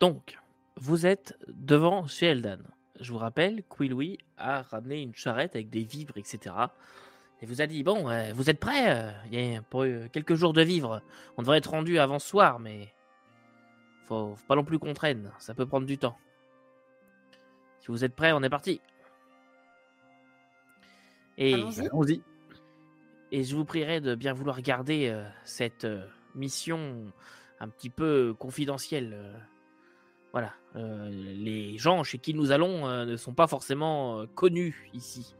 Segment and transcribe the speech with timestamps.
[0.00, 0.38] Donc,
[0.76, 2.58] vous êtes devant chez Eldan.
[2.98, 6.54] Je vous rappelle, Louis a ramené une charrette avec des vivres, etc.
[7.40, 10.08] Et vous a dit Bon, euh, vous êtes prêts euh, Il y a pour euh,
[10.12, 11.00] quelques jours de vivres.
[11.36, 12.92] On devrait être rendu avant ce soir, mais.
[14.06, 15.30] Faut, faut pas non plus qu'on traîne.
[15.38, 16.18] Ça peut prendre du temps.
[17.80, 18.80] Si vous êtes prêts, on est parti.
[21.38, 22.22] Et Allons-y.
[23.32, 26.04] Et je vous prierai de bien vouloir garder euh, cette euh,
[26.34, 27.12] mission
[27.60, 29.16] un petit peu confidentielle.
[30.32, 30.52] Voilà.
[30.76, 35.34] Euh, les gens chez qui nous allons euh, ne sont pas forcément euh, connus ici.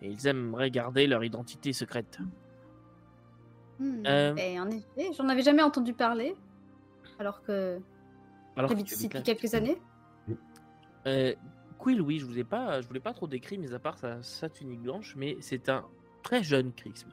[0.00, 2.18] Et ils aimeraient garder leur identité secrète.
[3.78, 4.04] Hmm.
[4.36, 6.36] Et en effet, j'en avais jamais entendu parler.
[7.18, 7.80] Alors que
[8.56, 9.80] j'habite ici depuis quelques années.
[11.06, 11.34] Euh,
[11.78, 13.98] Quill, oui, je vous ai pas, je vous l'ai pas trop décrit, mis à part
[13.98, 15.84] sa, sa tunique blanche, mais c'est un
[16.22, 17.08] très jeune Krixm.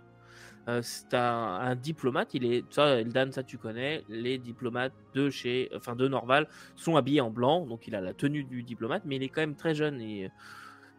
[0.69, 5.29] Euh, c'est un, un diplomate, il est, ça, Eldan, ça tu connais, les diplomates de
[5.31, 9.01] chez, enfin de Norval sont habillés en blanc, donc il a la tenue du diplomate,
[9.05, 10.29] mais il est quand même très jeune et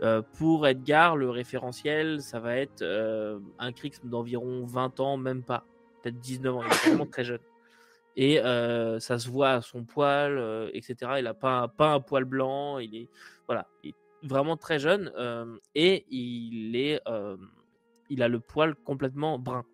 [0.03, 5.43] euh, pour Edgar, le référentiel, ça va être euh, un Krixm d'environ 20 ans, même
[5.43, 5.65] pas,
[6.03, 7.41] peut-être 19 ans, il est vraiment très jeune.
[8.17, 8.39] Et
[8.99, 10.95] ça se voit à son poil, etc.
[11.21, 13.09] Il a pas, un- pas un poil blanc, il est
[13.47, 13.95] voilà, il est
[14.27, 15.11] vraiment très jeune
[15.75, 17.01] et il est,
[18.11, 19.65] il a le poil complètement brun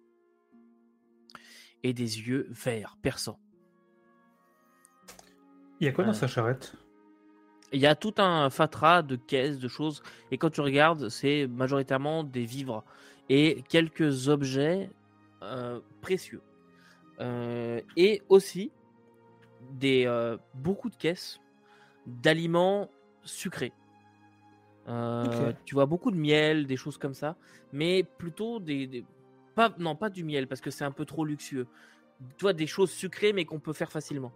[1.83, 3.39] et des yeux verts perçants.
[5.81, 6.15] Il y a quoi dans Euh.
[6.15, 6.75] sa charrette?
[7.73, 11.47] Il y a tout un fatras de caisses, de choses, et quand tu regardes, c'est
[11.48, 12.84] majoritairement des vivres
[13.28, 14.89] et quelques objets
[15.43, 16.43] euh, précieux.
[17.21, 18.71] Euh, et aussi
[19.73, 20.06] des,
[20.55, 21.41] beaucoup de caisses
[22.06, 22.89] d'aliments
[23.25, 23.73] sucrés.
[24.89, 25.53] Euh.
[25.65, 27.37] Tu vois beaucoup de miel, des choses comme ça,
[27.73, 29.05] mais plutôt des, des-
[29.55, 31.67] pas non pas du miel parce que c'est un peu trop luxueux.
[32.37, 34.33] Tu vois des choses sucrées mais qu'on peut faire facilement.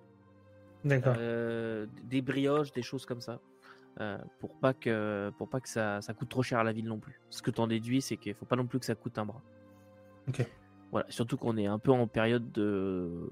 [0.85, 1.15] D'accord.
[1.19, 3.41] Euh, des brioches, des choses comme ça.
[4.01, 6.87] euh, pour pas que, pour pas que ça, ça coûte trop cher à la ville
[6.87, 7.21] non plus.
[7.29, 9.43] Ce que t'en déduis, c'est qu'il faut pas non plus que ça coûte un bras.
[10.29, 10.47] Ok.
[10.91, 13.29] Voilà, surtout qu'on est un peu en période de,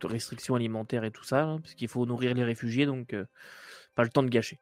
[0.00, 3.14] de restrictions alimentaires et tout ça, hein, parce qu'il faut nourrir les réfugiés, donc
[3.94, 4.58] pas le temps de gâcher.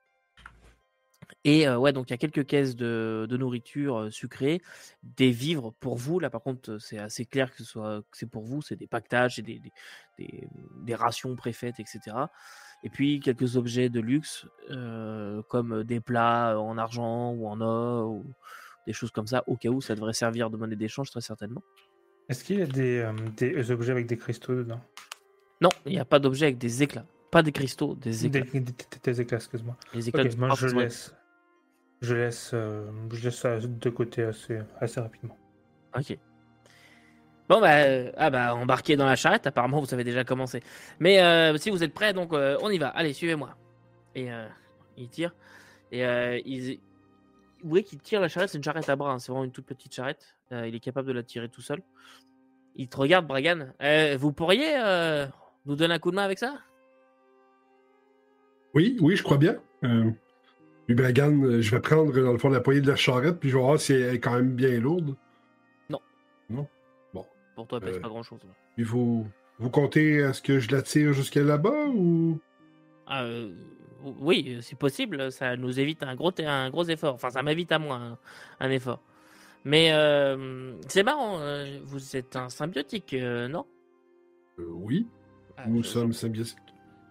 [1.45, 4.61] Et euh, ouais, donc il y a quelques caisses de, de nourriture euh, sucrée,
[5.03, 6.19] des vivres pour vous.
[6.21, 8.61] Là, par contre, c'est assez clair que ce soit que c'est pour vous.
[8.61, 9.73] C'est des pactages, c'est des, des,
[10.19, 10.49] des-
[10.85, 12.31] des rations préfaites, etc.
[12.83, 18.11] Et puis quelques objets de luxe, euh, comme des plats en argent ou en or,
[18.11, 18.25] ou
[18.87, 21.63] des choses comme ça, au cas où ça devrait servir de monnaie d'échange, très certainement.
[22.29, 24.81] Est-ce qu'il y a des, des objets avec des cristaux dedans?
[25.63, 27.07] Non, il n'y a pas d'objet avec des éclats.
[27.31, 28.41] Pas des cristaux, des éclats.
[29.03, 29.77] des- éclats, excuse-moi.
[29.95, 31.15] Les éclats Ok, de moi je laisse.
[32.01, 35.37] Je laisse, euh, je laisse ça de côté assez, assez rapidement.
[35.97, 36.17] Ok.
[37.49, 39.47] Bon bah euh, ah bah embarquez dans la charrette.
[39.47, 40.63] Apparemment vous avez déjà commencé.
[40.99, 42.89] Mais euh, si vous êtes prêts, donc euh, on y va.
[42.89, 43.57] Allez suivez-moi.
[44.15, 44.47] Et euh,
[44.97, 45.35] il tire.
[45.93, 46.79] Et euh, il...
[47.63, 48.51] vous voyez qu'il tire la charrette.
[48.51, 49.13] C'est une charrette à bras.
[49.13, 50.37] hein, C'est vraiment une toute petite charrette.
[50.53, 51.83] Euh, il est capable de la tirer tout seul.
[52.77, 53.67] Il te regarde, Bragan.
[53.83, 55.27] Euh, vous pourriez euh,
[55.67, 56.55] nous donner un coup de main avec ça?
[58.75, 59.57] Oui, oui, je crois bien.
[60.95, 63.57] Bragan, euh, je vais prendre dans le fond la poignée de la charrette, puis je
[63.57, 65.15] vais voir si elle est quand même bien lourde.
[67.57, 68.01] Pour toi, elle pèse Euh.
[68.01, 68.39] pas grand-chose.
[68.79, 69.27] Vous,
[69.59, 72.39] vous comptez est-ce que je la tire jusqu'à là-bas ou?
[73.07, 73.53] Ah, euh,
[74.21, 75.31] oui, c'est possible.
[75.31, 77.15] Ça nous évite un gros, un gros effort.
[77.15, 78.19] Enfin, ça m'évite à moi un,
[78.61, 79.03] un effort.
[79.65, 81.39] Mais euh, c'est marrant.
[81.85, 83.13] vous êtes un symbiotique,
[83.51, 83.67] non?
[84.59, 85.07] Oui,
[85.59, 86.57] Ah, nous je- sommes symbiotiques.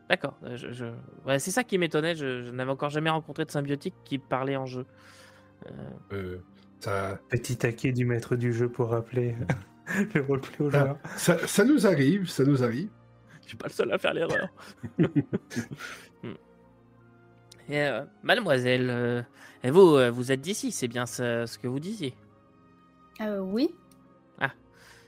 [0.10, 0.36] D'accord.
[0.44, 0.86] euh, Je, je-
[1.28, 2.16] ouais, c'est ça qui m'étonnait.
[2.16, 4.86] Je, je n'avais encore jamais rencontré de symbiotique qui parlait en jeu.
[5.68, 5.72] Euh,
[6.14, 6.38] Euh,
[6.80, 9.36] ça, Petit taquet du maître du jeu pour rappeler
[10.16, 10.80] le roleplay aux Ah.
[10.80, 10.98] joueurs.
[11.16, 12.90] ça, ça nous arrive, ça nous arrive.
[13.44, 14.48] je suis pas le seul à faire l'erreur.
[16.24, 16.34] Hmm.
[17.70, 19.22] Et, euh, mademoiselle, euh,
[19.64, 22.14] et vous, euh, vous êtes d'ici, c'est bien ce, ce que vous disiez?
[23.22, 23.74] Euh, oui.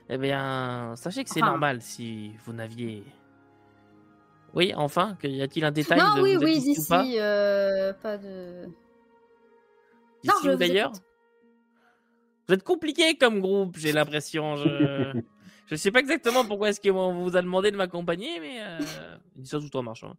[0.08, 1.52] Eh bien, sachez que c'est Enfin.
[1.52, 3.02] normal si vous n'aviez.
[4.54, 7.16] Oui, enfin, y a-t-il un détail non, de oui, oui, d'ici ou pas d'ici.
[7.18, 8.66] euh, pas de.
[10.22, 10.92] D'ici Non, je d'ailleurs?
[12.48, 14.56] Vous êtes compliqué comme groupe, j'ai l'impression.
[14.56, 15.12] Je...
[15.66, 18.78] je sais pas exactement pourquoi est-ce qu'on vous a demandé de m'accompagner, mais euh...
[19.36, 20.14] dis ça tout en marchant.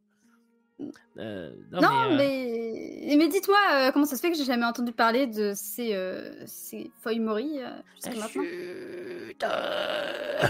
[1.18, 4.44] Euh, non, Non, mais, euh, mais, mais dis-toi, euh, comment ça se fait que j'ai
[4.46, 8.28] jamais entendu parler de ces, euh, ces feuilles Mori euh, jusqu'à maintenant?
[8.44, 10.48] chut, euh,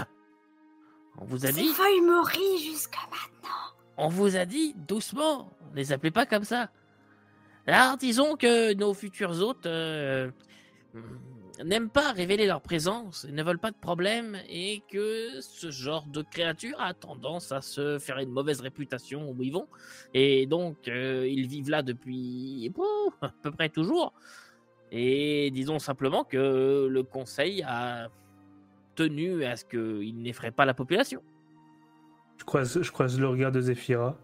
[1.18, 5.50] On vous a Ces dit, feuilles Mori jusqu'à maintenant on vous a dit doucement.
[5.72, 6.70] Ne les appelez pas comme ça.
[7.66, 10.30] Alors, disons que nos futurs hôtes, euh,
[11.62, 16.22] n'aiment pas révéler leur présence, ne veulent pas de problème et que ce genre de
[16.22, 19.68] créature a tendance à se faire une mauvaise réputation où ils vont.
[20.12, 22.72] Et donc, euh, ils vivent là depuis
[23.22, 24.12] à peu près toujours.
[24.90, 28.08] Et disons simplement que le conseil a
[28.94, 31.22] tenu à ce qu'il n'effraie pas la population.
[32.38, 34.16] Je croise, je croise le regard de Zephyra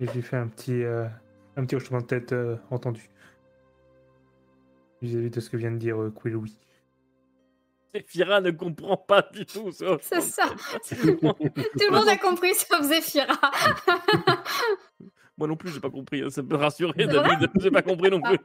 [0.00, 1.06] et je lui fais un petit, euh,
[1.56, 3.10] un petit hochement de tête euh, entendu.
[5.02, 6.38] Vis-à-vis de ce que vient de dire euh, Quill,
[7.94, 9.96] Zephyra ne comprend pas du tout ça.
[10.00, 10.46] C'est ça.
[10.88, 13.36] Tout le monde a compris sauf Zephyra.
[15.36, 16.22] Moi non plus, j'ai pas compris.
[16.22, 16.30] hein.
[16.30, 17.50] Ça peut rassurer, David.
[17.58, 18.38] J'ai pas compris non plus.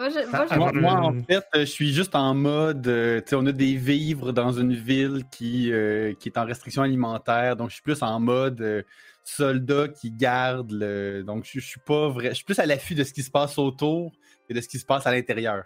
[0.00, 3.20] Moi, je- moi, je- Moi, moi, en fait, euh, je suis juste en mode, euh,
[3.20, 6.80] tu sais, on a des vivres dans une ville qui, euh, qui est en restriction
[6.82, 8.82] alimentaire, donc je suis plus en mode euh,
[9.24, 11.22] soldat qui garde le.
[11.22, 13.30] Donc je, je suis pas vrai, je suis plus à l'affût de ce qui se
[13.30, 14.12] passe autour
[14.48, 15.64] que de ce qui se passe à l'intérieur.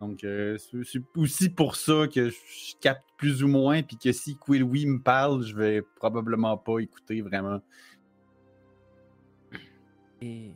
[0.00, 2.36] Donc euh, c'est aussi pour ça que je
[2.80, 6.78] capte plus ou moins, puis que si Quill oui me parle, je vais probablement pas
[6.78, 7.60] écouter vraiment.
[10.20, 10.52] Et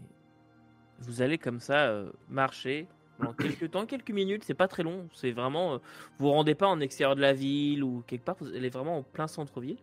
[1.00, 2.87] vous allez comme ça euh, marcher
[3.18, 5.74] pendant quelques temps, quelques minutes, c'est pas très long, c'est vraiment.
[5.74, 5.76] euh,
[6.18, 8.98] vous vous rendez pas en extérieur de la ville ou quelque part, vous allez vraiment
[8.98, 9.78] en plein centre-ville.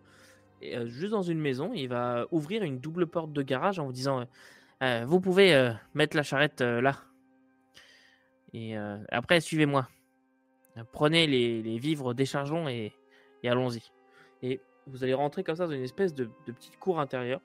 [0.64, 3.92] Euh, juste dans une maison, il va ouvrir une double porte de garage en vous
[3.92, 4.26] disant
[4.84, 6.98] euh, Vous pouvez mettre la charrette là.
[8.54, 8.76] Et
[9.10, 9.88] après, suivez-moi.
[10.92, 12.94] Prenez les, vivres, déchargeons et,
[13.44, 13.82] allons-y.
[14.44, 17.42] Et vous allez rentrer comme ça dans une espèce de, petite cour intérieure.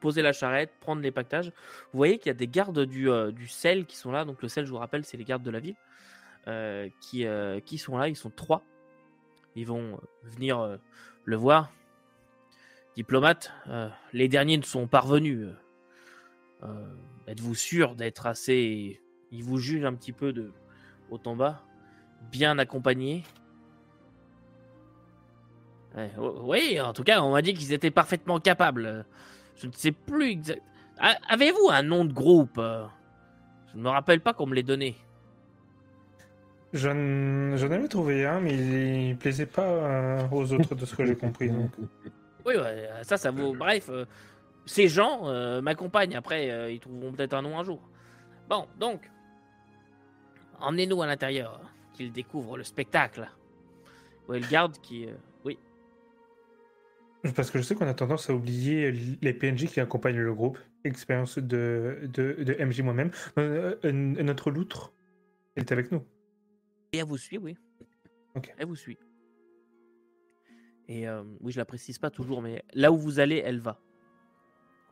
[0.00, 1.48] Poser la charrette, prendre les pactages.
[1.92, 4.24] Vous voyez qu'il y a des gardes du, euh, du sel qui sont là.
[4.24, 5.76] Donc le sel, je vous rappelle, c'est les gardes de la ville.
[6.48, 8.08] euh, qui, euh, qui sont là.
[8.08, 8.62] Ils sont trois.
[9.56, 10.78] Ils vont venir
[11.24, 11.72] le voir.
[12.94, 13.52] Diplomate,
[14.12, 15.46] les derniers ne sont parvenus.
[15.46, 15.56] euh,
[16.64, 16.96] euh,
[17.26, 19.00] Êtes-vous sûr d'être assez...
[19.32, 20.52] Ils vous jugent un petit peu de
[21.10, 21.62] haut en bas.
[22.30, 23.24] Bien accompagnés?
[25.96, 29.04] Ouais, o- oui, en tout cas, on m'a dit qu'ils étaient parfaitement capables.
[29.56, 30.62] Je ne sais plus exact.
[31.28, 32.86] Avez-vous un nom de groupe euh?
[33.72, 34.96] Je ne me rappelle pas qu'on me l'ait donné.
[36.72, 41.04] J'en avais trouvé un, mais il, il plaisait pas euh, aux autres de ce que
[41.04, 41.48] j'ai compris.
[41.50, 41.70] donc.
[42.44, 43.54] Oui, ouais, ça, ça vaut.
[43.54, 44.04] Bref, euh,
[44.66, 46.16] ces gens euh, m'accompagnent.
[46.16, 47.80] Après, euh, ils trouveront peut-être un nom un jour.
[48.48, 49.10] Bon, donc,
[50.60, 51.60] emmenez-nous à l'intérieur,
[51.94, 53.28] qu'ils découvrent le spectacle.
[54.28, 55.06] Ouais, le garde qui.
[55.06, 55.12] euh,
[55.44, 55.58] oui.
[57.34, 60.58] Parce que je sais qu'on a tendance à oublier les PNJ qui accompagnent le groupe.
[60.84, 63.10] Expérience de, de, de MJ moi-même.
[63.38, 64.92] Euh, euh, notre loutre
[65.56, 66.04] est avec nous.
[66.92, 67.56] Et elle vous suit, oui.
[68.58, 68.98] Elle vous suit.
[70.88, 73.80] Et euh, oui, je la précise pas toujours, mais là où vous allez, elle va.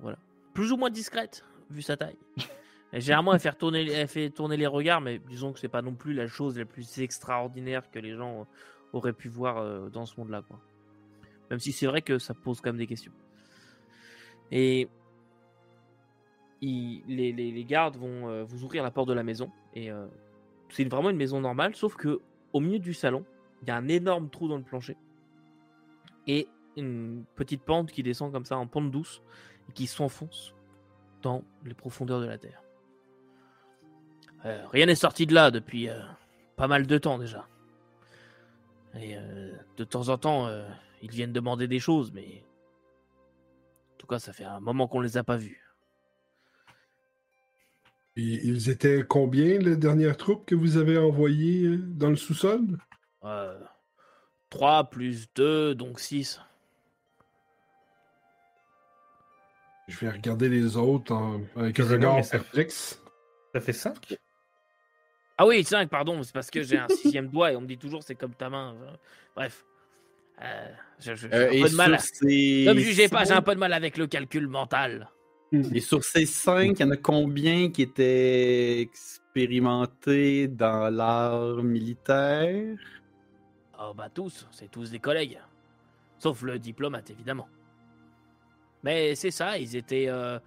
[0.01, 0.19] Voilà.
[0.55, 2.19] Plus ou moins discrète, vu sa taille.
[2.93, 5.83] Et généralement, elle fait, tourner, elle fait tourner les regards, mais disons que c'est pas
[5.83, 8.49] non plus la chose la plus extraordinaire que les gens
[8.93, 10.43] auraient pu voir dans ce monde-là.
[10.43, 10.61] quoi.
[11.51, 13.13] Même si c'est vrai que ça pose quand même des questions.
[14.51, 14.89] Et
[16.61, 19.51] les, gardes vont euh, vous ouvrir la porte de la maison.
[19.75, 20.07] Et euh,
[20.71, 22.21] c'est vraiment une maison normale, sauf que
[22.53, 23.25] au milieu du salon,
[23.63, 24.97] il y a un énorme trou dans le plancher
[26.27, 29.23] et une petite pente qui descend comme ça en pente douce
[29.69, 30.55] et qui s'enfonce
[31.23, 32.63] dans les profondeurs de la terre.
[34.45, 35.89] Euh, rien n'est sorti de là depuis
[36.57, 37.47] pas mal de temps déjà.
[38.97, 39.17] Et
[39.77, 40.49] de temps en temps,
[41.05, 42.43] ils viennent demander des choses, mais
[43.93, 45.61] en tout cas, ça fait un moment qu'on les a pas vus.
[48.17, 52.61] Et ils étaient combien, les dernières troupes que vous avez envoyées euh, dans le sous-sol?
[53.25, 53.59] Euh,
[54.51, 56.41] 3 plus 2, donc 6.
[59.89, 63.03] Je vais regarder les autres en- avec un regard ça- perplexe.
[63.53, 64.17] Ça fait 5
[65.37, 67.79] Ah oui, 5, pardon, c'est parce que j'ai un sixième doigt et on me dit
[67.79, 68.75] toujours c'est comme ta main.
[69.35, 69.65] Bref.
[70.43, 71.95] Euh, je- je- j'ai Euh, peu de mal.
[71.95, 75.09] à- sur ces Ne me jugez pas, j'ai peu de mal avec le calcul mental.
[75.73, 82.77] Et sur ces cinq, il y en a combien qui étaient expérimentés dans l'art militaire?
[83.79, 85.39] Oh bah tous, c'est tous des collègues.
[86.19, 87.49] Sauf le diplomate, évidemment.
[88.83, 90.39] Mais c'est ça, ils étaient euh,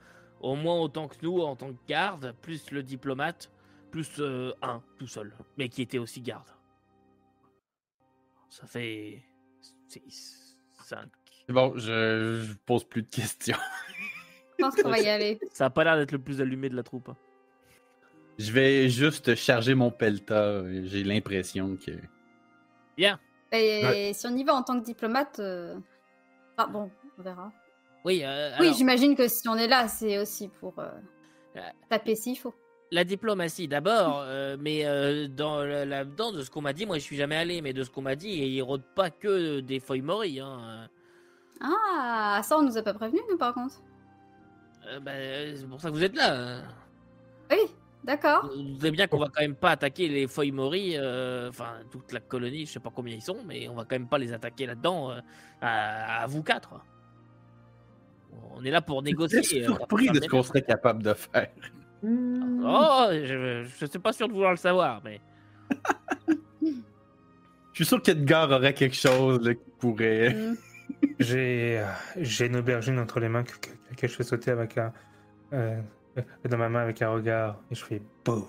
[0.42, 3.50] au moins autant que nous en tant que garde, plus le diplomate,
[3.92, 6.48] plus euh, un tout seul, mais qui était aussi garde.
[8.50, 9.24] Ça fait
[9.88, 11.00] 6, 5.
[11.48, 13.58] C'est Bon, je, je pose plus de questions.
[14.60, 15.40] Je pense qu'on va y aller.
[15.54, 17.10] Ça a pas l'air d'être le plus allumé de la troupe.
[17.10, 17.18] hein.
[18.40, 20.64] Je vais juste charger mon pelta.
[20.86, 21.92] J'ai l'impression que.
[22.98, 23.20] Bien.
[23.52, 25.40] Et si on y va en tant que diplomate.
[25.40, 25.78] euh,
[26.58, 27.52] Ah bon, on verra.
[28.04, 30.90] Oui, euh, Oui, j'imagine que si on est là, c'est aussi pour euh,
[31.56, 31.60] Euh.
[31.90, 32.54] taper s'il faut.
[32.92, 36.98] La diplomatie d'abord, euh, mais euh, dans la- là-dedans, de ce qu'on m'a dit, moi
[36.98, 39.80] je suis jamais allé, mais de ce qu'on m'a dit, ils rôdent pas que des
[39.80, 40.40] feuilles mories.
[40.40, 40.88] Hein.
[41.62, 43.76] Ah, ça, on nous a pas prévenu, nous, par contre.
[44.88, 45.12] Euh, bah,
[45.56, 46.34] c'est pour ça que vous êtes là.
[46.60, 46.64] hein.
[47.52, 47.58] Oui,
[48.04, 48.50] d'accord.
[48.56, 52.12] Vous savez bien qu'on va quand même pas attaquer les feuilles mories, euh, enfin toute
[52.14, 54.32] la colonie, je sais pas combien ils sont, mais on va quand même pas les
[54.34, 55.20] attaquer là-dedans euh,
[55.62, 56.80] à, à vous quatre.
[58.56, 59.44] On est là pour Je négocier.
[59.44, 61.50] suis euh, va pas surpris de ce qu'on serait capable de faire.
[62.10, 65.20] Oh, je, je suis pas sûr de vouloir le savoir, mais
[66.62, 70.34] Je suis sûr qu'Edgar aurait quelque chose là, qui pourrait.
[70.34, 70.56] Hmm.
[71.20, 71.86] J'ai euh,
[72.18, 74.94] j'ai une aubergine entre les mains que, que- que je fais sauter avec un.
[75.54, 75.80] euh,
[76.50, 77.60] dans ma main avec un regard.
[77.70, 78.46] Et je fais boum.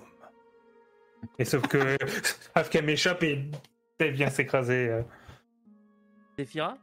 [1.37, 1.97] Et sauf que.
[2.55, 3.51] sauf qu'elle m'échappe et
[3.99, 4.87] elle vient s'écraser.
[4.89, 5.01] euh.
[6.37, 6.77] Zéphira,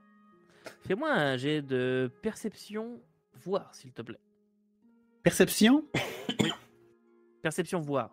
[0.87, 3.01] fais-moi un jet de perception,
[3.45, 4.21] voir, s'il te plaît.
[5.23, 5.85] Perception?
[7.47, 8.11] Perception, voir.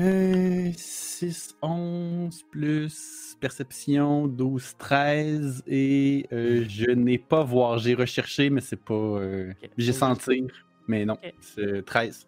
[0.00, 5.62] Euh, 6, 11 plus perception, 12, 13.
[5.66, 7.78] Et euh, je n'ai pas voir.
[7.78, 8.94] J'ai recherché, mais c'est pas.
[8.94, 9.70] euh, Ok.
[9.78, 10.46] J'ai senti,
[10.88, 11.14] mais non.
[11.14, 11.34] Ok.
[11.40, 12.26] C'est 13.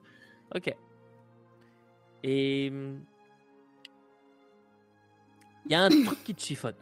[0.55, 0.75] Ok.
[2.23, 2.67] Et.
[2.67, 3.01] Il
[5.73, 6.77] y a un truc qui te chiffonne.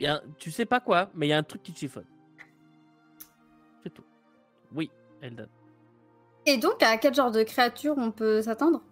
[0.00, 1.78] Y a un- Tu sais pas quoi, mais il y a un truc qui te
[1.80, 2.06] chiffonne.
[4.74, 4.90] Oui,
[5.22, 5.46] Eldan.
[6.46, 8.82] Et donc, à quel genre de créature on peut s'attendre?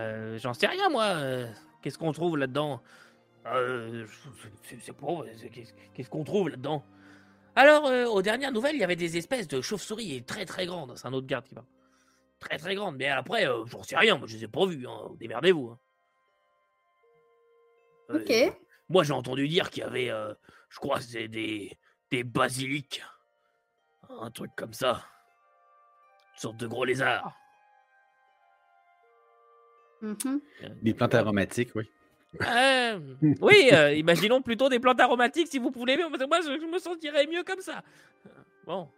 [0.00, 1.04] Euh, J'en sais rien, moi.
[1.04, 1.46] euh,
[1.82, 2.80] Qu'est-ce qu'on trouve là-dedans?
[3.46, 4.06] Euh,
[4.62, 4.94] C'est c'est-
[5.94, 6.84] Qu'est-ce qu'on trouve là-dedans?
[7.56, 10.96] Alors, aux dernières nouvelles, il y avait des espèces de chauves-souris très très grandes.
[10.96, 11.66] C'est un autre garde qui parle.
[12.38, 12.96] Très très grandes.
[12.96, 14.16] Mais après, j'en sais rien.
[14.16, 14.86] Moi, je les ai pas vues.
[14.88, 15.10] Hein.
[15.18, 15.70] Démerdez-vous.
[15.70, 15.78] hein.
[18.14, 18.32] Ok.
[18.88, 20.10] Moi, j'ai entendu dire qu'il y avait,
[20.68, 21.76] je crois, c'est des,
[22.10, 23.02] des basiliques.
[24.20, 25.02] Un truc comme ça.
[26.34, 27.36] Une sorte de gros lézard.
[30.00, 30.40] Mhm.
[30.82, 31.84] Des plantes aromatiques, oui.
[32.40, 32.98] Euh,
[33.40, 35.96] oui, euh, imaginons plutôt des plantes aromatiques si vous pouvez.
[35.96, 37.82] mais Moi, je, je me sentirais mieux comme ça.
[38.66, 38.88] Bon.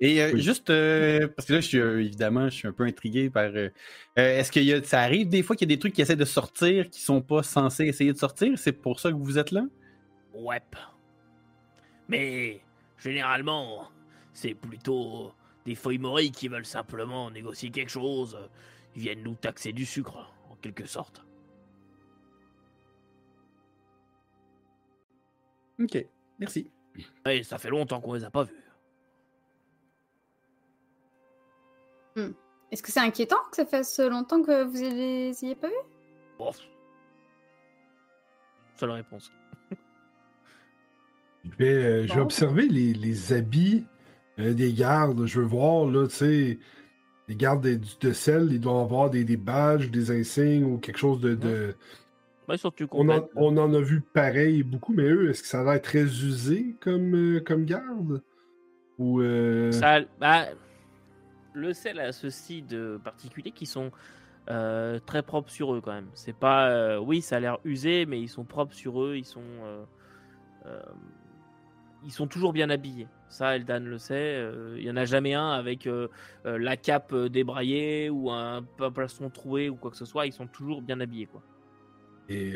[0.00, 0.42] Et euh, Oui.
[0.42, 3.50] juste, euh, parce que là, je suis euh, évidemment, je suis un peu intrigué par.
[4.16, 6.16] Est-ce que y a, ça arrive des fois qu'il y a des trucs qui essaient
[6.16, 8.58] de sortir qui sont pas censés essayer de sortir?
[8.58, 9.62] C'est pour ça que vous êtes là?
[10.34, 10.60] Ouais.
[12.08, 12.60] Mais
[12.98, 13.88] généralement,
[14.38, 15.32] c'est plutôt
[15.64, 18.38] des feuilles morilles qui veulent simplement négocier quelque chose.
[18.94, 21.24] Ils viennent nous taxer du sucre, en quelque sorte.
[25.80, 26.06] Ok,
[26.38, 26.70] merci.
[27.26, 28.64] Et ça fait longtemps qu'on les a pas vus.
[32.70, 35.74] Est-ce que c'est inquiétant que ça fasse longtemps que vous les ayez pas vus?
[36.38, 36.52] Bon.
[38.76, 39.32] Seule réponse.
[41.44, 42.22] Je vais, euh, je vais Bon.
[42.24, 43.86] observer les, les habits
[44.38, 45.26] euh, des gardes.
[45.26, 46.58] Je veux voir, là, tu sais,
[47.28, 50.98] les gardes de, de sel, ils doivent avoir des, des badges, des insignes ou quelque
[50.98, 51.34] chose de.
[51.34, 51.74] de-
[52.48, 53.30] Ouais, surtout On, en, complète.
[53.36, 56.76] on en a vu pareil beaucoup, mais eux, est-ce que ça a l'air très usé
[56.80, 58.22] comme, euh, comme garde?
[58.98, 59.20] Ou.
[59.20, 60.46] euh, Ça, bah,
[61.52, 63.90] le sel a ceci de particulier qui sont
[65.04, 66.08] très propres sur eux quand même.
[66.14, 69.16] C'est pas, oui, ça a l'air usé, mais ils sont propres sur eux.
[69.16, 69.42] Ils sont,
[72.04, 73.08] ils sont toujours bien habillés.
[73.28, 74.14] Ça, Eldan le sait.
[74.36, 76.08] euh, Il y en a jamais un avec euh,
[76.46, 78.62] euh, la cape débraillée ou un
[78.94, 80.26] plastron troué ou quoi que ce soit.
[80.26, 81.42] Ils sont toujours bien habillés, quoi.
[82.28, 82.54] Et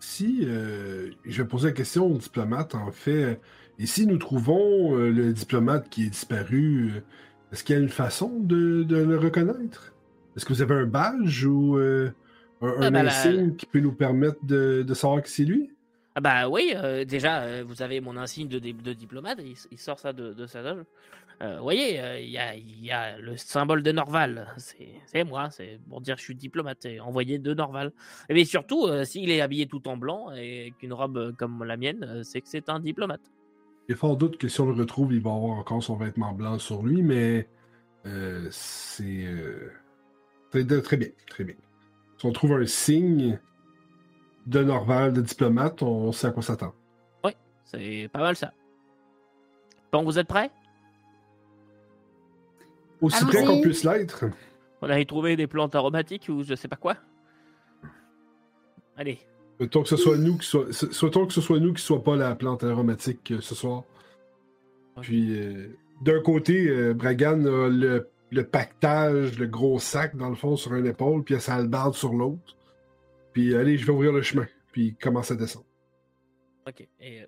[0.00, 3.40] si, je vais poser la question au diplomate, en fait,
[3.78, 7.02] et si nous trouvons le diplomate qui est disparu,
[7.50, 9.94] est-ce qu'il y a une façon de, de le reconnaître?
[10.36, 12.10] Est-ce que vous avez un badge ou euh,
[12.60, 15.73] un, un Ah, la- insigne qui peut nous permettre de, de savoir que c'est lui?
[16.16, 18.58] Ah bah oui, euh, déjà, euh, vous avez mon insigne de,
[18.92, 19.40] diplomate,
[19.70, 20.84] il, sort ça de, sa loge.
[21.42, 26.14] Euh, vous voyez, il y, a, le symbole de Norval, c'est moi, c'est pour dire
[26.14, 27.90] que je suis diplomate, envoyé de Norval.
[28.30, 32.40] Mais surtout, s'il est habillé tout en blanc et qu'une robe comme la mienne, c'est
[32.40, 33.32] que c'est un diplomate.
[33.88, 36.32] Il a fort doute que si on le retrouve, il va avoir encore son vêtement
[36.32, 37.48] blanc sur lui, mais
[38.50, 39.26] c'est
[40.52, 41.56] très, très bien, très bien.
[42.18, 43.40] Si on trouve un signe
[44.46, 46.74] de Norval, de diplomate, on sait à quoi s'attendre.
[47.66, 48.52] C'est pas mal ça.
[49.90, 50.50] Bon, vous êtes prêts?
[53.00, 54.26] Aussi près qu'on puisse l'être.
[54.82, 56.96] On avait trouvé des plantes aromatiques ou je sais pas quoi?
[58.96, 59.18] Allez,
[59.58, 62.02] Souhaitons que ce soit nous qui soit, sou- souhaitons que ce soit nous qui soit
[62.02, 63.82] pas la plante aromatique euh, ce soir.
[65.00, 65.68] Puis euh,
[66.02, 70.74] d'un côté, euh, Bragan a le, le pactage, le gros sac dans le fond sur
[70.74, 72.56] une épaule, puis il a sa hallebarde sur l'autre.
[73.34, 75.66] Puis allez, je vais ouvrir le chemin, puis commence à descendre.
[76.66, 76.88] ok.
[77.00, 77.26] Et euh,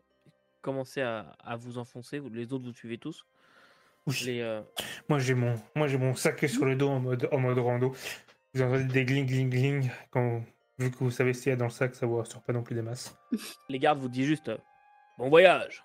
[0.63, 2.23] commencez à, à vous enfoncer.
[2.33, 3.27] Les autres, vous suivez tous.
[4.07, 4.23] Oui.
[4.25, 4.63] Les, euh,
[5.09, 7.93] Moi j'ai mon, moi j'ai mon sac sur le dos en mode, en mode rando.
[8.55, 9.91] Vous entendez des gling gling gling.
[10.11, 10.43] Quand,
[10.79, 12.53] vu que vous savez ce qu'il y a dans le sac, ça vous rassure pas
[12.53, 13.15] non plus des masses.
[13.69, 14.59] les gardes vous disent juste euh,
[15.19, 15.83] bon voyage.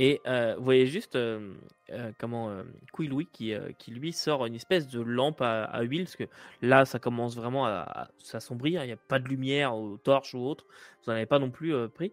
[0.00, 1.54] Et euh, vous voyez juste euh,
[1.90, 2.54] euh, comment
[2.98, 6.24] Louis qui, qui lui sort une espèce de lampe à, huile parce que
[6.62, 8.84] là ça commence vraiment à, s'assombrir.
[8.84, 10.66] Il n'y a pas de lumière aux torches ou autre.
[11.04, 12.12] Vous n'en avez pas non plus pris.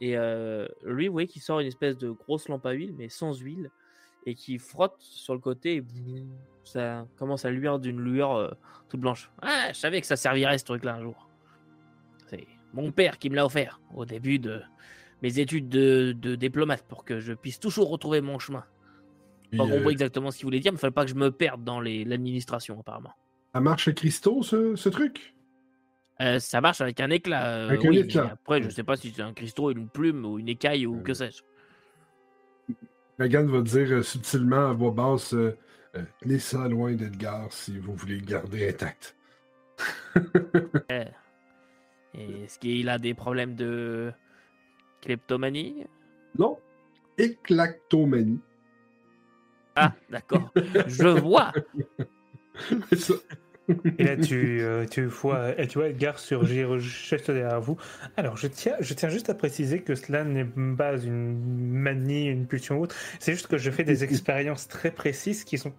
[0.00, 0.16] Et
[0.84, 3.70] lui, vous voyez qui sort une espèce de grosse lampe à huile mais sans huile
[4.26, 5.76] et qui frotte sur le côté.
[5.76, 5.84] Et
[6.64, 8.56] ça commence à luire d'une lueur
[8.88, 9.30] toute blanche.
[9.42, 11.28] Ah, je savais que ça servirait ce truc-là un jour.
[12.26, 14.62] C'est mon père qui me l'a offert au début de
[15.22, 18.64] mes études de, de diplomate pour que je puisse toujours retrouver mon chemin.
[19.50, 21.14] Puis, Pas euh, compris exactement ce qu'il voulait dire, mais il fallait pas que je
[21.14, 23.12] me perde dans les- l'administration apparemment.
[23.54, 25.34] ça marche à cristaux, ce, ce truc?
[26.20, 27.46] Euh, ça marche avec un éclat.
[27.46, 28.30] euh, Avec un éclat.
[28.32, 31.02] Après, je sais pas si c'est un cristaux, une plume ou une écaille ou Euh.
[31.02, 31.42] que sais-je.
[33.18, 35.34] Megan va dire subtilement à voix basse
[36.20, 39.16] Tenez ça loin d'Edgar si vous voulez le garder intact.
[42.14, 44.12] Est-ce qu'il a des problèmes de
[45.06, 45.86] kleptomanie?
[46.38, 46.58] Non,
[47.16, 48.40] éclactomanie.
[49.76, 50.50] Ah, d'accord.
[50.86, 51.52] je vois.
[52.96, 53.14] Ça.
[53.98, 57.76] Et là, tu, euh, tu, vois, et tu vois Edgar surgir juste derrière vous.
[58.16, 60.46] Alors, je tiens, je tiens juste à préciser que cela n'est
[60.76, 62.94] pas une manie, une pulsion ou autre.
[63.18, 65.72] C'est juste que je fais des expériences très précises qui sont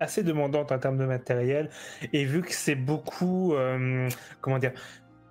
[0.00, 1.68] assez demandantes en termes de matériel.
[2.14, 3.54] Et vu que c'est beaucoup.
[3.54, 4.08] euh,
[4.40, 4.72] comment dire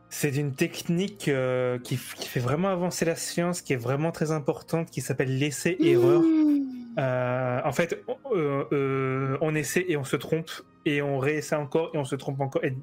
[0.10, 4.90] c'est une technique euh, qui, fait vraiment avancer la science, qui est vraiment très importante,
[4.90, 6.22] qui s'appelle l'essai-erreur.
[6.22, 6.60] Mmh.
[6.98, 10.50] Euh, en fait, on, euh, on essaie et on se trompe,
[10.86, 12.64] et on réessaie encore et on se trompe encore.
[12.64, 12.74] Et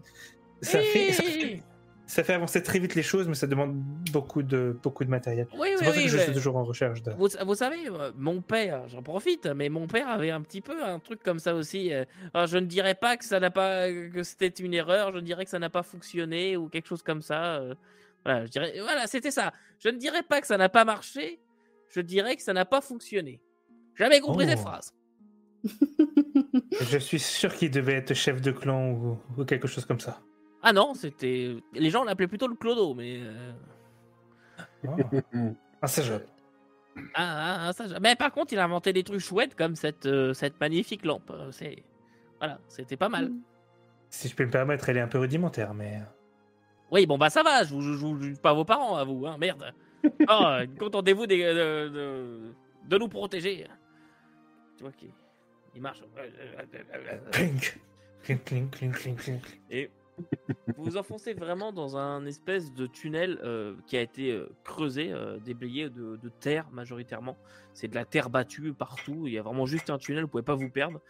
[0.63, 1.63] ça, fait, ça, fait,
[2.07, 3.75] ça fait avancer très vite les choses, mais ça demande
[4.13, 5.47] beaucoup de, beaucoup de matériel.
[5.59, 6.03] Oui, C'est oui, pour ça oui.
[6.05, 7.11] que je suis toujours en recherche de.
[7.13, 10.85] Vous, vous savez, euh, mon père, j'en profite, mais mon père avait un petit peu
[10.85, 11.93] un truc comme ça aussi.
[11.93, 15.13] euh, alors, je ne dirais pas que ça n'a pas, que c'était une erreur.
[15.15, 17.57] Je dirais que ça n'a pas fonctionné ou quelque chose comme ça.
[17.57, 17.75] euh,
[18.25, 19.53] voilà, je dirais, voilà, c'était ça.
[19.79, 21.41] Je ne dirais pas que ça n'a pas marché.
[21.91, 23.41] Je dirais que ça n'a pas fonctionné.
[23.95, 24.51] Jamais compris Oh.
[24.51, 24.93] cette phrase.
[26.91, 30.21] Je suis sûr qu'il devait être chef de clan ou, ou quelque chose comme ça.
[30.69, 31.55] Ah non, c'était.
[31.75, 33.21] Les gens l'appelaient plutôt le clodo, mais.
[33.23, 33.53] euh.
[35.81, 36.13] Ah, je.
[36.13, 39.77] Ah, ah, ah, ça, je- Mais par contre, il a inventé des trucs chouettes comme
[39.77, 41.31] cette, euh, cette magnifique lampe.
[41.31, 41.85] Euh, C'est.
[42.39, 43.31] Voilà, c'était pas mal.
[44.11, 46.01] Si je peux me permettre, elle est un peu rudimentaire, mais.
[46.91, 49.25] Oui, bon, bah ça va, je vous je vous juge pas vos parents à vous,
[49.27, 49.73] hein, merde.
[50.29, 52.41] Oh, contentez-vous des- de, de,
[52.89, 53.67] de nous protéger.
[54.77, 55.11] Tu vois qu'il
[55.77, 56.03] il marche.
[57.33, 57.79] Clink,
[58.23, 59.61] clink, clink, clink, clink, clink.
[59.71, 59.91] Et
[60.77, 65.13] vous vous enfoncez vraiment dans un espèce de tunnel euh, qui a été euh, creusé,
[65.13, 67.37] euh, déblayé de, terre majoritairement.
[67.75, 69.27] C'est de la terre battue partout.
[69.27, 71.01] Il y a vraiment juste un tunnel, vous pouvez pas vous perdre.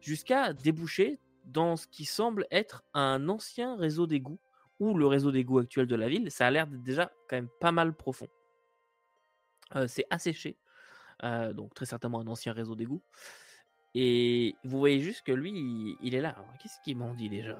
[0.00, 4.40] Jusqu'à déboucher dans ce qui semble être un ancien réseau d'égouts
[4.80, 6.30] ou le réseau d'égouts actuel de la ville.
[6.30, 8.28] Ça a l'air déjà quand même pas mal profond.
[9.88, 10.56] C'est asséché,
[11.22, 13.02] donc très certainement un ancien réseau d'égouts.
[13.94, 16.34] Et vous voyez juste que lui, il, il est là.
[16.60, 17.56] Qu'est-ce qu'il m'en dit déjà?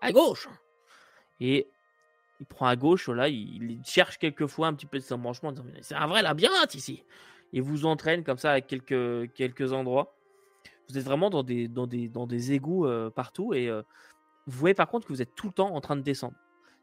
[0.00, 0.48] À gauche
[1.40, 1.66] Et
[2.40, 5.52] il prend à gauche, là, il, cherche quelquefois un petit peu de son branchement en
[5.52, 7.02] disant C'est un vrai labyrinthe ici
[7.52, 10.14] Il vous entraîne comme ça à quelques, quelques endroits.
[10.88, 13.82] Vous êtes vraiment dans des, dans des, dans des égouts euh, partout et euh,
[14.46, 16.36] vous voyez par contre que vous êtes tout le temps en train de descendre.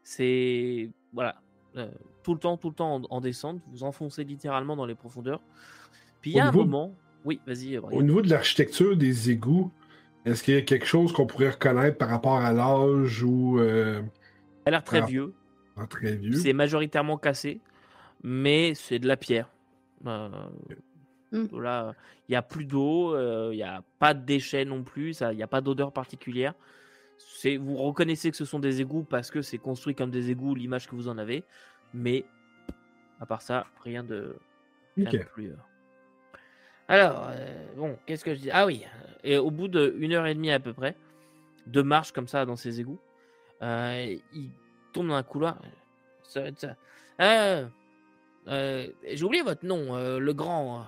[0.04, 0.90] C'est.
[1.12, 1.40] Voilà.
[1.76, 1.90] euh,
[2.22, 3.60] tout le temps, tout le temps en, en descente.
[3.68, 5.40] Vous enfoncez littéralement dans les profondeurs.
[6.20, 6.94] Puis il y a un moment.
[7.26, 7.98] Oui, vas-y, Brian.
[7.98, 9.70] Au niveau de l'architecture des égouts,
[10.24, 14.00] est-ce qu'il y a quelque chose qu'on pourrait reconnaître par rapport à l'âge ou euh,
[14.64, 15.06] Elle a l'air très Ah.
[15.06, 15.34] vieux.
[15.76, 16.36] en très vieux?
[16.36, 17.60] C'est majoritairement cassé,
[18.22, 19.50] mais c'est de la pierre.
[20.06, 20.28] Euh,
[21.32, 21.60] Mm.
[21.60, 21.94] Là,
[22.28, 25.36] il n'y a plus d'eau, euh, il n'y a pas de déchets non plus, il
[25.36, 26.54] n'y a pas d'odeur particulière.
[27.60, 30.86] Vous reconnaissez que ce sont des égouts parce que c'est construit comme des égouts, l'image
[30.88, 31.44] que vous en avez,
[31.94, 32.24] mais
[33.20, 34.36] à part ça, rien de,
[34.96, 35.52] rien de plus.
[36.88, 36.92] Euh.
[36.92, 38.50] Alors, euh, bon, qu'est-ce que je dis?
[38.52, 38.84] Ah oui,
[39.24, 40.96] et au bout d'une heure et demie à peu près,
[41.66, 42.98] de marche comme ça dans ces égouts,
[43.62, 44.50] euh, il
[44.92, 45.60] tombe dans un couloir.
[46.22, 46.42] Ça.
[47.20, 47.66] Euh,
[48.48, 50.84] euh, J'ai oublié votre nom, euh, le grand euh,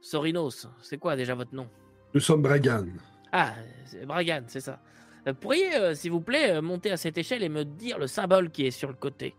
[0.00, 0.68] Sorinos.
[0.82, 1.68] C'est quoi déjà votre nom?
[2.14, 2.86] Nous sommes Bragan.
[3.32, 4.80] Ah, c'est Bragan, c'est ça.
[5.26, 8.06] Euh, pourriez, euh, s'il vous plaît, euh, monter à cette échelle et me dire le
[8.06, 9.34] symbole qui est sur le côté?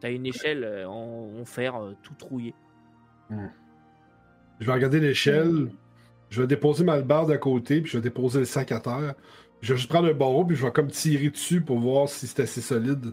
[0.00, 2.54] T'as une échelle euh, en, en fer euh, tout trouillé.
[4.60, 5.70] Je vais regarder l'échelle.
[6.28, 9.14] Je vais déposer ma barre à côté, puis je vais déposer le sac à terre.
[9.62, 12.26] Je vais juste prendre un barreau, puis je vais comme tirer dessus pour voir si
[12.26, 13.06] c'est assez solide.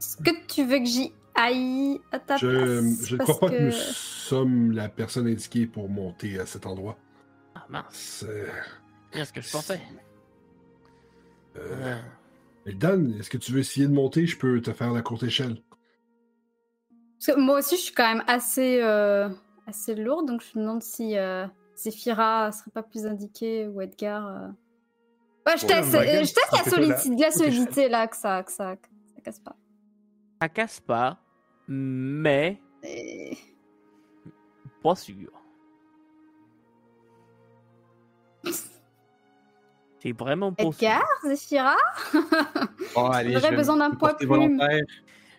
[0.00, 3.06] Est-ce que tu veux que j'y aïe à ta Je, place?
[3.06, 3.54] je ne crois pas que...
[3.56, 6.96] que nous sommes la personne indiquée pour monter à cet endroit.
[7.54, 8.52] Ah mince, C'est-
[9.12, 9.80] bien ce que je pensais?
[11.56, 11.96] euh,
[12.66, 14.26] mais Dan, est-ce que tu veux essayer de monter?
[14.26, 15.56] Je peux te faire la courte échelle.
[17.18, 19.28] Parce que moi aussi, je suis quand même assez, euh,
[19.66, 21.46] assez lourde, donc je me demande si euh,
[21.76, 24.26] Zephyra serait pas plus indiquée ou Edgar.
[24.26, 24.48] euh.
[25.46, 28.76] Ouais, je Ouais, teste, Morgan, euh, je teste la, solidité là, que ça, que ça,
[28.76, 29.56] que ça casse pas.
[30.40, 31.18] Ça casse pas,
[31.68, 33.36] mais Et-
[34.82, 35.30] pas sûr.
[40.02, 40.64] C'est vraiment pas.
[40.64, 41.76] Edgar, Zephyra
[42.94, 44.28] Bon, allez, J'aurais besoin d'un poids plume.
[44.28, 44.82] volontaire.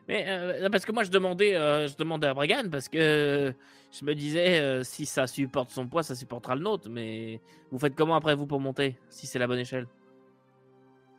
[0.08, 3.52] Mais euh, parce que moi je demandais, euh, je demandais à Bragan parce que euh,
[3.92, 6.88] je me disais euh, si ça supporte son poids, ça supportera le nôtre.
[6.90, 7.42] Mais
[7.72, 9.88] vous faites comment après vous pour monter si c'est la bonne échelle?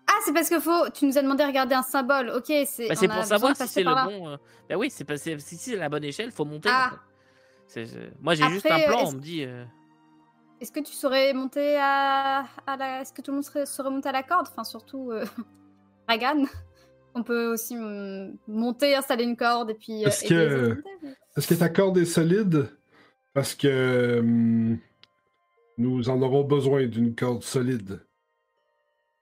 [0.07, 0.89] Ah, c'est parce que faut.
[0.91, 2.31] Tu nous as demandé de regarder un symbole.
[2.31, 2.89] Ok, c'est.
[2.89, 4.39] Bah, C'est a pour savoir si c'est le bon.
[4.69, 6.69] Bah oui, c'est pas c'est- si c'est la bonne échelle, faut monter.
[6.73, 6.93] Ah.
[8.21, 9.45] Moi j'ai juste un plan, on me dit.
[10.61, 13.01] Est-ce que tu saurais monter à, à la.
[13.03, 14.47] Est-ce que tout le monde serait- saurait monter à la corde?
[14.51, 15.25] Enfin, surtout euh...
[17.19, 20.05] On peut aussi mm, monter, installer une corde et puis.
[20.05, 20.83] euh, Est-ce les que-
[21.49, 22.69] que ta corde est solide?
[23.33, 24.79] Parce que hum,
[25.79, 28.07] nous en aurons besoin d'une corde solide.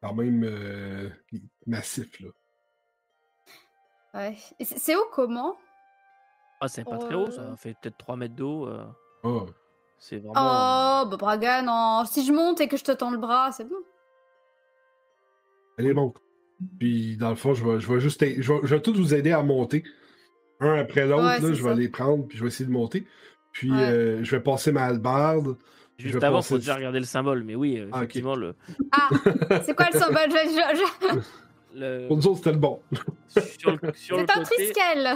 [0.02, 1.08] Quand même euh,
[1.66, 2.28] massif, là.
[4.14, 4.36] Ouais.
[4.60, 5.56] C'est- haut comment?
[6.60, 8.66] Ah, c'est pas très haut, euh, ça fait peut-être 3 mètres d'eau.
[8.68, 8.84] euh,
[9.22, 9.46] Ah.
[9.98, 10.32] C'est vraiment.
[11.02, 12.04] Oh, bah Bragan, non.
[12.06, 13.76] si je monte et que je te tends le bras, c'est bon.
[15.78, 16.16] Allez, monte.
[16.78, 18.20] Puis, dans le fond, je vais, je vais juste.
[18.24, 19.84] Je vais, je vais tous vous aider à monter.
[20.60, 21.74] Un après l'autre, Ouais, je vais ça.
[21.74, 23.06] les prendre, puis je vais essayer de monter.
[23.52, 23.78] Puis, Ouais.
[23.82, 25.56] euh, je vais passer ma hallebarde.
[25.98, 27.44] Juste avant, passer faut déjà regarder le symbole.
[27.44, 28.54] Mais oui, Ah, effectivement, le,
[28.92, 29.08] Ah,
[29.64, 30.30] c'est quoi le symbole?
[30.30, 32.80] Je- je- je- le- Pour nous autres, c'était le bon.
[33.28, 35.14] sur le, sur le C'est un côté, triskel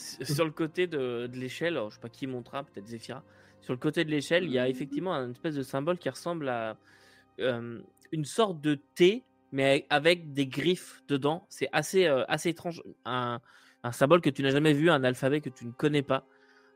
[0.00, 3.22] sur le côté de, de l'échelle, je sais pas qui montera, peut-être Zephyra.
[3.60, 6.48] Sur le côté de l'échelle, il y a effectivement un espèce de symbole qui ressemble
[6.48, 6.76] à
[7.40, 7.78] euh,
[8.12, 9.22] une sorte de T,
[9.52, 11.46] mais avec des griffes dedans.
[11.48, 12.82] C'est assez, euh, assez étrange.
[13.04, 13.40] Un,
[13.84, 16.26] un symbole que tu n'as jamais vu, un alphabet que tu ne connais pas.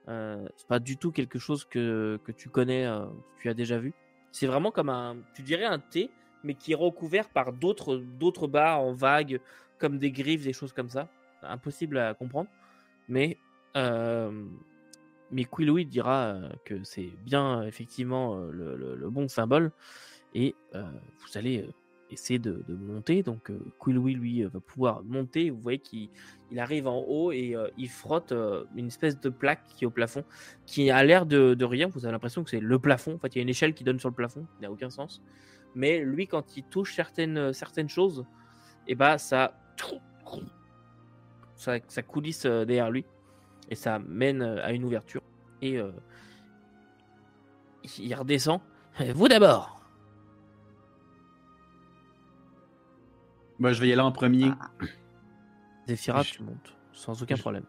[0.09, 3.55] Euh, c'est pas du tout quelque chose que, que tu connais, euh, que tu as
[3.55, 3.95] déjà vu.
[4.31, 6.11] C'est vraiment comme un, tu dirais un T,
[6.45, 9.41] mais qui est recouvert par d'autres, d'autres barres en vagues,
[9.79, 11.09] comme des griffes, des choses comme ça.
[11.43, 12.51] Impossible à comprendre.
[13.09, 13.39] Mais,
[13.77, 14.45] euh,
[15.31, 19.73] mais Quillouis dira que c'est bien effectivement le, le- bon symbole.
[20.35, 21.69] Et vous allez
[22.11, 23.23] essayer de, monter.
[23.23, 25.51] Donc euh, lui, euh, va pouvoir monter.
[25.51, 26.09] Vous voyez qu'il
[26.51, 29.87] il arrive en haut et euh, il frotte euh, une espèce de plaque qui est
[29.87, 30.25] au plafond,
[30.65, 31.89] qui a l'air de, rien.
[31.89, 33.15] Vous avez l'impression que c'est le plafond.
[33.15, 34.47] En fait, il y a une échelle qui donne sur le plafond.
[34.59, 35.23] Il n'a aucun sens.
[35.75, 38.25] Mais lui, quand il touche certaines, certaines choses,
[38.89, 39.59] et bah ça,
[41.57, 43.05] ça, ça coulisse derrière lui
[43.69, 45.23] et ça mène à une ouverture.
[45.61, 45.79] Et
[47.99, 48.61] il redescend.
[49.15, 49.76] Vous d'abord.
[53.59, 54.51] Ben, je vais y aller en premier.
[55.89, 57.65] Zephyra, Je- tu montes sans aucun je- problème.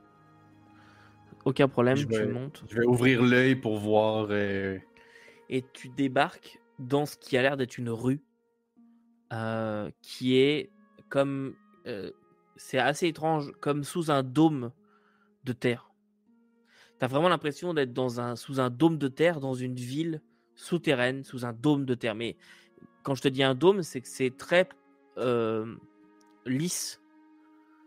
[1.46, 4.28] Aucun problème, Je tu vais- montes Je vais ouvrir l'œil pour voir.
[4.32, 4.78] euh,
[5.50, 8.22] et tu débarques dans ce qui a l'air d'être une rue
[9.34, 10.72] euh, qui est
[11.10, 12.12] comme euh,
[12.58, 14.72] c'est assez étrange comme sous un dôme
[15.46, 15.92] de terre.
[17.00, 20.22] T'as vraiment l'impression d'être dans un sous un dôme de terre dans une ville
[20.56, 22.16] souterraine sous un dôme de terre.
[22.16, 22.36] Mais
[23.04, 24.68] quand je te dis un dôme, c'est que c'est très
[25.18, 25.76] euh,
[26.46, 27.02] lisse.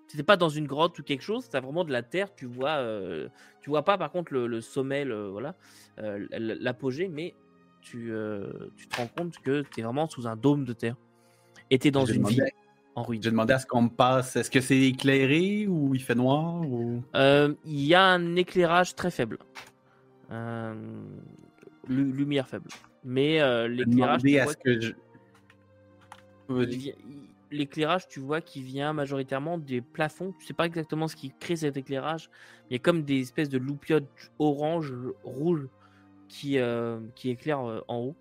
[0.09, 2.35] T'es pas dans une grotte ou quelque chose, t'as vraiment de la terre.
[2.35, 3.29] Tu vois, euh,
[3.61, 5.55] tu vois pas par contre le, le sommet, le- voilà,
[5.99, 7.35] euh, l'apogée, mais
[7.81, 10.97] tu, euh, tu te rends compte que tu es vraiment sous un dôme de terre.
[11.71, 12.45] Et tu es dans une ville
[12.97, 13.23] en ruine.
[13.23, 14.35] J'ai demandé à ce qu'on me passe.
[14.35, 17.05] Est-ce que c'est éclairé ou il fait noir ou...
[17.15, 19.39] Il y a un éclairage très faible.
[20.29, 22.69] Lu- lumière faible.
[23.05, 23.39] Mais
[23.69, 24.93] l'éclairage, à ce que je.
[27.51, 30.33] L'éclairage, tu vois, qui vient majoritairement des plafonds.
[30.39, 32.31] Tu sais pas exactement ce qui crée cet éclairage.
[32.69, 34.09] Il y a comme des espèces de loupiotes
[34.39, 34.93] orange,
[35.25, 35.69] rouge
[36.29, 38.17] qui, euh, qui éclairent euh, en haut.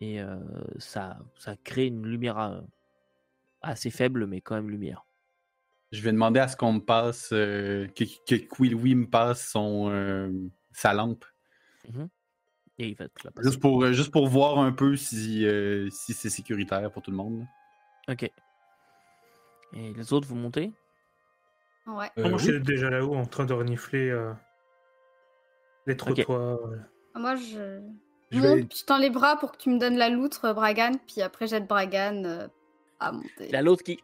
[0.00, 0.36] Et euh,
[0.78, 2.60] ça, ça crée une lumière euh,
[3.62, 5.04] assez faible, mais quand même lumière.
[5.90, 7.30] Je vais demander à ce qu'on me passe.
[7.32, 10.30] euh, que, que Quillouis me passe son, euh,
[10.72, 11.24] sa lampe.
[11.84, 12.08] Il
[13.42, 17.10] Juste pour, euh, juste pour voir un peu si, euh, si c'est sécuritaire pour tout
[17.10, 17.44] le monde.
[18.08, 18.22] Ok.
[19.74, 20.72] Et les autres, vous montez?
[21.86, 22.06] Ouais.
[22.18, 22.38] Euh, Moi, oui.
[22.38, 24.32] je suis déjà là-haut en train de renifler euh,
[25.86, 26.58] les trottoirs.
[26.66, 26.76] euh.
[27.16, 27.80] Moi, je.
[28.30, 30.52] Je monte, vais- puis je tends les bras pour que tu me donnes la loutre,
[30.52, 32.46] Bragan, puis après j'aide Bragan euh,
[33.00, 33.48] à monter.
[33.50, 33.98] La l'autre qui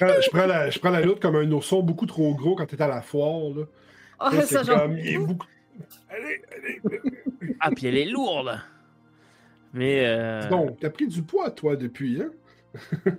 [0.00, 2.80] je, prends la, je prends la loutre comme un ourson beaucoup trop gros quand t'es
[2.82, 3.54] à la foire.
[3.54, 3.64] Là.
[4.20, 5.46] Oh, Là, ça, c'est j'en- comme, il est beaucoup...
[6.08, 6.82] Allez, allez.
[7.60, 8.60] Ah, puis elle est lourde.
[9.72, 12.30] Mais euh, Donc, t'as pris du poids, toi, depuis, hein?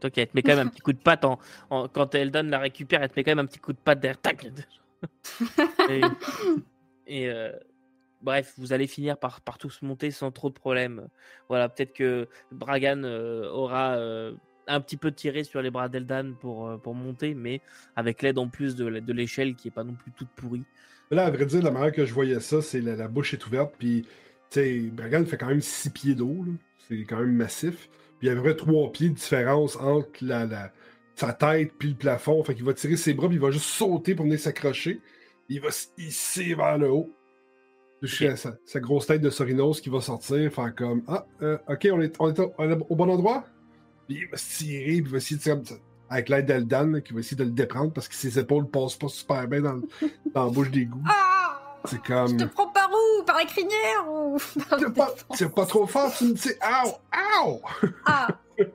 [0.00, 1.38] toi qui elle te met quand même un petit coup de patte en,
[1.70, 4.00] en- quand Eldon la récupère, elle te met quand même un petit coup de patte
[4.00, 4.20] derrière.
[4.20, 4.46] Tac.
[5.90, 6.02] et
[7.06, 7.52] et, euh,
[8.22, 11.08] bref, vous allez finir par, par tous monter sans trop de problèmes.
[11.48, 14.34] Voilà, peut-être que Bragan euh, aura euh,
[14.66, 17.60] un petit peu tiré sur les bras d'Eldan pour, euh, pour monter, mais
[17.96, 20.64] avec l'aide en plus de, de l'échelle qui est pas non plus toute pourrie.
[21.10, 23.46] Là, à vrai dire, la manière que je voyais ça, c'est la, la bouche est
[23.46, 24.02] ouverte, puis,
[24.50, 26.52] tu sais, fait quand même 6 pieds d'eau, là.
[26.88, 27.88] C'est quand même massif.
[28.18, 30.72] Puis il y a à peu près 3 pieds de différence entre la, la-
[31.16, 32.42] sa tête puis le plafond.
[32.44, 35.00] Fait qu'il va tirer ses bras, puis il va juste sauter pour venir s'accrocher.
[35.48, 37.10] Il va se hisser vers le haut.
[38.06, 38.36] Sa,
[38.66, 42.14] sa grosse tête de Sorinos qui va sortir, faire comme Ah, euh, ok, on est,
[42.18, 43.46] on est au, on est au bon endroit?
[44.06, 47.12] Puis il va se tirer, puis il va essayer de tirer avec l'aide d'Eldan, qui
[47.12, 49.80] va essayer de le déprendre parce que ses épaules passent pas super bien dans,
[50.34, 51.02] la bouche d'égout.
[51.08, 52.36] Ah C'est Je comme.
[52.36, 53.24] te prends par où?
[53.24, 55.14] Par la crinière ou C'est pas, défense?
[55.34, 56.50] c'est pas trop fort, tu me dis
[56.84, 56.92] Ow!
[57.46, 57.60] Ow!
[58.06, 58.28] Ah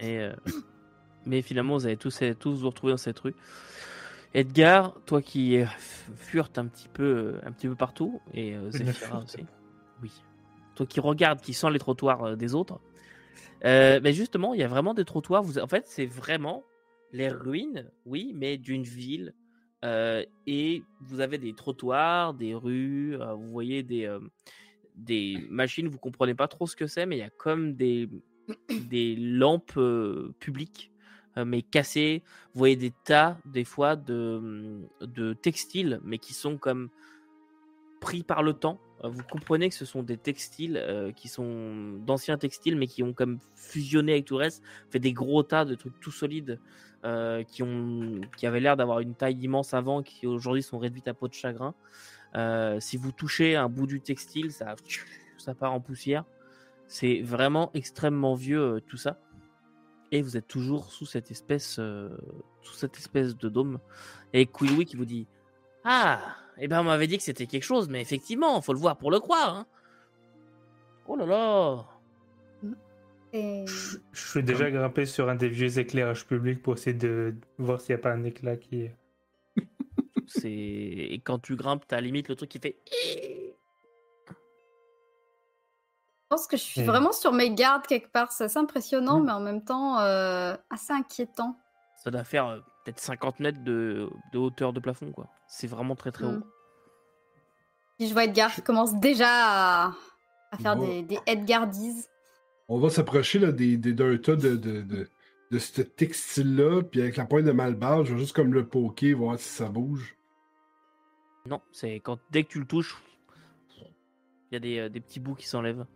[0.00, 0.32] Et, euh,
[1.24, 3.34] mais finalement, vous allez tous, tous vous retrouver dans cette rue.
[4.34, 5.58] Edgar, toi qui
[6.16, 9.46] furtes un petit peu, un petit peu partout, et euh, Je furte aussi.
[10.02, 10.12] Oui.
[10.74, 12.78] Toi qui regardes, qui sent les trottoirs euh, des autres.
[13.66, 15.44] Euh, mais justement, il y a vraiment des trottoirs.
[15.60, 16.64] En fait, c'est vraiment
[17.12, 19.34] les ruines, oui, mais d'une ville.
[19.84, 23.20] Euh, et vous avez des trottoirs, des rues.
[23.20, 24.08] euh, vous voyez des,
[24.94, 25.88] des machines.
[25.88, 28.08] Vous comprenez pas trop ce que c'est, mais il y a comme des
[28.88, 29.80] des lampes
[30.38, 30.92] publiques,
[31.36, 32.22] mais cassées.
[32.54, 36.88] Vous voyez des tas, des fois, de, de textiles, mais qui sont comme
[38.00, 38.80] pris par le temps.
[39.04, 43.02] Euh, Vous comprenez que ce sont des textiles euh, qui sont d'anciens textiles, mais qui
[43.02, 46.58] ont comme fusionné avec tout le reste, fait des gros tas de trucs tout solides
[47.04, 51.08] euh, qui, ont, qui avaient l'air d'avoir une taille immense avant, qui aujourd'hui sont réduites
[51.08, 51.74] à peau de chagrin.
[52.80, 54.76] Si vous touchez un bout du textile, ça,
[55.38, 56.24] ça part en poussière.
[56.86, 59.18] C'est vraiment extrêmement vieux tout ça.
[60.12, 61.80] Et vous êtes toujours sous cette espèce,
[62.60, 63.78] sous cette espèce de dôme.
[64.34, 65.26] Et Quilly qui vous dit
[65.88, 68.96] Ah, eh ben on m'avait dit que c'était quelque chose, mais effectivement, faut le voir
[68.96, 69.54] pour le croire.
[69.56, 69.66] hein.
[71.06, 71.84] Oh là là
[73.32, 73.64] Et...
[74.12, 77.94] Je suis déjà grimpé sur un des vieux éclairages publics pour essayer de voir s'il
[77.94, 78.90] n'y a pas un éclat qui.
[80.26, 82.76] C'est et quand tu grimpes, t'as limite le truc qui fait.
[86.24, 88.32] Je pense que je suis vraiment sur mes gardes quelque part.
[88.32, 89.26] C'est assez impressionnant, Hmm.
[89.26, 91.56] mais en même temps euh, assez inquiétant.
[92.02, 95.28] Ça doit faire euh, peut-être 50 mètres de, de hauteur de plafond, quoi.
[95.48, 96.30] C'est vraiment très très haut.
[96.32, 96.44] Mm.
[97.98, 99.92] Si je vois Edgar qui commence déjà à,
[100.52, 100.86] à faire Bon.
[100.86, 102.08] des, des Edgardises.
[102.68, 105.08] On va s'approcher là, des, des, d'un tas de, de, de,
[105.50, 109.16] de ce textile-là, puis avec la pointe de malbarre, je vais juste comme le poker,
[109.16, 110.16] voir si ça bouge.
[111.48, 112.96] Non, c'est quand dès que tu le touches,
[113.80, 115.86] il y a des, euh, des petits bouts qui s'enlèvent.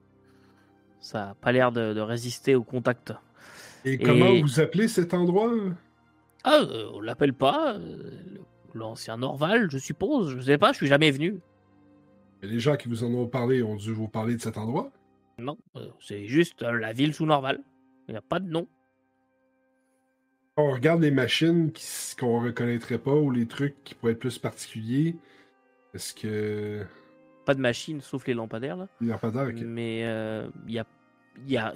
[1.00, 3.12] Ça n'a pas l'air de, de résister au contact.
[3.84, 5.52] Et, Et- comment vous appelez cet endroit?
[6.44, 8.38] Ah, euh, on l'appelle pas euh,
[8.74, 10.36] l'ancien Norval, je suppose.
[10.36, 11.40] Je sais pas, je suis jamais venu.
[12.42, 14.90] Les gens qui vous en ont parlé ont dû vous parler de cet endroit?
[15.38, 17.60] Non, euh, c'est juste la ville sous Norval.
[18.08, 18.66] Il n'y a pas de nom.
[20.56, 21.72] On regarde les machines
[22.18, 25.16] qu'on reconnaîtrait pas ou les trucs qui pourraient être plus particuliers.
[25.94, 26.84] Est-ce que.
[27.46, 28.88] Pas de machine, sauf les lampadaires là.
[29.00, 29.60] N'y pas d'air, ok.
[29.62, 30.86] Mais il y a, il y a,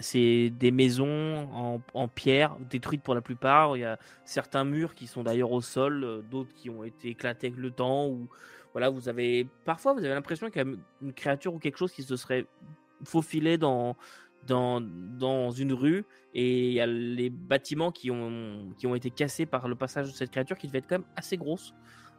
[0.00, 3.77] c'est des maisons en, pierre, détruites pour la plupart.
[3.77, 7.09] Il y a certains murs qui sont d'ailleurs au sol, euh, d'autres qui ont été
[7.09, 8.09] éclatés avec le temps.
[8.09, 8.29] Ou
[8.72, 11.92] voilà, vous avez parfois vous avez l'impression qu'il y a une créature ou quelque chose
[11.92, 12.46] qui se serait
[13.05, 13.96] faufilé dans
[14.46, 19.11] dans, dans une rue et il y a les bâtiments qui ont qui ont été
[19.11, 21.74] cassés par le passage de cette créature qui devait être quand même assez grosse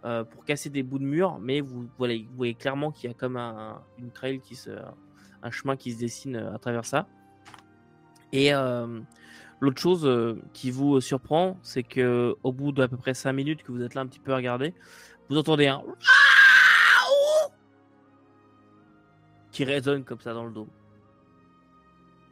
[0.05, 1.39] euh, pour casser des bouts de mur.
[1.39, 4.71] Mais vous vous voyez clairement qu'il y a comme un, une trail qui se
[5.43, 7.07] un chemin qui se dessine euh, à travers ça.
[8.35, 8.99] Et euh,
[9.61, 13.63] l'autre chose euh, qui vous surprend, c'est que au bout d'à peu près 5 minutes
[13.63, 14.73] que vous êtes là un petit peu à regarder,
[15.29, 15.81] vous entendez un
[19.51, 20.67] qui résonne comme ça dans le dos.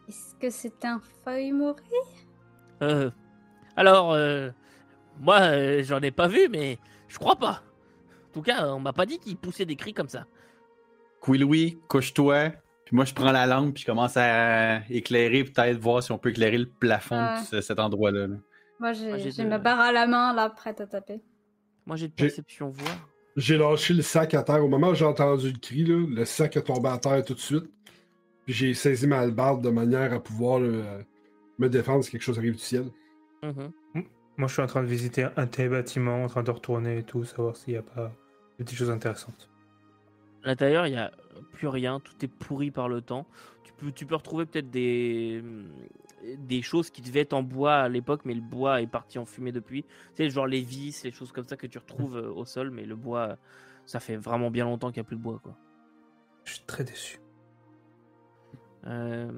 [0.09, 1.79] Est-ce que c'est un feuille morée
[2.81, 3.09] Euh,
[3.77, 4.49] alors, euh,
[5.21, 7.63] moi, euh, j'en ai pas vu, mais je crois pas.
[8.27, 10.25] En tout cas, on m'a pas dit qu'il poussait des cris comme ça.
[11.23, 12.51] Quilloui, couche-toi.
[12.85, 16.17] Puis moi, je prends la lampe puis je commence à éclairer, peut-être voir si on
[16.17, 17.39] peut éclairer le plafond Ouais.
[17.39, 18.21] de ce- cet endroit-là.
[18.27, 18.27] là.
[18.27, 18.39] Moi,
[18.79, 21.21] Moi, j'ai j'ai j'ai de- ma barre à la main, là, prête à taper.
[21.85, 23.09] Moi, j'ai de perception voir.
[23.37, 24.63] J'ai lâché le sac à terre.
[24.63, 27.33] Au moment où j'ai entendu le cri, là, le sac est tombé à terre tout
[27.33, 27.63] de suite.
[28.45, 31.01] Puis j'ai saisi ma hallebarde de manière à pouvoir euh,
[31.59, 32.85] me défendre si quelque chose arrive du ciel.
[33.41, 33.71] Mhm.
[34.37, 37.03] Moi, je suis en train de visiter un des bâtiments, en train de retourner et
[37.03, 38.11] tout, savoir s'il n'y a pas
[38.57, 39.49] des petites choses intéressantes.
[40.43, 41.11] À l'intérieur, il n'y a
[41.51, 43.25] plus rien, tout est pourri par le temps.
[43.63, 45.43] Tu peux, tu peux retrouver peut-être des,
[46.37, 49.25] des choses qui devaient être en bois à l'époque, mais le bois est parti en
[49.25, 49.83] fumée depuis.
[49.83, 52.71] Tu sais, genre les vis, les choses comme ça que tu retrouves euh, au sol,
[52.71, 53.37] mais le bois,
[53.85, 55.39] ça fait vraiment bien longtemps qu'il n'y a plus de bois.
[55.41, 55.55] Quoi.
[56.45, 57.19] Je suis très déçu.
[58.85, 59.31] Euh...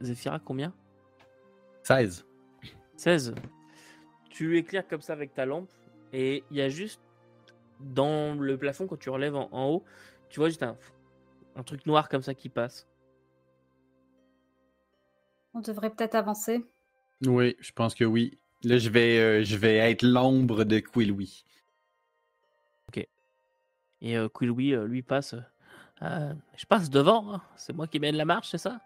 [0.00, 0.72] Zephyra, combien?
[1.84, 2.26] 16.
[2.96, 3.34] 16.
[4.30, 5.70] Tu éclaires comme ça avec ta lampe
[6.12, 7.00] et il y a juste
[7.80, 9.84] dans le plafond quand tu relèves en, en haut,
[10.28, 10.76] tu vois juste un,
[11.56, 12.88] un truc noir comme ça qui passe.
[15.54, 16.64] On devrait peut-être avancer.
[17.26, 18.38] Oui, je pense que oui.
[18.64, 21.44] Là, je vais, euh, je vais être l'ombre de Quillouis.
[24.02, 25.34] Et euh, Quillouis, euh, lui passe.
[26.02, 27.42] euh, je passe devant, hein.
[27.54, 28.80] c'est moi qui mène la marche, c'est ça?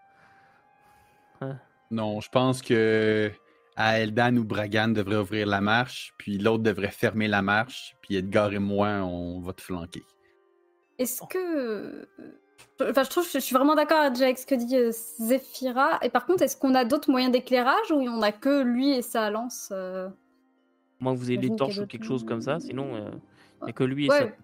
[1.91, 3.31] Non, je pense que
[3.75, 8.15] à Eldan ou Bragan devrait ouvrir la marche, puis l'autre devrait fermer la marche, puis
[8.15, 10.03] Edgar et moi, on va te flanquer.
[10.97, 12.07] Est-ce que.
[12.81, 15.99] Enfin, je trouve je suis vraiment d'accord déjà avec ce que dit euh, Zephyra.
[16.03, 19.01] Et par contre, est-ce qu'on a d'autres moyens d'éclairage ou on a que lui et
[19.01, 20.09] sa lance euh,
[20.99, 23.09] Moi, vous avez des torches ou quelque chose comme ça, sinon, euh,
[23.61, 24.35] il n'y a que lui et Ouais.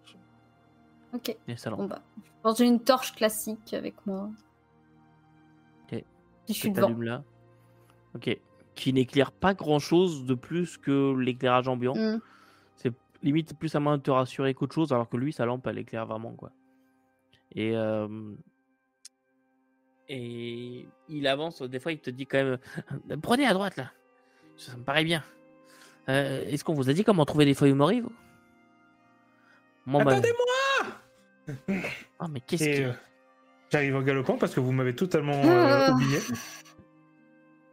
[1.12, 1.38] sa, Ok.
[1.47, 1.82] et sa lampe.
[1.82, 2.54] Bon bah.
[2.58, 4.30] J'ai une torche classique avec moi.
[5.91, 6.04] Ok.
[6.47, 7.23] Je suis là.
[8.15, 8.39] Ok.
[8.76, 11.93] Qui n'éclaire pas grand chose de plus que l'éclairage ambiant.
[11.95, 12.19] Mm.
[12.76, 15.67] C'est limite plus à main de te rassurer qu'autre chose, alors que lui, sa lampe,
[15.67, 16.52] elle éclaire vraiment, quoi.
[17.55, 18.07] Et, euh,
[20.09, 22.57] et il avance, des fois, il te dit quand même
[23.11, 23.91] euh, Prenez à droite, là.
[24.57, 25.23] Ça me paraît bien.
[26.09, 28.07] Euh, Est-ce qu'on vous a dit comment trouver des feuilles morives
[29.85, 31.47] Moi, ma- Attendez-moi
[32.19, 32.83] Ah, mais qu'est-ce qui.
[32.83, 32.91] euh,
[33.71, 35.41] j'arrive en galopant parce que vous m'avez totalement
[35.89, 36.19] oublié.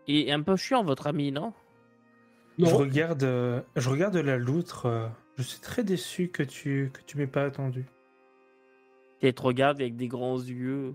[0.06, 1.52] Il est un peu chiant, votre ami, non?
[2.58, 4.86] Je Non, regarde, euh, je regarde la loutre.
[4.86, 7.86] euh, je suis très déçu que tu que tu m'aies pas attendu.
[9.22, 10.94] Et elle te regarde avec des grands yeux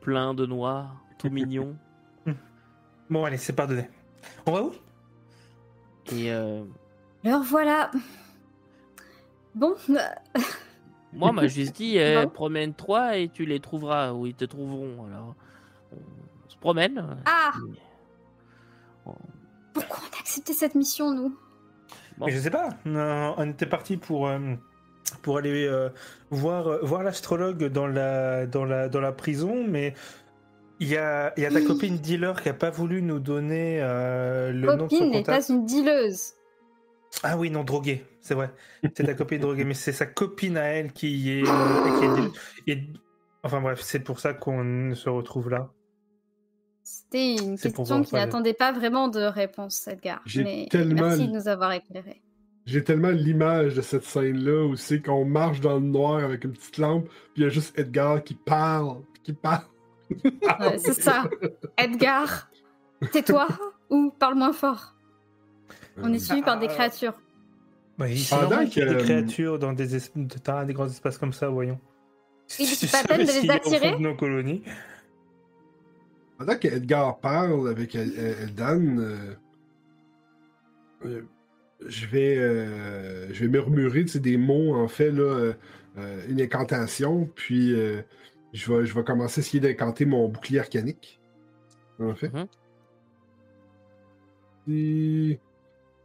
[0.00, 1.76] pleins de noir, tout mignon.
[3.10, 3.88] Bon, allez, c'est pardonné.
[4.46, 4.72] On va où?
[6.12, 6.62] Et euh,
[7.24, 7.90] Le revoilà.
[9.56, 9.98] Bon, euh,
[11.12, 15.06] moi, m'a juste dit euh, promène-toi et tu les trouveras où ils te trouveront.
[15.06, 15.34] Alors,
[15.92, 17.04] on se promène.
[17.26, 17.52] ah,
[19.06, 19.14] on-
[19.72, 21.36] pourquoi on a accepté cette mission, nous?
[22.16, 22.26] Bon.
[22.26, 22.68] Mais je sais pas.
[22.86, 24.54] On, on était parti pour euh,
[25.22, 25.88] pour aller euh,
[26.30, 29.94] voir euh, voir l'astrologue dans la dans la dans la prison, mais
[30.78, 33.80] il y a il y a ta copine dealer qui a pas voulu nous donner
[33.82, 36.32] euh, le nom de son Copine n'est pas une dealeuse.
[37.22, 38.50] Ah oui, non, droguée, c'est vrai.
[38.82, 41.42] C'est ta copine droguée, mais c'est sa copine à elle qui est.
[41.46, 41.98] euh,
[42.64, 42.74] qui est.
[42.76, 42.82] Et-
[43.42, 45.70] Enfin bref, c'est pour ça qu'on se retrouve là.
[46.82, 50.20] C'était une question qui n'attendait pas vraiment de réponse, Edgar.
[50.26, 52.20] J'ai Mais tellement- merci de nous avoir éclairés.
[52.66, 56.52] J'ai tellement l'image de cette scène-là où c'est qu'on marche dans le noir avec une
[56.52, 59.64] petite lampe, puis il y a juste Edgar qui parle, qui parle.
[60.24, 61.24] Ouais, c'est ça.
[61.76, 62.50] Edgar,
[63.12, 63.46] tais-toi
[63.88, 64.94] ou parle moins fort.
[65.96, 66.74] On est suivi par des Ah.
[66.74, 67.14] créatures.
[67.98, 70.12] C'est Pendant normal qu'il y ait des créatures dans des, es-
[70.44, 71.78] dans des grands espaces comme ça, voyons.
[72.58, 74.62] Il c'est pas peine de les attirer de nos colonies.
[76.38, 79.34] Pendant que Edgar parle avec El- El- Eldan, euh,
[81.04, 81.22] euh,
[81.86, 85.52] je vais euh, je vais murmurer tu sais, des mots en fait là, euh,
[85.98, 88.02] euh, une incantation, puis euh,
[88.52, 91.20] je vais je vais commencer à essayer d'incanter mon bouclier arcanique.
[91.98, 92.32] En fait.
[92.32, 92.46] Mhm.
[94.68, 95.40] Et-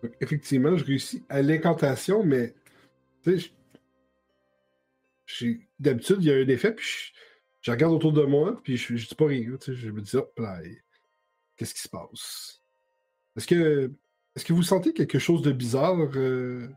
[0.03, 2.53] donc, effectivement, je réussis à l'incantation, mais
[5.79, 7.13] d'habitude il y a un effet, puis je,
[7.61, 9.57] je regarde autour de moi, puis je, je dis pas rien.
[9.65, 10.61] Je me dis, hop là,
[11.57, 12.61] qu'est-ce qui se passe?
[13.35, 13.91] Est-ce que,
[14.35, 15.97] est-ce que vous sentez quelque chose de bizarre?
[16.15, 16.69] euh?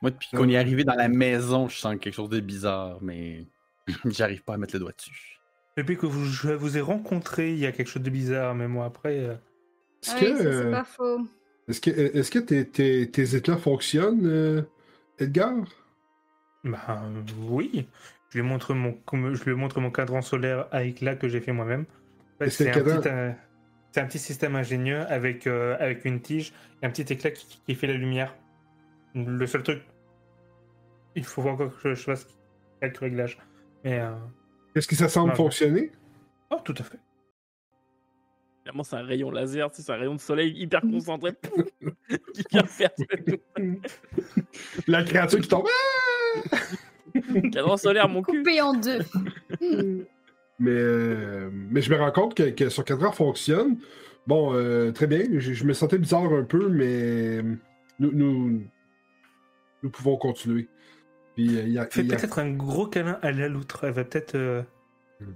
[0.00, 3.46] Moi, depuis qu'on est arrivé dans la maison, je sens quelque chose de bizarre, mais
[4.06, 5.38] j'arrive pas à mettre le doigt dessus.
[5.76, 8.68] Depuis que vous, je vous ai rencontré, il y a quelque chose de bizarre, mais
[8.68, 9.18] moi après.
[9.18, 9.34] euh,
[10.02, 11.26] Est-ce Ah que, oui, c'est euh, pas faux.
[11.68, 14.62] est-ce que, est-ce que tes, tes, tes éclats fonctionnent, euh,
[15.18, 15.54] Edgar?
[16.64, 17.02] Bah
[17.50, 17.86] oui.
[18.30, 21.40] Je lui montre mon, comme- je lui montre mon cadran solaire à éclat que j'ai
[21.40, 21.82] fait moi-même.
[21.82, 23.32] En fait, Et c'est c'est un, cadran- petit, euh,
[23.92, 27.60] c'est un petit système ingénieux avec, euh, avec une tige et un petit éclat qui,
[27.66, 28.34] qui fait la lumière.
[29.14, 29.82] Le seul truc,
[31.14, 32.26] il faut encore que je, je fasse
[32.80, 33.38] quelques réglages.
[33.84, 34.10] Mais euh,
[34.74, 35.92] Est-ce que ça semble fonctionner?
[36.50, 36.98] oh, tout à fait.
[38.62, 41.32] Clairement, c'est un rayon laser, c'est un rayon de soleil hyper concentré
[42.34, 42.90] qui vient faire
[44.86, 45.66] La créature qui tombe.
[47.52, 48.38] cadran solaire, mon cul.
[48.38, 49.00] Coupé en deux.
[50.62, 53.78] Mais, euh, mais je me rends compte que, que son cadran fonctionne.
[54.28, 55.24] Bon, euh, très bien.
[55.32, 57.42] Je, je me sentais bizarre un peu, mais
[57.98, 58.62] nous, nous,
[59.82, 60.68] nous pouvons continuer.
[61.34, 63.48] Puis, euh, il y a, Fais il y a- peut-être un gros câlin à la
[63.48, 63.82] loutre.
[63.82, 64.62] Elle va peut-être euh,
[65.20, 65.32] Hmm.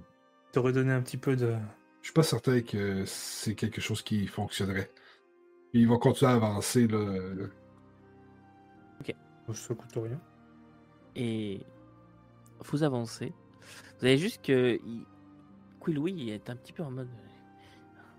[0.53, 1.53] te redonner un petit peu de.
[2.01, 4.89] Je suis pas certain que c'est quelque chose qui fonctionnerait.
[5.73, 6.87] Puis il va continuer à avancer.
[6.87, 7.05] Là.
[9.53, 10.19] Ça coûte rien.
[11.15, 11.61] Et
[12.65, 13.33] vous avancez.
[13.99, 14.77] Vous avez juste que
[15.87, 17.07] Quillouis est un petit peu en mode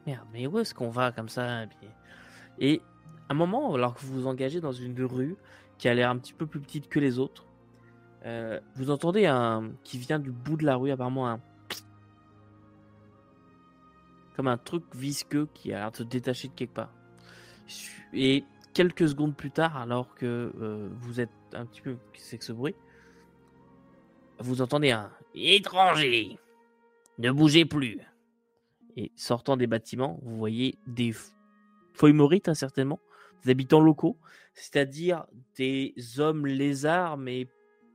[0.07, 1.89] merde, mais où est-ce qu'on va comme ça et, puis-
[2.59, 2.81] et
[3.29, 5.37] à un moment, alors que vous vous engagez dans une rue
[5.77, 7.45] qui a l'air un petit peu plus petite que les autres,
[8.25, 11.41] euh, vous entendez un qui vient du bout de la rue, apparemment un
[14.35, 16.93] comme un truc visqueux qui a l'air de se détacher de quelque part.
[18.13, 22.45] Et quelques secondes plus tard, alors que euh, vous êtes un petit peu, c'est que
[22.45, 22.77] ce bruit
[24.39, 26.39] Vous entendez un étranger,
[27.19, 28.01] ne bougez plus.
[28.97, 31.15] Et sortant des bâtiments, vous voyez des
[31.95, 33.01] feuilles morites, hein, certainement,
[33.45, 34.17] des habitants locaux,
[34.55, 37.47] c'est-à-dire des hommes lézards, mais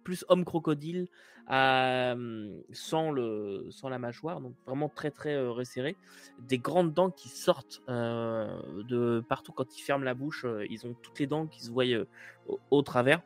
[0.03, 1.07] plus hommes crocodiles,
[1.49, 5.95] hum, sans, le, sans la mâchoire, donc vraiment très très euh, resserrés.
[6.39, 10.45] Des grandes dents qui sortent euh, de partout quand ils ferment la bouche.
[10.45, 12.05] euh, ils ont toutes les dents qui se voient euh,
[12.71, 13.21] au, travers.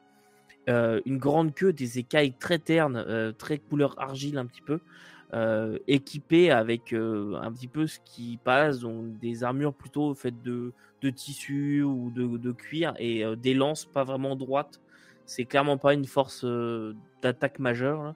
[0.69, 4.79] Euh, une grande queue, des écailles très ternes, euh, très couleur argile un petit peu,
[5.33, 10.41] euh, équipées avec euh, un petit peu ce qui passe, donc des armures plutôt faites
[10.41, 10.71] de,
[11.01, 14.79] de tissu ou de, de cuir et euh, des lances pas vraiment droites.
[15.25, 18.03] C'est clairement pas une force euh, d'attaque majeure.
[18.03, 18.15] là.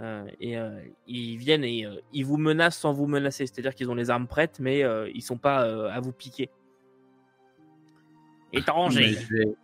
[0.00, 3.90] Euh, et euh, ils viennent et euh, ils vous menacent sans vous menacer, c'est-à-dire qu'ils
[3.90, 6.48] ont les armes prêtes, mais euh, ils sont pas euh, à vous piquer.
[8.52, 9.12] Étranger.
[9.12, 9.54] je, vais...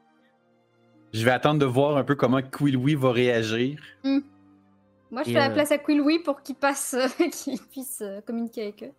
[1.15, 3.81] je vais attendre de voir un peu comment Quillouis va réagir.
[5.17, 6.95] Moi, je Et, fais la euh, place à Quillouis pour qu'il passe,
[7.33, 8.93] qu'il puisse euh, communiquer avec eux.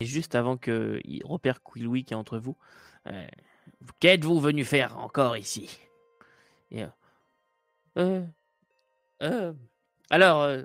[0.00, 2.56] Et juste avant qu'il repère Quillouis qui est entre vous,
[3.06, 3.26] euh,
[4.00, 5.78] qu'êtes-vous venu faire encore ici?
[6.70, 6.88] Et, euh,
[7.98, 8.22] euh,
[9.22, 9.52] euh,
[10.08, 10.62] Alors, euh,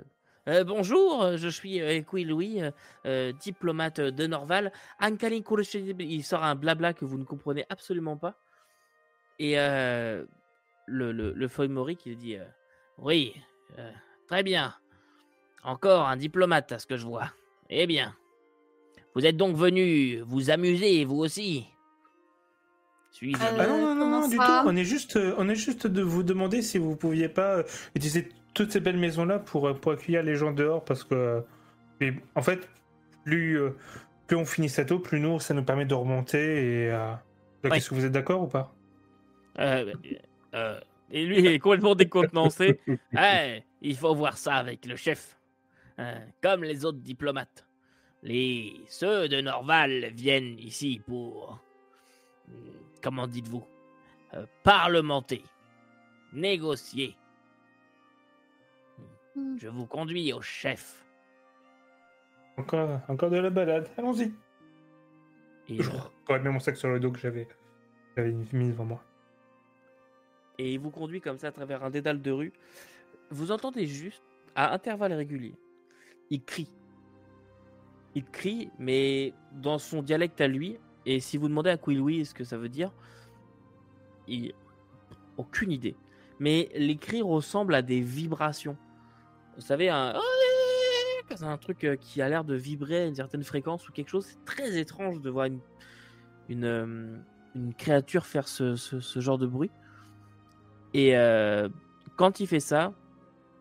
[0.48, 2.70] euh, bonjour, euh, je suis euh, Quillouis, euh,
[3.04, 4.72] euh, diplomate de Norval.
[5.02, 8.38] Il sort un blabla que vous ne comprenez absolument pas.
[9.38, 10.24] Et euh,
[10.86, 12.44] le, le, le Mori qui dit euh,
[12.96, 13.34] Oui,
[13.78, 13.92] euh,
[14.28, 14.74] très bien.
[15.64, 17.30] Encore un diplomate à ce que je vois.
[17.70, 18.14] Eh bien.
[19.14, 21.66] Vous êtes donc venu vous amuser, vous aussi
[23.12, 24.68] Suis-je Euh, Ah non, non, non, non, du ça tout.
[24.68, 27.62] On est juste, euh, on est juste de vous demander si vous pouviez pas euh,
[27.94, 31.42] utiliser toutes ces belles maisons-là pour, pour accueillir les gens dehors parce que,
[32.00, 32.68] et, en fait,
[33.24, 33.58] plus,
[34.26, 36.38] plus on finit cette eau, plus nous, ça nous permet de remonter
[36.84, 36.90] et.
[36.90, 37.14] euh,
[37.64, 38.74] Est-ce que vous êtes d'accord ou pas?
[39.60, 39.92] Euh,
[40.54, 42.80] euh, Et lui il est complètement décontenancé.
[43.16, 45.36] Eh, il faut voir ça avec le chef.
[46.00, 47.66] Euh, comme les autres diplomates.
[48.22, 51.60] Les ceux de Norval viennent ici pour
[52.48, 52.52] hmm,
[53.02, 53.64] comment dites-vous
[54.34, 55.44] Euh, parlementer,
[56.32, 57.16] négocier.
[59.36, 59.56] Hmm.
[59.58, 61.04] Je vous conduis au chef.
[62.56, 63.88] encore, encore de la balade.
[63.96, 64.32] Allons-y.
[65.68, 65.94] Et, Je euh,
[66.28, 67.46] remets mon sac sur le dos que j'avais
[68.16, 69.02] j'avais mis devant moi.
[70.58, 72.52] et il vous conduit comme ça à travers un dédale de rue.
[73.30, 74.22] Vous entendez juste,
[74.54, 75.54] à intervalles réguliers,
[76.30, 76.70] il crie.
[78.14, 80.78] Il crie, mais dans son dialecte à lui.
[81.06, 82.92] Et si vous demandez à Quillouis ce que ça veut dire,
[84.28, 84.52] il
[85.36, 85.96] aucune idée.
[86.38, 88.76] Mais les cris ressemblent à des vibrations.
[89.56, 90.14] Vous savez, un
[91.42, 94.26] un truc euh, qui a l'air de vibrer à une certaine fréquence ou quelque chose.
[94.26, 95.46] C'est très étrange de voir
[96.48, 97.16] une, euh,
[97.78, 98.76] créature faire ce
[99.20, 99.70] genre de bruit.
[100.92, 101.68] Et euh,
[102.16, 102.92] quand il fait ça,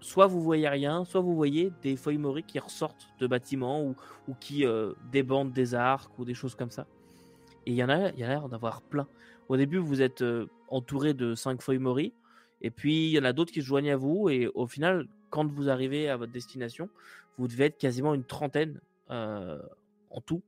[0.03, 3.95] soit vous voyez rien, soit vous voyez des feuilles moriques qui ressortent de bâtiments ou,
[4.39, 6.85] qui euh, débandent des arcs ou des choses comme ça.
[7.65, 9.07] Et il y en a, il y a l'air d'avoir plein.
[9.47, 12.13] Au début, vous êtes euh, entouré de cinq feuilles mories,
[12.61, 15.07] et puis il y en a d'autres qui se joignent à vous, et au final,
[15.29, 16.89] quand vous arrivez à votre destination,
[17.37, 19.59] vous devez être quasiment une trentaine euh,
[20.09, 20.43] en tout.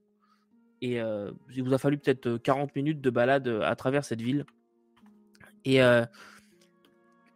[0.82, 4.46] Et il vous a fallu peut-être euh, 40 minutes de balade à travers cette ville.
[5.64, 5.80] Et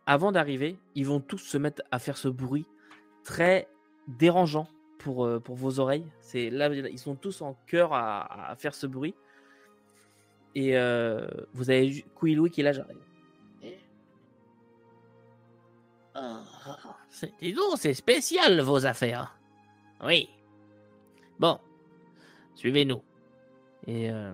[0.10, 2.66] avant d'arriver, ils vont tous se mettre à faire ce bruit
[3.24, 3.68] très
[4.08, 6.08] dérangeant pour, euh, vos oreilles.
[6.20, 9.14] C'est là, ils sont tous en chœur à, faire ce bruit.
[10.56, 12.98] Et euh, vous avez Quillouis qui est là, j'arrive.
[16.16, 16.42] Ah,
[17.12, 19.38] c'est- dis donc, c'est spécial vos affaires.
[20.04, 20.28] Oui.
[21.38, 21.60] Bon,
[22.56, 23.04] suivez-nous.
[23.86, 24.34] Et euh,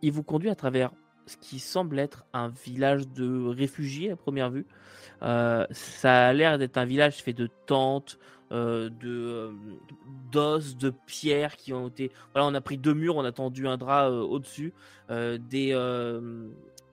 [0.00, 0.92] il vous conduit à travers
[1.26, 4.66] ce qui semble être un village de réfugiés à première vue.
[5.22, 8.18] Euh, ça a l'air d'être un village fait de tentes,
[8.52, 9.52] euh, de euh,
[10.30, 12.12] d'os, de pierres qui ont été.
[12.32, 14.72] Voilà, on a pris deux murs, on a tendu un drap au-dessus,
[15.08, 15.74] des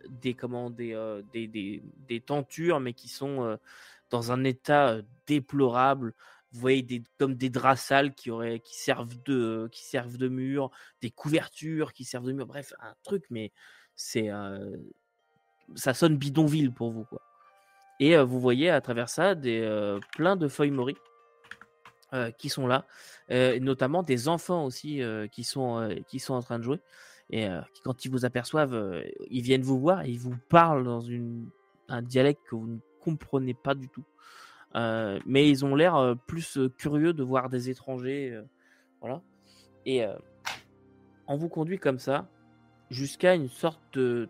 [0.10, 3.58] des comment des, des, des tentures, mais qui sont
[4.10, 6.14] dans un état déplorable.
[6.52, 10.28] Vous voyez des comme des draps sales qui auraient qui servent de qui servent de
[10.28, 10.70] mur,
[11.02, 12.46] des couvertures qui servent de mur.
[12.46, 13.52] Bref, un truc, mais
[13.96, 14.30] c'est
[15.76, 17.22] ça sonne bidonville pour vous quoi.
[18.00, 20.98] Et vous voyez à travers ça des euh, plein de feuilles mories
[22.14, 22.86] euh, qui sont là,
[23.30, 26.80] notamment des enfants aussi qui sont qui sont en train de jouer.
[27.30, 31.06] Et qui, quand ils vous aperçoivent, ils viennent vous voir et ils vous parlent dans
[31.88, 34.04] un dialecte que vous ne comprenez pas du tout.
[34.76, 38.38] Mais ils ont l'air plus curieux de voir des étrangers,
[39.00, 39.22] voilà.
[39.86, 40.04] Et
[41.28, 42.28] on vous conduit comme ça
[42.94, 44.30] jusqu'à une sorte de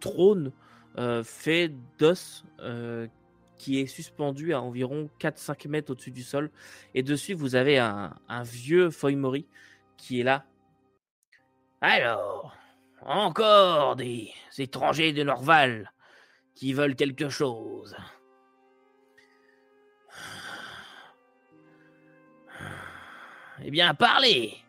[0.00, 0.52] trône
[0.98, 3.08] euh, fait d'os euh,
[3.56, 6.50] qui est suspendu à environ 4-5 mètres au-dessus du sol.
[6.94, 8.12] Et dessus, vous avez un,
[8.44, 9.46] vieux Foymori
[9.96, 10.44] qui est là.
[11.80, 12.56] Alors,
[13.00, 15.92] encore des étrangers de Norval
[16.54, 17.96] qui veulent quelque chose.
[23.64, 24.62] Eh bien, parlez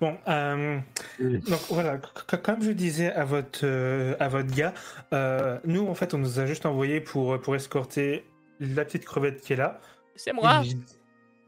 [0.00, 0.80] Bon, euh,
[1.20, 1.98] donc voilà,
[2.42, 4.72] comme je disais à votre, euh, à votre gars,
[5.12, 8.24] euh, nous en fait on nous a juste envoyé pour, pour escorter
[8.60, 9.80] la petite crevette qui est là.
[10.16, 10.76] C'est moi Je,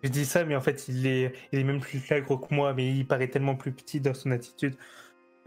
[0.02, 2.74] je dis ça, mais en fait il est, il est même plus gros que moi,
[2.74, 4.74] mais il paraît tellement plus petit dans son attitude.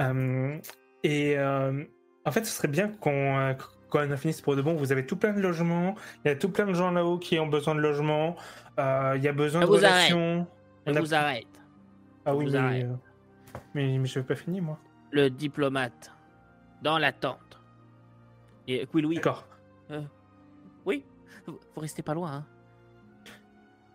[0.01, 0.57] Euh,
[1.03, 1.83] et euh,
[2.25, 3.53] en fait ce serait bien qu'on euh,
[3.89, 4.75] qu'on en finisse pour de bon.
[4.75, 5.95] Vous avez tout plein de logements,
[6.25, 8.35] il y a tout plein de gens là-haut qui ont besoin de logements,
[8.79, 10.11] euh, il y a besoin Ça de vous arrête.
[10.11, 10.47] relations.
[10.85, 11.45] Je On a- vous arrête.
[12.25, 12.87] Ah Je oui, vous mais, arrête.
[13.57, 14.79] Euh, mais, mais je veux pas finir moi.
[15.11, 16.11] Le diplomate.
[16.81, 17.59] Dans la tente.
[18.67, 19.15] Et Quill, oui.
[19.15, 19.45] D'accord.
[20.85, 21.03] Oui.
[21.45, 22.45] Vous vous restez pas loin, hein.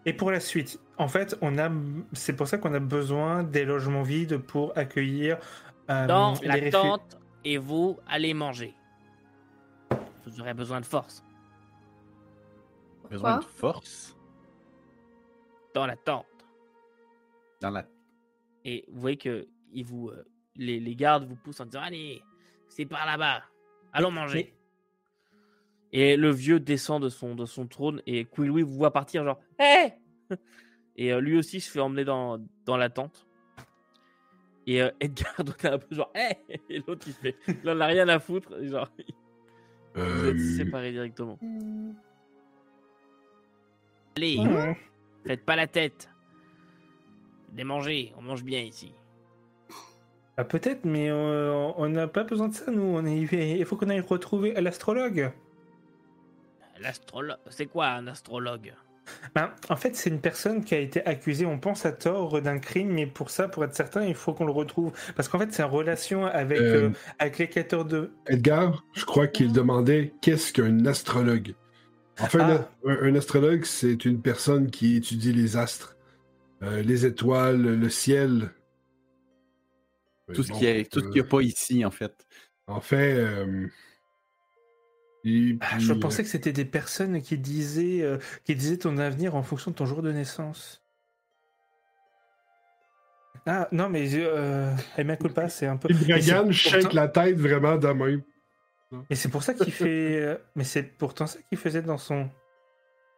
[0.04, 1.70] Et pour la suite, en fait, on a,
[2.12, 5.38] c'est pour ça qu'on a besoin des logements vides pour accueillir
[5.90, 6.70] euh, Dans les la réfugiés.
[6.72, 8.74] tente et vous allez manger.
[10.26, 11.24] Vous aurez besoin de force.
[13.10, 14.16] Besoin Quoi de force?
[15.74, 16.26] Dans la tente.
[17.60, 17.84] dans la.
[18.64, 20.24] Et vous voyez que ils vous, euh,
[20.56, 22.22] les, les gardes vous poussent en disant Allez,
[22.68, 23.42] c'est par là-bas.
[23.92, 24.54] Allons manger.
[25.92, 29.40] Et le vieux descend de son, de son trône et Quill vous voit partir genre
[29.58, 29.92] Hé
[30.96, 33.26] Et euh, lui aussi se fait emmener dans, dans la tente.
[34.66, 36.38] Et euh, Edgar doit un peu genre Hé
[36.70, 38.54] Et l'autre il fait Il en a rien à foutre.
[38.62, 38.88] et Genre,
[39.94, 41.38] vous Euh, êtes séparés directement.
[41.42, 41.92] Euh,
[44.16, 44.76] Allez, Ouais.
[45.26, 46.08] faites pas la tête.
[47.53, 48.94] Des manger, on mange bien ici.
[50.38, 52.82] Ah, peut-être, mais euh, on n'a pas besoin de ça, nous.
[52.82, 55.30] On est, il faut qu'on aille retrouver l'astrologue.
[56.80, 58.72] L'astrologue, c'est quoi un astrologue?
[59.34, 62.59] Ben, en fait, c'est une personne qui a été accusée, on pense à tort, d'un
[62.59, 64.92] crime, mais pour ça, pour être certain, il faut qu'on le retrouve.
[65.16, 68.12] Parce qu'en fait, c'est en relation avec, Euh, euh, avec les 14 de...
[68.26, 71.55] Edgar, je crois qu'il demandait qu'est-ce qu'un astrologue.
[72.20, 72.68] En fait, Ah.
[72.86, 75.91] un, un astrologue, c'est une personne qui étudie les astres,
[76.62, 78.50] euh, les étoiles, le ciel.
[80.32, 82.26] Tout ce Donc, qui est, tout ce qu'il n'y a pas ici, en fait.
[82.66, 83.66] En fait, euh,
[85.24, 89.34] et Ah, je pensais que c'était des personnes qui disaient, euh, qui disaient ton avenir
[89.34, 90.82] en fonction de ton jour de naissance.
[93.46, 95.92] Ah, non, mais euh, eh bien, culpa, c'est un peu...
[95.92, 98.22] c'est Dragan shake la tête vraiment de même.
[99.10, 100.38] Mais c'est pour ça qu'il fait...
[100.54, 102.30] Mais c'est pourtant ça qu'il faisait dans son...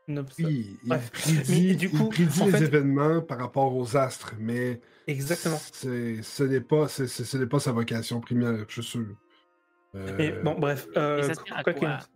[0.09, 1.11] Oui, il Bref.
[1.11, 4.81] prédit, Mais du coup, il prédit en les fait- événements par rapport aux astres, mais
[5.07, 5.59] Exactement.
[5.73, 9.07] c'est- ce n'est pas, ce n'est pas sa vocation première, je suis sûr.
[9.95, 10.87] Euh, Mais bon, bref.
[10.97, 11.97] euh, Et ça sert à quoi quoi?
[11.99, 12.09] Qu'il-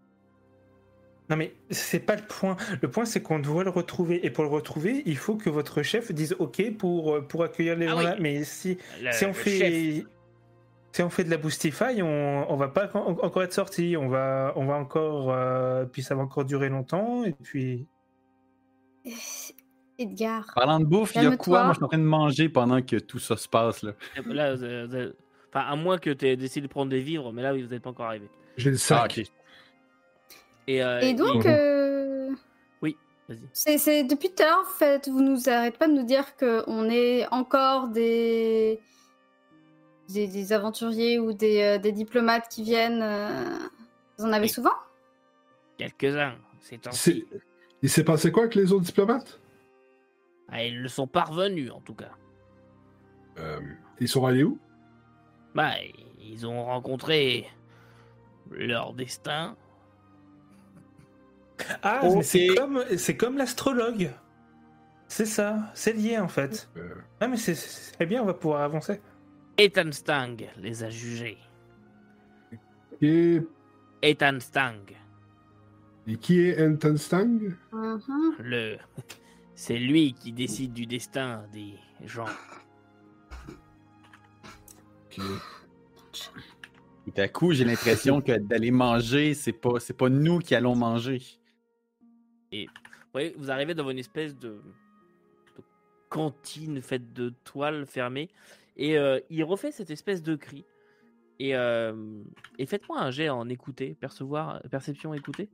[1.30, 2.57] Non, mais c'est pas le point.
[2.80, 4.24] Le point, c'est qu'on doit le retrouver.
[4.26, 7.76] Et pour le retrouver, il faut que votre chef dise OK pour, euh, pour accueillir
[7.76, 8.05] les Ah gens oui.
[8.05, 8.16] là.
[8.18, 9.59] Mais si, Le- si, on fait,
[9.99, 10.05] chef.
[10.99, 13.97] Si on fait de la boostify, on, on va pas en- encore être sorti.
[13.97, 15.31] On va, on va encore.
[15.33, 17.23] euh, puis ça va encore durer longtemps.
[17.23, 17.87] Et puis.
[20.01, 20.45] Edgar.
[20.57, 21.63] Parlant de bouffe, il y a quoi?
[21.65, 23.83] Moi, je suis en train de manger pendant que tout ça se passe.
[23.83, 23.93] Là.
[24.27, 25.13] Là, vous avez- vous avez-
[25.53, 27.83] Enfin, à moins que tu aies décidé de prendre des vivres, mais là, vous n'êtes
[27.83, 28.29] pas encore arrivé.
[28.57, 29.21] J'ai le Ah, sac.
[30.67, 32.31] Et, euh, Et donc, euh,
[32.83, 33.39] Vas-y.
[33.53, 36.37] c'est c'est- depuis tout à l'heure, en fait, vous nous arrêtez pas de nous dire
[36.37, 38.81] qu'on est encore des...
[40.09, 43.03] des, des aventuriers ou des, euh, des diplomates qui viennent.
[43.03, 43.59] euh,
[44.19, 44.49] Vous en avez Oui.
[44.49, 44.73] souvent?
[45.77, 47.27] Quelques-uns, c'est C'est- ainsi.
[47.83, 49.41] Il s'est passé quoi avec les autres diplomates?
[50.49, 52.11] Ah, ils le sont parvenus, en tout cas.
[53.39, 53.61] Euh,
[54.01, 54.59] Ils sont allés où?
[55.55, 55.73] Bah,
[56.21, 57.47] ils ont rencontré
[58.51, 59.57] leur destin.
[61.83, 64.11] Ah, mais c'est comme, c'est comme l'astrologue.
[65.09, 66.69] C'est ça, c'est lié en fait.
[66.77, 69.01] Euh, Ah, mais c'est bien, on va pouvoir avancer.
[69.59, 71.39] Ethan Stang les a jugés.
[73.03, 73.41] et,
[74.03, 74.85] Ethan Stang,
[76.07, 77.55] et qui est Anton Stang?
[77.73, 78.37] Mhm.
[78.39, 78.77] le.
[79.55, 81.75] C'est lui qui décide du destin des
[82.07, 82.29] gens.
[85.07, 85.21] Ok.
[86.13, 90.77] Tout à coup, j'ai l'impression que d'aller manger, c'est pas, c'est pas nous qui allons
[90.77, 91.21] manger.
[92.53, 92.67] Vous
[93.13, 94.51] voyez, vous arrivez dans une espèce de,
[95.57, 95.63] de
[96.09, 98.29] cantine faite de toiles fermées.
[98.79, 100.64] Et euh, il refait cette espèce de cri.
[101.41, 102.22] Et, euh,
[102.59, 105.49] et faites-moi un jet en écouter, percevoir, perception écouter.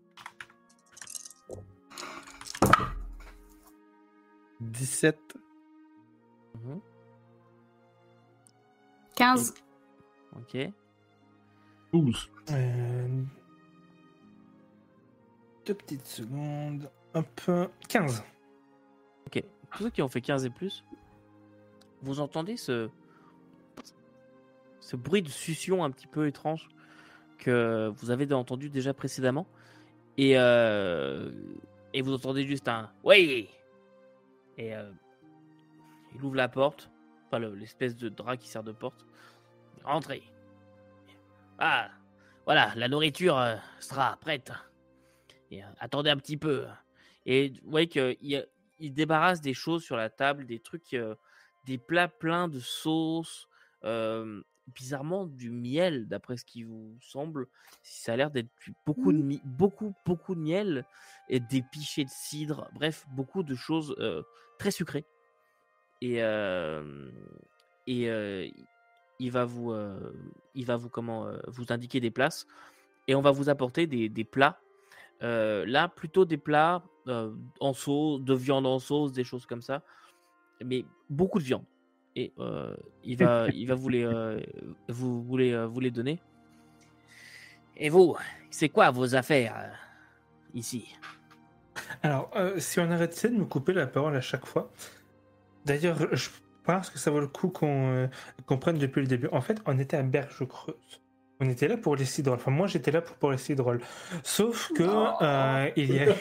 [4.60, 5.18] 17.
[9.16, 9.54] 15.
[10.36, 10.58] Ok.
[11.92, 12.30] 12.
[12.50, 13.22] Euh,
[15.66, 16.90] Deux petites secondes.
[17.14, 17.40] Hop,
[17.88, 18.24] 15.
[19.76, 20.84] Tous ceux qui ont fait 15 et plus,
[22.02, 22.88] vous entendez ce,
[24.84, 26.68] ce bruit de succion un petit peu étrange
[27.38, 29.46] que vous avez entendu déjà précédemment.
[30.18, 31.32] Et, euh,
[31.94, 33.48] et vous entendez juste un Oui
[34.58, 34.92] Et euh,
[36.14, 36.90] il ouvre la porte,
[37.26, 39.06] enfin le- l'espèce de drap qui sert de porte.
[39.84, 40.22] Entrez.
[41.58, 41.88] Ah,
[42.44, 44.52] voilà, la nourriture euh, sera prête.
[45.78, 46.66] Attendez un petit peu.
[47.24, 48.46] Et vous voyez qu'il
[48.80, 50.96] il débarrasse des choses sur la table, des trucs,
[51.64, 53.48] des plats pleins de sauce,
[54.68, 57.46] bizarrement du miel, d'après ce qui vous semble.
[57.82, 58.48] Ça a l'air d'être
[58.86, 60.84] beaucoup, de mi- beaucoup, beaucoup de miel
[61.28, 62.68] et des pichets de cidre.
[62.74, 64.22] Bref, beaucoup de choses euh,
[64.58, 65.04] très sucrées.
[66.00, 67.10] Et, euh,
[67.86, 68.48] et euh,
[69.18, 69.74] il va vous,
[70.54, 72.46] il va vous comment, vous indiquer des places
[73.06, 74.60] et on va vous apporter des, des plats.
[75.20, 79.82] Là, plutôt des plats en sauce, de viande en sauce, des choses comme ça.
[80.64, 81.64] Mais beaucoup de viande.
[82.16, 84.40] Et euh, il, va, il va vous les, euh,
[84.88, 86.18] vous, vous les, euh, vous les donner.
[87.76, 88.16] Et vous,
[88.50, 89.68] c'est quoi vos affaires euh,
[90.54, 90.94] ici?
[92.02, 94.70] Alors, euh, si on arrêtait de me couper la parole à chaque fois.
[95.64, 96.28] D'ailleurs, je
[96.62, 98.06] pense que ça vaut le coup qu'on euh,
[98.46, 99.28] qu'on prenne depuis le début.
[99.32, 101.00] En fait, on était à Berge Creuse.
[101.44, 102.38] On était là pour les cidrolles.
[102.38, 103.80] Enfin, moi, j'étais là pour, pour les cidrolles.
[104.22, 106.14] Sauf que euh, il, y a eu,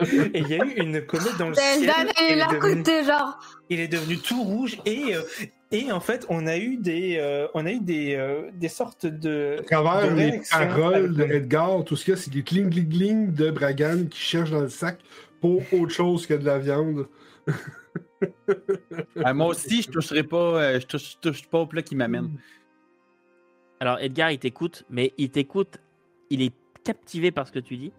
[0.34, 1.90] il y a eu une comète dans le ciel.
[1.90, 3.38] Elle est il, est devenu, côté, genre.
[3.70, 5.22] il est devenu tout rouge et euh,
[5.70, 9.06] et en fait, on a eu des euh, on a eu des euh, des sortes
[9.06, 12.42] de À travers de les paroles avec- d'Edgar, tout ce qu'il y a, c'est des
[12.42, 14.98] cling cling cling de Bragan qui cherche dans le sac
[15.40, 17.06] pour autre chose que de la viande.
[19.22, 21.94] Ah, moi aussi, je toucherai pas, euh, je touche, je touche pas au plat qui
[21.94, 22.30] m'amène.
[23.80, 25.78] Alors, Edgar, il t'écoute, mais il t'écoute,
[26.30, 26.54] il est
[26.84, 27.92] captivé par ce que tu dis.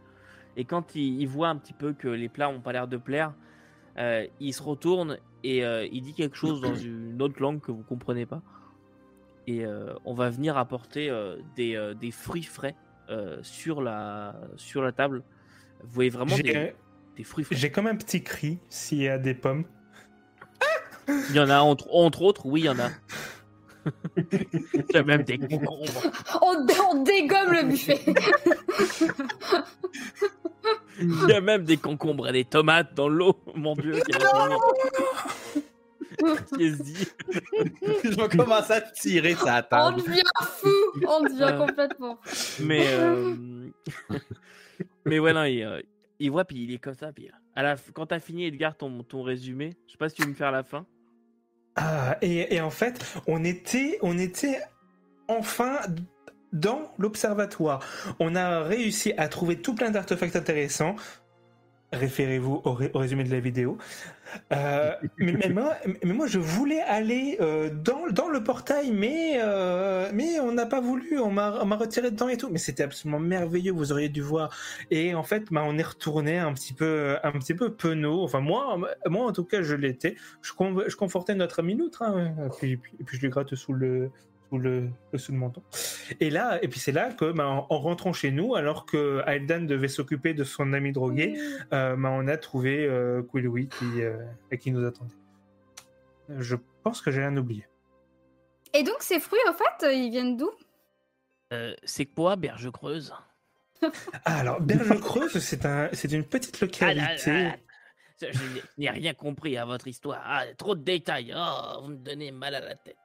[0.57, 2.97] Et quand il, il voit un petit peu que les plats ont pas l'air de
[2.97, 3.33] plaire,
[3.97, 7.71] euh, il se retourne et euh, il dit quelque chose dans une autre langue que
[7.71, 8.41] vous comprenez pas.
[9.47, 11.11] Et euh, on va venir apporter
[11.55, 12.75] des, des fruits frais
[13.43, 15.23] sur, la, sur la table.
[15.83, 16.75] Vous voyez vraiment des, J'ai
[17.15, 17.55] des fruits frais.
[17.55, 19.65] j'ai comme un petit cri s'il y a des pommes.
[21.29, 22.89] Il y en a entre, entre autres, oui, il y en a.
[24.17, 26.01] Il y a même des concombres.
[26.41, 27.99] On, dé- on dégomme le buffet.
[30.99, 33.35] Il y a même des concombres et des tomates dans l'eau.
[33.55, 34.21] Mon dieu, quel.
[36.17, 37.07] Qu'est-ce qu'il dit?
[38.03, 40.01] Je vais commencer à tirer sa On table.
[40.01, 40.69] devient fou.
[41.07, 42.17] On devient complètement.
[42.61, 43.35] Mais, euh,
[45.05, 45.81] mais ouais, non, il, euh,
[46.19, 47.11] il voit, puis il est comme ça.
[47.11, 47.75] Puis à la...
[47.93, 50.51] quand t'as fini, Edgar, ton, ton résumé, je sais pas si tu veux me faire
[50.51, 50.85] la fin.
[51.75, 54.61] Ah, et, et en fait, on était, on était
[55.27, 55.79] enfin
[56.53, 57.81] dans l'observatoire.
[58.19, 60.95] On a réussi à trouver tout plein d'artefacts intéressants.
[61.95, 63.77] Référez-vous au, ré- au résumé de la vidéo.
[64.51, 65.73] Euh, mais, mais moi,
[66.03, 70.65] mais moi, je voulais aller euh, dans, dans le portail, mais, euh, mais on n'a
[70.65, 71.19] pas voulu.
[71.19, 72.49] On m'a retiré dedans et tout.
[72.49, 73.71] Mais c'était absolument merveilleux.
[73.71, 74.55] Vous auriez dû voir.
[74.91, 78.23] Et en fait, bah, on est retourné un petit peu, un petit peu penaud.
[78.23, 78.77] Enfin, moi,
[79.07, 80.15] moi en tout cas, je l'étais.
[80.41, 80.51] Je,
[80.87, 82.01] je confortais notre ami Loutre.
[82.03, 82.33] hein.
[82.57, 84.11] Puis, et puis je lui gratte sous le,
[84.49, 85.61] sous le, le sous le menton.
[86.19, 89.21] Et là, et puis c'est là que, bah, en, en rentrant chez nous, alors que
[89.27, 91.35] Aeldan devait s'occuper de son ami drogué,
[91.73, 94.17] euh, bah, on a trouvé euh, Quillouis qui, euh,
[94.59, 95.13] qui nous attendait.
[96.39, 97.67] Je pense que j'ai rien oublié.
[98.73, 100.51] Et donc, ces fruits, au fait, ils viennent d'où?
[101.53, 103.13] Euh, c'est quoi, Berge Creuse?
[104.25, 107.31] Ah, alors, Berge Creuse, c'est un, c'est une petite Ah, localité.
[107.31, 107.55] là, là.
[108.21, 110.21] Je n'ai- n'ai rien compris à votre histoire.
[110.25, 111.33] Ah, trop de détails.
[111.35, 112.95] Oh, vous me donnez mal à la tête.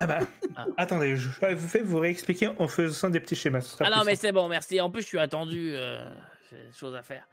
[0.00, 0.20] Ah bah,
[0.56, 0.66] Ah.
[0.76, 3.60] attendez, je vais vous faire vous réexpliquer en faisant des petits schémas.
[3.62, 4.80] ce sera Ah non, mais c'est bon, merci.
[4.80, 5.72] En plus, je suis attendu.
[5.74, 6.08] euh,
[6.50, 7.26] J'ai des choses à faire.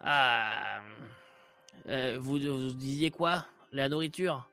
[0.00, 0.80] Ah.
[1.88, 3.46] euh, vous, vous disiez quoi?
[3.72, 4.48] La nourriture?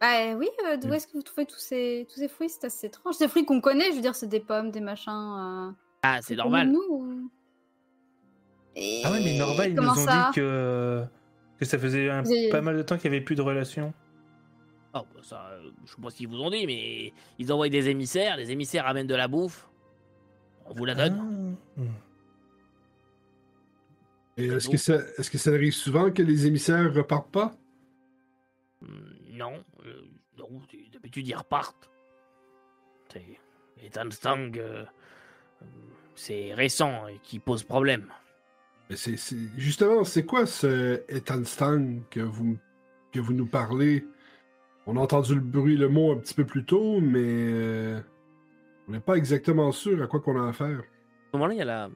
[0.00, 2.50] Bah oui, euh, d'où est-ce que vous trouvez tous ces, tous ces fruits?
[2.50, 3.14] C'est assez étrange.
[3.14, 5.12] Ces fruits qu'on connaît, je veux dire, c'est des pommes, des machins.
[5.12, 5.70] euh,
[6.02, 6.66] Ah, c'est normal.
[6.66, 7.30] connus de Nous, ou-
[8.74, 11.02] Et Ah ouais, mais Norval, ils nous comment ont ça dit que,
[11.58, 13.94] que ça faisait un- pas mal de temps qu'il n'y avait plus de relations.
[14.98, 15.50] Oh, bah, ça,
[15.84, 18.86] je sais pas ce qu'ils vous ont dit, mais ils envoient des émissaires, les émissaires
[18.86, 19.68] amènent de la bouffe.
[20.66, 21.56] On vous la donne.
[21.78, 21.82] Ah.
[24.38, 27.56] Et est-ce que, ça, est-ce que ça arrive souvent que les émissaires repartent pas?
[28.82, 28.86] Hmm,
[29.32, 30.02] Non, euh,
[30.38, 30.48] non,
[30.92, 31.90] d'habitude ils repartent.
[33.12, 33.38] C'est
[33.82, 34.84] les Tanstang, euh,
[36.14, 38.06] c'est récent et qui pose problème.
[38.90, 42.58] Mais c'est, c'est- Justement, c'est quoi ce Etanstang que vous,
[43.12, 44.06] que vous nous parlez?
[44.86, 48.00] On a entendu le bruit, le mot un petit peu plus tôt, mais euh,
[48.88, 50.78] on n'est pas exactement sûr à quoi qu'on a affaire.
[50.78, 50.82] À
[51.32, 51.90] ce moment-là, il y a la,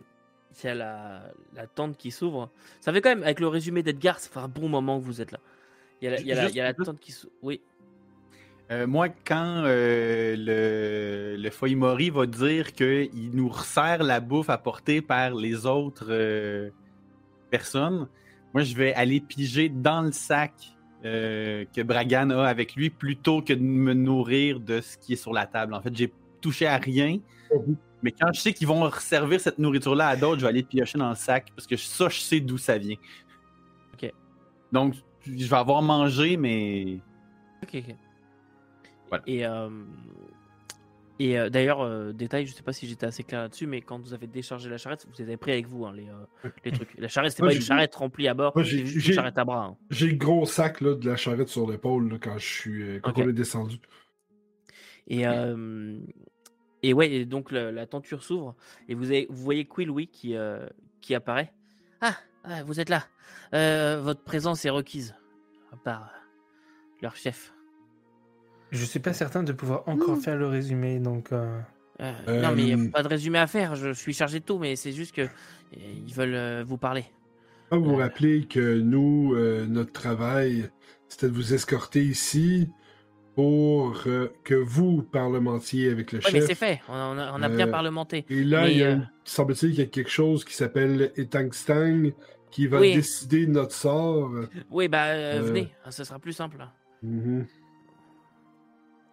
[0.63, 1.23] il y a la,
[1.55, 2.51] la tente qui s'ouvre.
[2.81, 5.21] Ça fait quand même, avec le résumé d'Edgar, ça fait un bon moment que vous
[5.21, 5.39] êtes là.
[6.03, 7.13] Il y a la, il y a la- il y a la Juste- tente qui
[7.13, 7.33] s'ouvre.
[7.43, 7.61] Oui.
[8.73, 15.01] Euh, moi, quand euh, le, le Foimori va dire qu'il nous resserre la bouffe apportée
[15.03, 16.71] par les autres euh,
[17.51, 18.09] personnes,
[18.55, 20.53] moi, je vais aller piger dans le sac
[21.05, 25.17] euh, que Bragan a avec lui plutôt que de me nourrir de ce qui est
[25.17, 25.75] sur la table.
[25.75, 27.19] En fait, j'ai touché à rien.
[28.03, 30.99] Mais quand je sais qu'ils vont resservir cette nourriture-là à d'autres, je vais aller piocher
[30.99, 32.97] dans le sac parce que ça, je sais d'où ça vient.
[33.95, 34.11] Ok.
[34.73, 34.95] Donc,
[35.27, 37.01] je vais avoir mangé, mais
[37.63, 37.97] Ok, ok.
[39.09, 39.25] Voilà.
[39.27, 39.69] Et, euh,
[41.23, 43.99] et euh, d'ailleurs, euh, détail, je sais pas si j'étais assez clair là-dessus, mais quand
[44.01, 46.73] vous avez déchargé la charrette, vous les avez pris avec vous, hein, les, euh, les
[46.73, 46.97] trucs.
[46.99, 49.45] La charrette, c'était pas une charrette remplie à bord, c'était j'ai- juste une charrette à
[49.45, 49.65] bras.
[49.67, 49.77] hein.
[49.91, 53.29] J'ai le gros sac là, de la charrette sur l'épaule quand je suis quand on
[53.29, 53.77] est descendu.
[55.09, 55.25] Et,
[56.83, 58.55] et ouais, et donc le- la tenture s'ouvre
[58.89, 60.35] et vous, avez, vous voyez Quill qui,
[61.01, 61.53] qui apparaît.
[62.01, 63.05] Ah, ah, vous êtes là.
[64.01, 65.15] Votre présence est requise
[65.85, 66.11] par
[67.03, 67.53] leur chef.
[68.71, 70.21] Je suis pas certain de pouvoir encore Mmh.
[70.21, 71.33] faire le résumé, donc.
[71.33, 71.61] euh,
[72.03, 73.75] Euh, Non, mais il n'y Euh, a pas de résumé à faire.
[73.77, 75.27] Je suis chargé de tout, mais c'est juste que euh,
[75.75, 77.05] ils veulent euh, vous parler.
[77.71, 78.05] Ah, vous vous Euh.
[78.05, 80.71] rappelez que nous, euh, notre travail,
[81.09, 82.69] c'était de vous escorter ici
[83.35, 86.59] pour euh, que vous parlementiez avec le Oui, mais c'est chef.
[86.59, 86.81] fait.
[86.89, 88.25] On a, on a bien Euh, parlementé.
[88.31, 90.55] Et là, Mais, il y a, euh, une- semble-t-il qu'il y a quelque chose qui
[90.55, 92.13] s'appelle Etangstang
[92.51, 92.95] qui va Oui.
[92.95, 94.31] décider de notre sort.
[94.71, 96.67] Oui, bah euh, euh, venez, ce sera plus simple.
[97.03, 97.47] Mhm.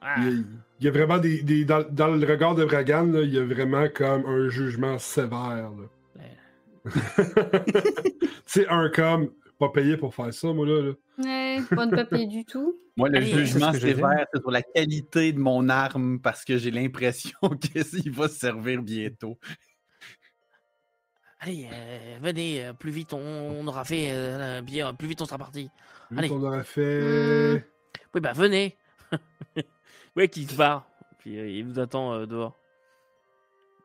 [0.09, 0.31] Ah, Il, y a,
[0.79, 1.41] il y a vraiment des.
[1.43, 4.97] des- dans, dans le regard de Bragan, là, il y a vraiment comme un jugement
[4.99, 5.71] sévère.
[8.45, 9.31] C'est un comme.
[9.59, 10.81] Pas payé pour faire ça, moi, là.
[10.81, 10.91] là.
[11.17, 12.77] Ouais, pas de papier du tout.
[12.95, 16.69] Moi, le Allez, jugement sévère, c'est sur la qualité de mon arme parce que j'ai
[16.71, 19.39] l'impression qu'il va se servir bientôt.
[21.39, 25.25] Allez, euh, venez, euh, plus vite on, on aura fait, euh, bien, plus vite on
[25.25, 25.69] sera parti.
[26.11, 26.29] Vu Allez.
[26.29, 27.63] qu'on aurait fait.
[28.13, 28.77] Oui, bah venez.
[30.17, 30.89] ouais, qui se barre.
[31.19, 32.57] Puis euh, il vous attend euh, dehors.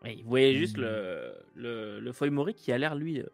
[0.04, 3.26] Et vous voyez juste le, le, le qui a l'air, lui, euh,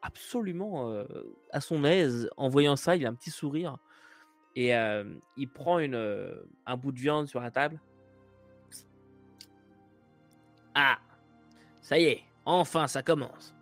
[0.00, 1.04] absolument
[1.50, 2.30] à son aise.
[2.36, 3.78] En voyant ça, il a un petit sourire.
[4.54, 4.70] Et
[5.36, 7.80] il prend un bout de viande sur la table.
[10.76, 10.98] Ah,
[11.80, 13.54] ça y est, enfin ça commence.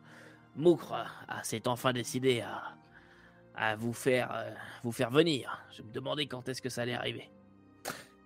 [0.55, 0.93] Moukre
[1.29, 2.75] ah, s'est enfin décidé à,
[3.55, 4.45] à vous faire,
[4.83, 5.65] vous faire venir.
[5.71, 7.31] Je me demandais quand est-ce que ça allait arriver.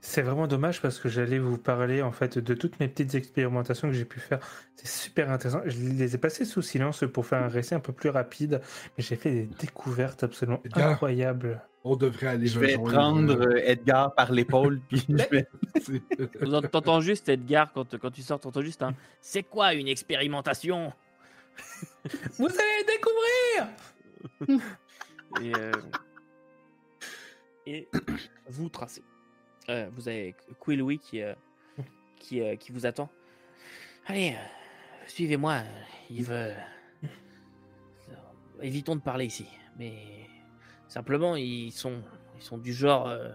[0.08, 3.88] C'est vraiment dommage parce que j'allais vous parler en fait de toutes mes petites expérimentations
[3.88, 4.38] que j'ai pu faire.
[4.76, 5.60] C'est super intéressant.
[5.66, 8.62] Je les ai passées sous silence pour faire un récit un peu plus rapide,
[8.96, 10.90] mais j'ai fait des découvertes absolument Edgar.
[10.90, 11.60] incroyables.
[11.82, 15.48] On devrait aller Je vais prendre euh, euh, Edgar par l'épaule, puis je vais...
[16.70, 18.94] T'entends juste Edgar quand, quand tu sors, t'entends juste un.
[19.20, 20.92] C'est quoi une expérimentation?
[22.38, 24.62] Vous allez découvrir
[25.42, 25.72] Et, euh,
[27.66, 27.88] et
[28.48, 29.02] vous tracez.
[29.68, 31.34] Euh, vous avez Quillouis qui, euh,
[32.16, 33.08] qui, euh, qui vous attend.
[34.06, 35.62] Allez, euh, suivez-moi.
[36.10, 36.52] Il veut.
[38.62, 39.46] Évitons de parler ici.
[39.78, 40.26] Mais
[40.88, 42.00] simplement, ils sont,
[42.36, 43.30] ils sont du genre euh,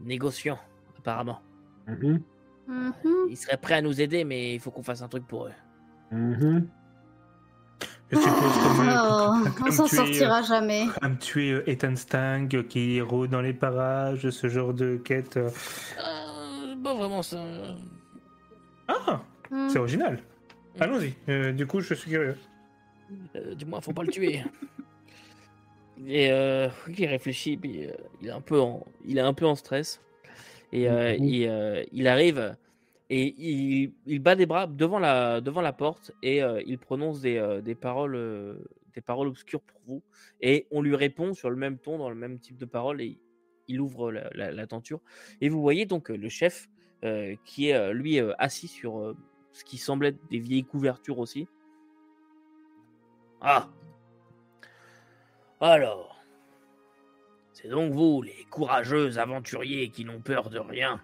[0.00, 0.58] négociants,
[0.98, 1.40] apparemment.
[1.86, 2.22] mhm,
[2.66, 3.26] Mhm.
[3.28, 5.52] Ils seraient prêts à nous aider, mais il faut qu'on fasse un truc pour eux.
[6.10, 6.66] mhm.
[8.14, 10.86] Je suppose comme, Oh, comme on s'en es, sortira jamais.
[11.00, 15.36] Comme tuer euh, Ethan Stang euh, qui rôde dans les parages, ce genre de quête.
[15.36, 15.50] euh.
[15.98, 17.42] Euh, pas vraiment ça.
[18.88, 19.68] Ah, Hmm.
[19.68, 20.18] c'est original.
[20.80, 21.14] Allons-y.
[21.28, 22.36] Euh, du coup, je suis curieux.
[23.36, 24.42] Euh, du moins, faut pas le tuer.
[26.06, 27.90] Et euh, il réfléchit, puis euh,
[28.20, 30.00] il est un peu en, il est un peu en stress.
[30.72, 31.24] Et euh, Mhm.
[31.24, 32.56] il, euh, il arrive
[33.10, 37.36] et il, bat des bras devant la, devant la porte et euh, il prononce des,
[37.36, 38.54] euh, des paroles, euh,
[38.94, 40.02] des paroles obscures pour vous.
[40.40, 43.18] Et on lui répond sur le même ton, dans le même type de paroles, et
[43.68, 45.00] il ouvre la, tenture.
[45.40, 46.68] Et vous voyez donc le chef
[47.44, 49.14] qui est, lui, assis sur
[49.52, 51.48] ce qui semble être des vieilles couvertures aussi.
[53.40, 53.70] Ah
[55.60, 56.18] Alors,
[57.52, 61.02] c'est donc vous, les courageux aventuriers qui n'ont peur de rien,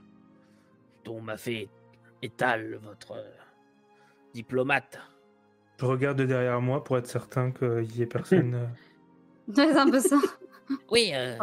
[1.05, 1.69] dont m'a fait
[2.23, 3.31] étal votre euh,
[4.35, 4.99] diplomate.
[5.79, 8.55] Je regarde derrière moi pour être certain qu'il y ait personne.
[8.55, 8.67] euh,
[9.55, 10.19] C'est un peu ça.
[10.91, 11.37] Oui, euh,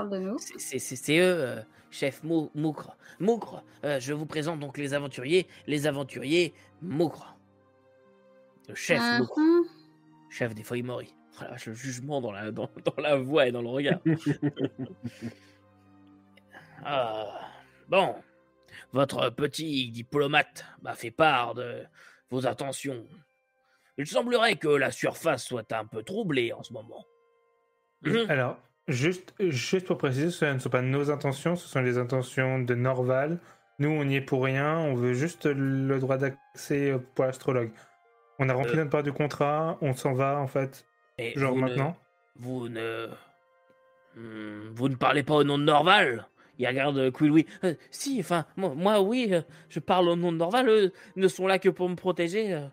[0.80, 1.61] c'est- eux, euh,
[1.91, 2.95] chef Mou- Moukre.
[3.19, 7.36] Moukre, euh, je vous présente donc les aventuriers, les aventuriers Moukre.
[8.69, 9.63] Le chef Moukre, Mhm.
[10.30, 11.13] chef des feuilles mories.
[11.39, 13.99] Oh vache, le jugement dans la, dans, dans la voix et dans le regard.
[16.86, 17.41] Ah,
[17.89, 18.15] bon,
[18.97, 21.83] votre petit diplomate m'a fait part de
[22.31, 23.05] vos intentions.
[23.97, 27.05] Il semblerait que la surface soit un peu troublée en ce moment.
[28.01, 28.25] Mhm.
[28.29, 32.59] Alors, juste, juste pour préciser, ce ne sont pas nos intentions, ce sont les intentions
[32.59, 33.39] de Norval.
[33.79, 37.71] Nous, on n'y est pour rien, on veut juste le droit d'accès euh, pour l'astrologue.
[38.39, 38.77] On a rempli Euh.
[38.77, 40.85] notre part du contrat, on s'en va en fait,
[41.19, 41.97] Et genre vous ne- maintenant.
[42.35, 43.07] Vous ne.
[44.15, 46.27] Hmm, Vous ne parlez pas au nom de Norval?
[46.59, 47.45] Il regarde Quillouis.
[47.63, 50.67] Euh, si, enfin, moi, moi, oui, euh, je parle au nom de Norval.
[50.69, 52.53] Eux ne sont là que pour me protéger.
[52.53, 52.67] euh.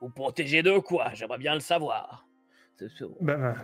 [0.00, 2.26] Vous protéger de quoi J'aimerais bien le savoir.
[3.20, 3.54] Ben,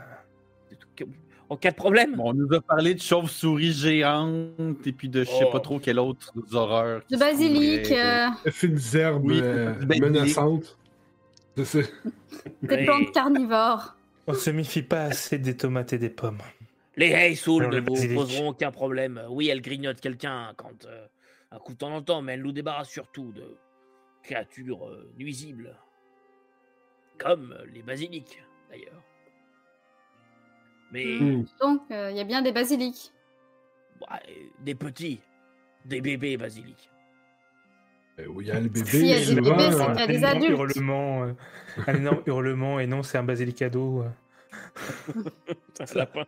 [0.69, 1.07] c'est-
[1.51, 2.15] En cas de problème?
[2.15, 5.51] Bon, on nous a parlé de chauves-souris géantes et puis de je sais Oh.
[5.51, 7.01] pas trop quelle autre horreur.
[7.11, 10.77] De basilic, euh, Fines herbes Oui, euh, menaçantes.
[11.57, 13.97] Des plantes carnivores.
[14.27, 16.39] on se méfie pas assez des tomates et des pommes.
[16.99, 19.23] Les Heisoul Alors, ne vous poseront aucun problème.
[19.31, 21.07] Oui, elles grignotent quelqu'un quand euh,
[21.53, 23.57] un coup de temps en temps, mais elles nous débarrassent surtout de
[24.23, 25.75] créatures euh, nuisibles.
[27.17, 29.03] Comme euh, les basiliques, d'ailleurs.
[30.93, 31.47] Mais Mm.
[31.61, 33.13] Donc, euh, il y a bien des basiliques.
[34.01, 35.21] bah, euh, des petits,
[35.85, 36.91] des bébés basiliques.
[38.19, 38.87] Euh, oui, il y a le bébé.
[38.87, 40.59] Si, il y a des bébés, c'est euh, qu'il y a des énorme adultes.
[40.77, 41.33] Hurlement, euh,
[41.87, 44.05] un énorme hurlement, et non, c'est un basilicado.
[44.53, 45.23] Euh.
[45.75, 46.25] Ça, c'est la fin.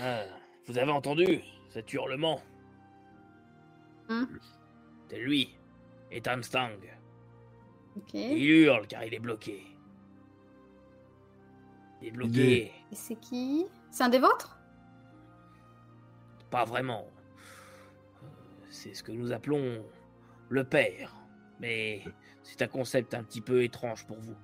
[0.00, 0.22] Ah,
[0.66, 2.40] vous avez entendu cet hurlement?
[4.08, 4.24] Hmm.
[5.08, 5.56] C'est lui,
[6.10, 6.70] Ethan Stang.
[8.14, 9.66] Il Et hurle car il est bloqué.
[12.00, 12.72] Il est bloqué.
[12.92, 13.66] c'est qui?
[13.90, 14.56] C'est un des vôtres?
[16.50, 17.06] Pas vraiment.
[18.22, 18.26] Euh,
[18.70, 19.84] C'est ce que nous appelons
[20.48, 21.14] le père.
[21.60, 22.02] Mais
[22.42, 24.36] c'est un concept un petit peu étrange pour vous.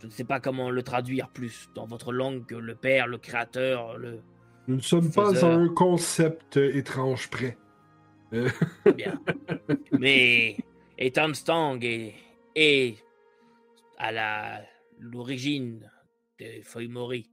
[0.00, 3.18] Je ne sais pas comment le traduire plus dans votre langue que le père, le
[3.18, 4.20] créateur, le...
[4.66, 7.56] Nous ne sommes pas à un concept étrange près.
[8.32, 9.20] Bien.
[9.92, 10.56] Mais
[10.98, 12.14] Ethan Stang est,
[12.54, 12.98] est
[13.98, 14.60] à la
[14.98, 15.90] l'origine
[16.38, 17.30] des feuilles mories.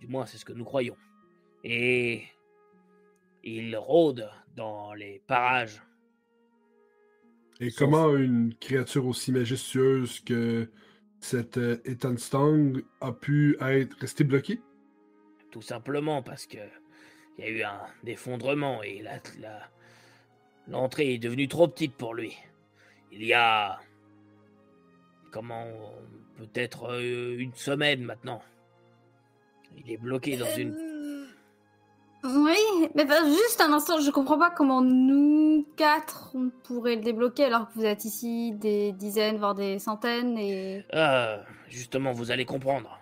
[0.00, 0.96] Du moins, c'est ce que nous croyons.
[1.64, 2.24] Et
[3.42, 5.82] il rôde dans les parages.
[7.60, 10.68] Et Sauf- comment une créature aussi majestueuse que
[11.20, 14.60] cette euh, Ethan Stang a pu être restée bloquée?
[15.50, 16.58] Tout simplement parce que
[17.38, 19.70] il y a eu un effondrement et la, la-
[20.68, 22.36] l'entrée est devenue trop petite pour lui.
[23.12, 23.78] Il y a
[25.30, 25.66] comment
[26.36, 28.42] peut-être euh, une semaine maintenant.
[29.78, 30.85] Il est bloqué dans une Euh,
[32.28, 37.02] Oui, mais bah, juste un instant, je comprends pas comment nous quatre on pourrait le
[37.02, 40.84] débloquer alors que vous êtes ici des dizaines, voire des centaines et.
[40.94, 42.98] Euh, justement, vous allez comprendre.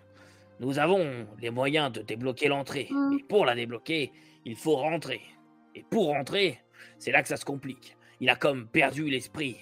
[0.61, 3.14] Nous avons les moyens de débloquer l'entrée, Mm.
[3.16, 4.12] mais pour la débloquer,
[4.45, 5.20] il faut rentrer.
[5.75, 6.61] Et pour rentrer,
[6.99, 7.97] c'est là que ça se complique.
[8.20, 9.57] Il a comme perdu l'esprit.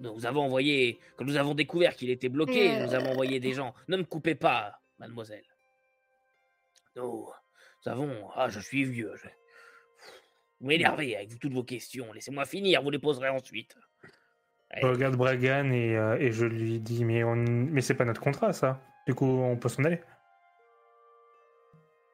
[0.00, 2.86] Nous avons envoyé, quand nous avons découvert qu'il était bloqué, Euh.
[2.86, 3.74] nous avons envoyé des gens.
[3.88, 5.42] Ne me coupez pas, mademoiselle.
[6.98, 7.26] Nous,
[7.86, 8.28] nous avons.
[8.34, 9.12] Ah, je suis vieux.
[9.16, 9.28] je-
[10.60, 12.12] Vous m'énervez avec toutes vos questions.
[12.12, 13.76] Laissez-moi finir, vous les poserez ensuite.
[14.82, 17.36] Je regarde Bragan et, euh, et je lui dis mais, on...
[17.36, 18.80] mais c'est pas notre contrat ça.
[19.06, 20.00] Du coup, on peut s'en aller.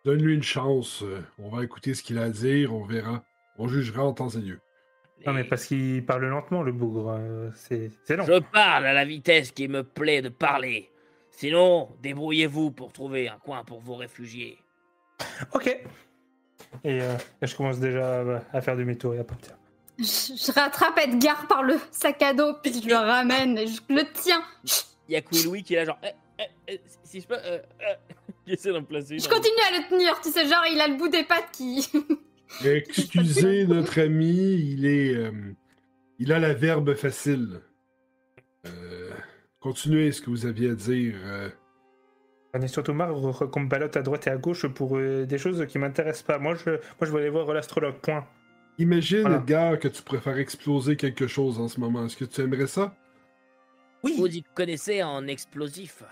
[0.05, 1.03] Donne-lui une chance.
[1.03, 3.24] euh, On va écouter ce qu'il a à dire, on verra.
[3.57, 4.61] On jugera en temps et lieu.
[5.26, 7.11] Non, mais parce qu'il parle lentement, le bougre.
[7.18, 8.24] euh, c'est c'est lent.
[8.26, 10.91] Je parle à la vitesse qui me plaît de parler.
[11.30, 14.59] Sinon, débrouillez-vous pour trouver un coin pour vous réfugier.
[15.53, 15.66] Ok.
[16.83, 19.53] Et euh, je commence déjà à- à faire demi-tour et à partir.
[19.99, 23.81] Je, je rattrape Edgar par le sac à dos, puis je le ramène et je
[23.89, 24.43] le tiens.
[25.09, 26.09] Il y a Louis qui est là, genre, Eh,
[26.41, 26.45] eh,
[26.75, 27.95] eh, si je peux, euh, euh,
[28.45, 29.14] qui essaie d'en placer.
[29.14, 31.51] une Je continue à le tenir, tu sais, genre il a le bout des pattes
[31.53, 31.89] qui.
[32.64, 35.14] Excusez notre ami, il est.
[35.14, 35.31] euh,
[36.18, 37.61] il a la verbe facile.
[38.66, 39.11] Euh,
[39.61, 41.14] continuez ce que vous aviez à dire.
[42.57, 45.27] On est surtout marre re- qu'on me ballotte à droite et à gauche pour euh,
[45.27, 46.39] des choses qui m'intéressent pas.
[46.39, 48.25] Moi, je, moi, je veux aller voir l'astrologue, point.
[48.79, 49.37] Imagine, Voilà.
[49.39, 52.07] Edgar, que tu préfères exploser quelque chose en ce moment.
[52.07, 52.95] Est-ce que tu aimerais ça?
[54.03, 56.03] Vous y connaissez en explosif.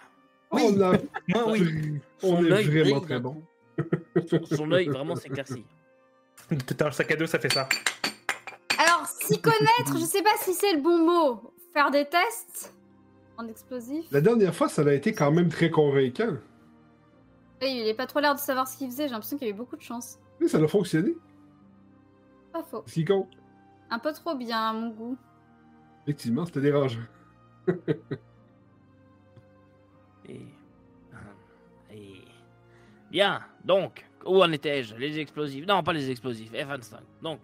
[0.50, 0.62] Oui.
[0.64, 2.00] On, a- Moi, oui.
[2.22, 3.42] on Son est œil vraiment brille très bon.
[4.50, 5.64] son œil vraiment s'éclaircit.
[6.78, 7.68] Dans le sac à dos, ça fait ça.
[8.78, 11.52] Alors, s'y connaître, je sais pas si c'est le bon mot.
[11.72, 12.74] Faire des tests?
[13.42, 14.06] En explosif.
[14.10, 16.36] La dernière fois, ça a été quand même très convaincant.
[17.60, 19.04] Et il est pas trop l'air de savoir ce qu'il faisait.
[19.04, 20.18] J'ai l'impression qu'il y avait beaucoup de chance.
[20.40, 21.14] Mais ça a fonctionné.
[22.52, 22.82] Pas faux.
[22.86, 23.30] Ce qui compte.
[23.90, 25.16] Un peu trop bien à mon goût.
[26.04, 27.00] Effectivement, c'était dérangeant.
[30.28, 30.46] Et...
[31.90, 32.24] et...
[33.10, 34.94] Bien, donc, où en étais-je?
[34.94, 35.66] Les explosifs?
[35.66, 37.00] Non, pas les explosifs, F-25.
[37.20, 37.40] Donc,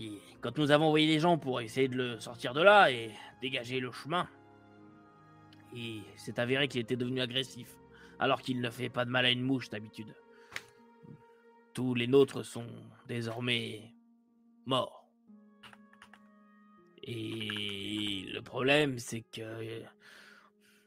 [0.00, 3.10] et quand nous avons envoyé des gens pour essayer de le sortir de là et
[3.40, 4.28] dégager le chemin,
[5.74, 7.76] et c'est avéré qu'il était devenu agressif,
[8.18, 10.14] alors qu'il ne fait pas de mal à une mouche d'habitude.
[11.74, 12.66] Tous les nôtres sont
[13.06, 13.92] désormais
[14.64, 15.06] morts.
[17.02, 19.82] Et le problème, c'est que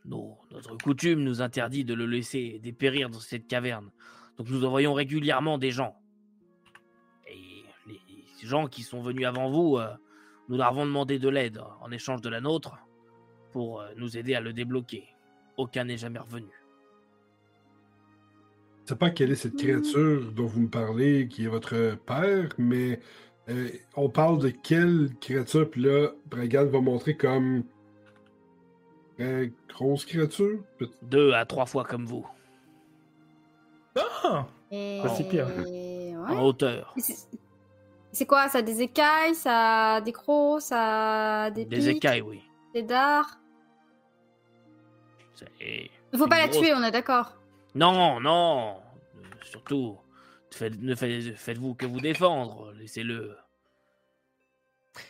[0.06, 3.92] notre coutume nous interdit de le laisser dépérir dans cette caverne.
[4.38, 5.96] Donc nous envoyons régulièrement des gens.
[8.44, 9.88] Gens qui sont venus avant vous, euh,
[10.50, 12.76] nous leur avons demandé de l'aide en échange de la nôtre
[13.52, 15.08] pour euh, nous aider à le débloquer.
[15.58, 16.50] Aucun n'est jamais revenu.
[18.84, 22.50] Je sais pas quelle est cette créature dont vous me parlez, qui est votre père,
[22.58, 23.00] mais
[23.50, 27.64] euh, on parle de quelle créature, puis là, Bragan va montrer comme.
[29.20, 30.60] euh, grosse créature?
[31.04, 32.26] Deux à trois fois comme vous,
[33.96, 35.02] Ah Et...
[35.16, 35.48] Si pire.
[35.48, 36.14] Ouais.
[36.28, 36.96] en hauteur.
[38.12, 38.48] C'est- C'est quoi?
[38.50, 42.42] Ça a des écailles Ça a des crocs Ça a des Des pics écailles, oui.
[42.74, 43.38] Des dards
[45.34, 47.36] C'est- Il faut pas la grosse- tuer, on est d'accord.
[47.74, 48.76] Non, non.
[49.16, 49.98] Euh, Surtout,
[50.52, 52.72] faites- ne faites- faites-vous que vous défendre.
[52.74, 53.36] Laissez-le.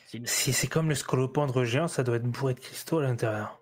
[0.07, 3.59] Sinon- Si c'est comme le scolopendre géant, ça doit être bourré de cristaux à l'intérieur.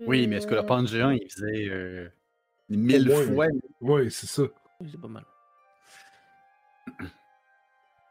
[0.00, 2.08] Oui, mais est-ce que le Euh, pan géant, il faisait euh,
[2.68, 3.46] mille fois
[3.80, 4.42] Ouais, c'est ça.
[4.80, 5.24] Oui, c'est pas mal.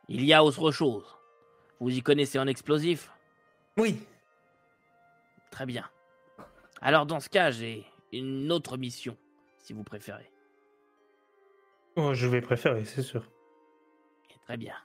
[0.10, 1.06] Il y a autre chose.
[1.80, 3.12] Vous y connaissez en explosif?
[3.78, 4.06] Oui.
[5.52, 5.90] Très bien.
[6.82, 9.18] Alors dans ce cas, j'ai une autre mission,
[9.58, 10.30] si vous préférez.
[11.96, 13.24] Oh, je vais préférer, c'est sûr.
[14.46, 14.76] Très bien.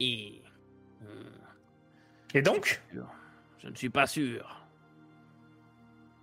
[0.00, 0.42] Et...
[1.00, 1.06] hmm,
[2.34, 2.82] Et donc?
[3.58, 4.66] Je ne suis pas sûr.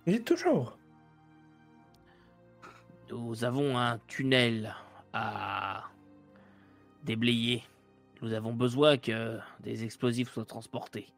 [0.06, 0.78] Il est toujours.
[3.10, 4.74] Nous avons un tunnel
[5.12, 5.84] à
[7.04, 7.62] déblayer.
[8.22, 11.08] Nous avons besoin que des explosifs soient transportés.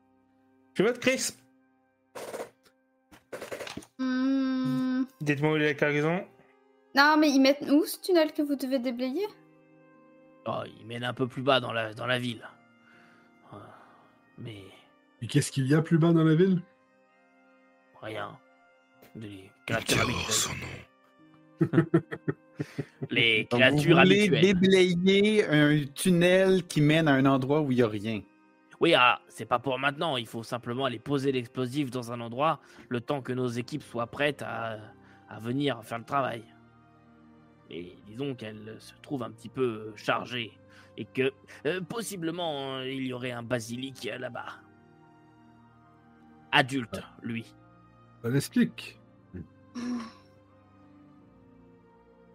[0.75, 1.31] Je vote Chris.
[3.99, 6.25] hmm, Dites-moi où est la cargaison.
[6.95, 9.27] Non, mais ils mettent où ce tunnel que vous devez déblayer?
[10.47, 12.47] Oh, il mène un peu plus bas dans la, dans la ville.
[14.39, 14.63] Mais
[15.23, 16.61] Et qu'est-ce qu'il y a plus bas dans la ville?
[18.03, 18.39] rien.
[19.15, 19.51] Des.
[23.11, 24.41] Les Donc, créatures vous voulez habituelles.
[24.41, 28.23] déblayer un tunnel qui mène à un endroit où il n'y a rien.
[28.81, 30.17] Oui, ah, c'est pas pour maintenant.
[30.17, 34.07] Il faut simplement aller poser l'explosif dans un endroit le temps que nos équipes soient
[34.07, 34.79] prêtes à,
[35.29, 36.45] à venir faire le travail.
[37.71, 40.53] Et disons qu'elle se trouve un petit peu chargée
[40.97, 41.33] et que
[41.67, 44.47] euh, possiblement euh, il y aurait un basilic euh, là-bas.
[46.53, 47.45] Adulte, lui.
[48.23, 48.99] Ça l'explique.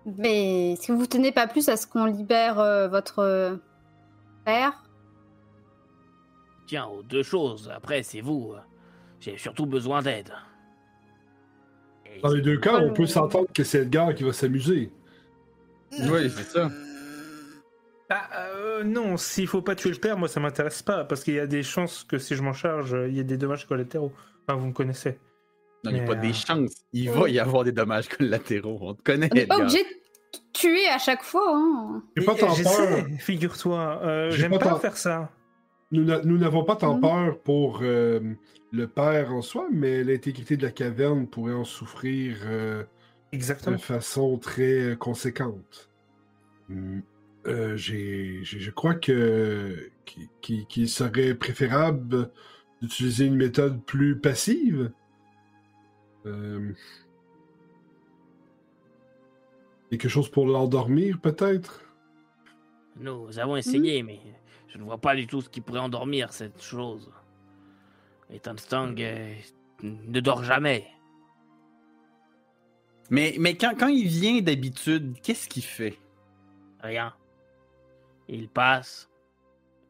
[0.06, 3.56] Mais est-ce que vous tenez pas plus à ce qu'on libère euh, votre euh,
[4.46, 4.84] père?
[6.68, 7.72] Tiens, aux deux choses.
[7.76, 8.54] Après, c'est vous.
[9.20, 10.34] J'ai surtout besoin d'aide.
[12.24, 14.92] Dans les deux cas, on peut s'entendre que c'est Edgar qui va s'amuser.
[15.92, 16.70] Oui, c'est ça.
[18.10, 21.36] Ah, euh, non, s'il faut pas tuer le père, moi ça m'intéresse pas, parce qu'il
[21.36, 24.12] y a des chances que si je m'en charge, il y ait des dommages collatéraux.
[24.44, 25.18] Enfin, vous me connaissez.
[25.84, 26.72] Non, il n'y a pas euh, des chances.
[26.94, 28.78] Il va y avoir des dommages collatéraux.
[28.82, 31.54] On te connaît, On n'est pas obligé de tuer à chaque fois.
[31.56, 32.04] Hein.
[32.16, 33.06] J'ai pas Mais, tant euh, peur.
[33.20, 35.32] Figure-toi, euh, J'ai j'aime pas faire ça.
[35.92, 37.02] Nous n'a- nous n'avons pas tant Mhm.
[37.02, 38.20] peur pour euh,
[38.72, 42.84] le père en soi, mais l'intégrité de la caverne pourrait en souffrir euh,
[43.34, 45.90] de façon très euh, conséquente.
[46.70, 47.00] Hmm,
[47.48, 49.90] euh, je crois que
[50.42, 52.30] qu'il serait préférable
[52.82, 54.92] d'utiliser une méthode plus passive.
[56.26, 56.74] Euh,
[59.90, 61.84] quelque chose pour l'endormir, peut-être?
[62.98, 64.20] Nous avons essayé, mais
[64.68, 67.12] je ne vois pas du tout ce qui pourrait endormir cette chose.
[68.30, 69.36] Et Stang euh,
[69.84, 70.88] ne dort jamais.
[73.10, 76.00] Mais, mais quand, quand il vient d'habitude, qu'est-ce qu'il fait?
[76.80, 77.14] Rien.
[78.30, 79.10] Il passe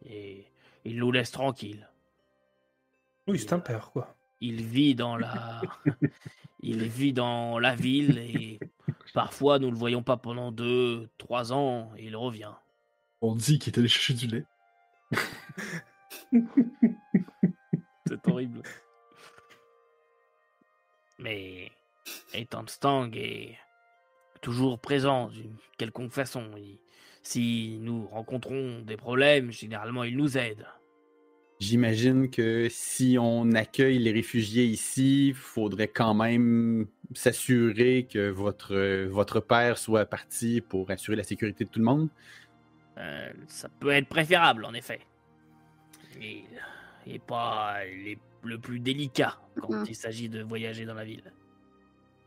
[0.05, 0.47] et
[0.85, 1.87] il nous laisse tranquilles.
[3.27, 4.15] Oui, c'est un père, quoi.
[4.41, 5.61] Il vit dans la,
[6.63, 8.59] il vit dans la ville et
[9.13, 12.53] parfois nous le voyons pas pendant deux, trois ans et il revient.
[13.21, 14.45] On dit qu'il est allé chercher du lait.
[18.07, 18.61] C'est horrible.
[21.19, 21.71] Mais
[22.33, 23.57] Ethan Stang est
[24.41, 26.49] toujours présent d'une quelconque façon.
[26.57, 26.79] Il-
[27.23, 30.65] si nous rencontrons des problèmes, généralement il nous aide.
[31.61, 39.05] J'imagine que si on accueille les réfugiés ici, il faudrait quand même s'assurer que votre,
[39.05, 42.09] votre père soit parti pour assurer la sécurité de tout le monde.
[42.97, 45.01] Euh, ça peut être préférable, en effet.
[46.19, 46.45] Il
[47.05, 49.85] n'est pas les- le plus délicat quand Mhm.
[49.87, 51.31] il s'agit de voyager dans la ville.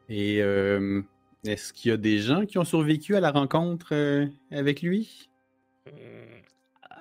[0.09, 1.03] Et euh,
[1.45, 5.29] est-ce qu'il y a des gens qui ont survécu à la rencontre euh, avec lui?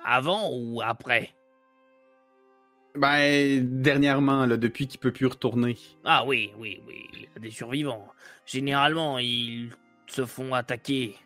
[0.04, 1.32] Avant ou après?
[2.96, 5.76] Ben, dernièrement, là, depuis qu'il peut plus retourner.
[6.04, 8.06] Ah oui, oui, oui, il y a des survivants.
[8.46, 9.70] Généralement, ils
[10.06, 11.16] se font attaquer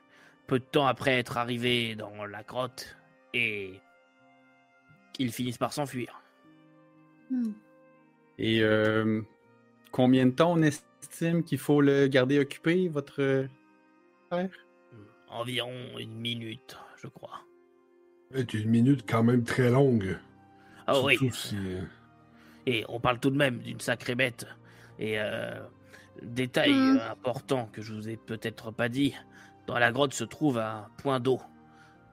[0.47, 2.97] peu de temps après être arrivés dans la grotte
[3.35, 3.81] et
[5.19, 6.23] ils finissent par s'enfuir.
[7.31, 7.53] Hmm.
[8.39, 9.21] Et euh,
[9.91, 13.47] combien de temps on estime qu'il faut le garder occupé, votre
[14.31, 14.51] père?
[15.29, 17.41] Environ une minute, je crois.
[18.35, 20.19] C'est une minute quand même très longue.
[20.89, 21.82] Ah oui, si, euh,
[22.66, 24.47] et on parle tout de même d'une sacrée bête.
[24.99, 25.61] Et euh,
[26.22, 26.97] détail Mhm.
[26.97, 29.14] euh, important que je vous ai peut-être pas dit,
[29.66, 31.41] dans la grotte se trouve un point d'eau,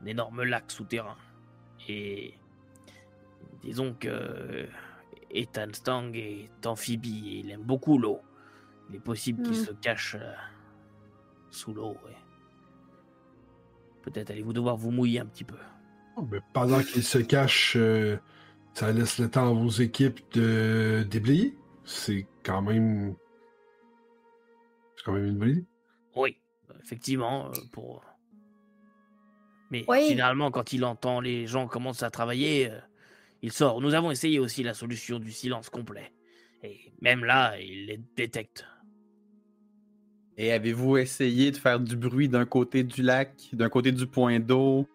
[0.01, 1.15] un énorme lac souterrain.
[1.87, 2.33] Et
[3.61, 4.67] disons que
[5.31, 8.21] Ethan Stang est amphibie et il aime beaucoup l'eau.
[8.89, 9.65] Il est possible qu'il Mhm.
[9.65, 10.33] se cache euh,
[11.49, 11.93] sous l'eau.
[12.05, 12.17] ouais.
[14.03, 15.57] Peut-être allez-vous devoir vous mouiller un petit peu.
[16.17, 18.17] oh, ben, pendant qu'il se cache, euh,
[18.75, 21.57] ça laisse le temps à vos équipes de déblayer.
[21.85, 23.15] C'est quand même.
[24.97, 25.65] C'est quand même une bonne idée.
[26.15, 26.37] Oui,
[26.83, 28.03] effectivement, euh, pour.
[29.71, 30.07] Mais Oui.
[30.09, 32.79] généralement, quand il entend les gens commencent à travailler, euh,
[33.41, 33.81] il sort.
[33.81, 36.11] Nous avons essayé aussi la solution du silence complet.
[36.63, 38.65] Et même là, il les détecte.
[40.37, 44.39] Et avez-vous essayé de faire du bruit d'un côté du lac, d'un côté du point
[44.39, 44.85] d'eau,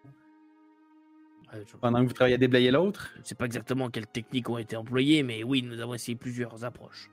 [1.79, 3.11] pendant que vous travaillez à déblayer l'autre?
[3.19, 6.63] ne sais pas exactement quelles techniques ont été employées, mais oui, nous avons essayé plusieurs
[6.63, 7.09] approches.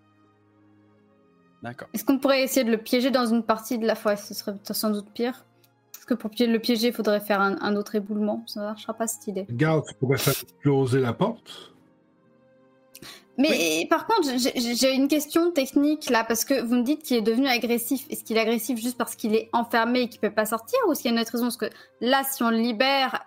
[1.63, 1.89] D'accord.
[1.93, 4.17] Est-ce qu'on pourrait essayer de le piéger dans une partie de la forêt?
[4.17, 5.45] Ce serait sans doute pire.
[5.93, 8.45] Parce que pour le piéger, il faudrait faire un, un autre éboulement.
[8.47, 9.45] Ça ne marchera pas cette idée.
[9.49, 11.75] Regarde, tu pourrais faire exploser la porte.
[13.39, 17.23] Mais par contre, j'ai- une question technique là, parce que vous me dites qu'il est
[17.23, 18.05] devenu agressif.
[18.11, 20.93] Est-ce qu'il est agressif juste parce qu'il est enfermé et qu'il peut pas sortir ou
[20.93, 21.45] est-ce qu'il y a une autre raison?
[21.45, 21.71] Parce que
[22.01, 23.25] là, si on le libère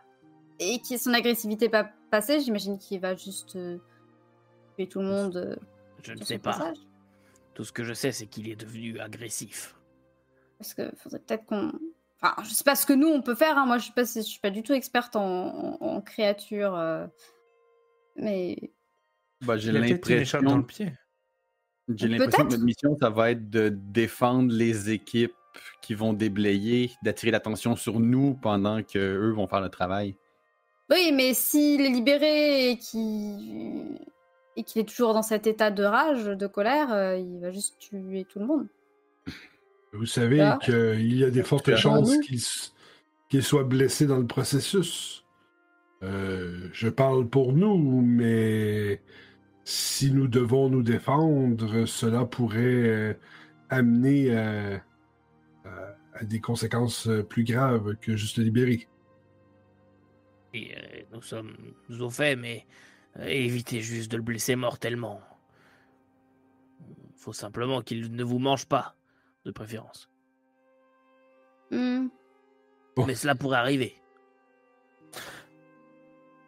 [0.62, 3.78] et que son agressivité pas passée, j'imagine qu'il va juste euh,
[4.76, 5.36] tuer tout le monde.
[5.38, 5.56] euh,
[6.04, 6.52] Je ne sais pas.
[6.54, 6.78] passage.
[7.56, 9.76] Tout ce que je sais, c'est qu'il est devenu agressif.
[10.60, 11.72] Parce que faudrait peut-être qu'on.
[12.22, 13.58] Enfin, je sais pas ce que nous on peut faire.
[13.58, 13.66] hein.
[13.66, 16.76] Moi, je suis pas, je suis pas du tout experte en, en, en créatures.
[16.76, 17.08] euh,
[18.16, 18.72] Mais
[19.44, 20.94] Bah, j'ai écharpe dans l'impression le pied.
[21.90, 22.52] j'ai l'impression que Peut-être.
[22.52, 25.34] notre mission, ça va être de défendre les équipes
[25.82, 30.16] qui vont déblayer, d'attirer l'attention sur nous pendant que eux vont faire le travail.
[30.92, 34.00] Oui, mais s'il est libéré et qu'il
[34.58, 37.78] et qu'il est toujours dans cet état de rage, de colère, euh, il va juste
[37.80, 38.68] tuer tout le monde.
[39.94, 40.60] Vous savez Ah.
[40.62, 42.74] qu'il y a des fortes Clairement, chances
[43.30, 45.24] qu'il soit blessé dans le processus.
[46.04, 49.02] Euh, je parle pour nous, mais
[49.64, 53.14] si nous devons nous défendre, cela pourrait euh,
[53.70, 54.76] amener à,
[55.66, 58.88] à- à des conséquences plus graves que juste le libérer.
[60.54, 61.56] Et euh, nous sommes
[61.90, 62.66] au fait, mais
[63.18, 65.22] euh, évitez juste de le blesser mortellement.
[67.16, 68.96] Faut simplement qu'il ne vous mange pas,
[69.46, 70.10] de préférence.
[71.70, 72.08] Hmm.
[72.96, 73.06] Bon.
[73.06, 73.96] Mais cela pourrait arriver.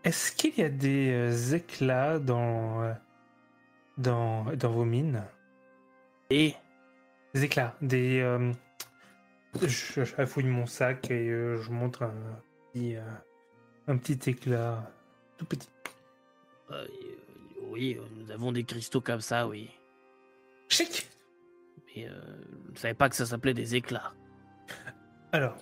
[0.03, 2.93] Est-ce qu'il y a des euh, éclats dans, euh,
[3.97, 5.23] dans, dans vos mines?
[6.29, 6.55] Et?
[7.33, 8.19] Des éclats, des.
[8.19, 8.51] euh,
[9.61, 12.13] je, je fouille mon sac et euh, je montre un
[12.73, 13.01] petit, euh,
[13.87, 14.91] un petit éclat
[15.37, 15.69] tout petit.
[16.71, 16.85] euh,
[17.69, 19.69] oui, euh, nous avons des cristaux comme ça, oui.
[20.69, 21.07] Chic
[21.95, 22.11] Mais euh,
[22.67, 24.13] je ne savais pas que ça s'appelait des éclats.
[25.31, 25.57] Alors,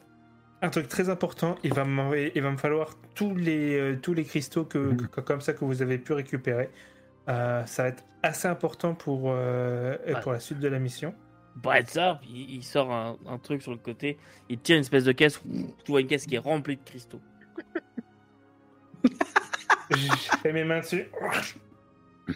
[0.64, 4.14] Un truc très important, il va, m'envoyer- il va me falloir tous les, euh, tous
[4.14, 5.08] les cristaux que, Mhm.
[5.08, 6.70] que- comme ça que vous avez pu récupérer.
[7.30, 11.16] Euh, ça va être assez important pour, euh, pour la suite de la mission.
[11.64, 14.20] Pour être ça, il, il sort un, un truc sur le côté,
[14.50, 15.42] il tire une espèce de caisse,
[15.84, 17.22] tu vois une caisse qui est remplie de cristaux.
[20.44, 21.10] J'ai mes mains dessus.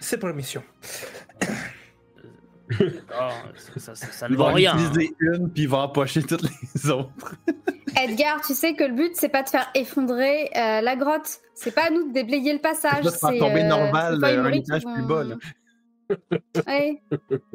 [0.02, 0.64] C'est pour la mission.
[2.72, 4.73] Oh, ça, ça- ça- ça ne Il vaut va en rien.
[4.76, 6.41] utiliser une, puis il va empocher toutes
[6.73, 7.36] les autres.
[8.02, 11.30] Edgar, tu sais que le but, c'est pas de faire effondrer euh, la grotte.
[11.53, 13.03] C'est pas à nous de déblayer le passage.
[13.03, 15.03] Là, de faire c'est, tomber euh, normal, c'est pas euh, un qui étage vont- plus
[15.03, 15.36] bas, là.
[16.68, 17.02] Ouais.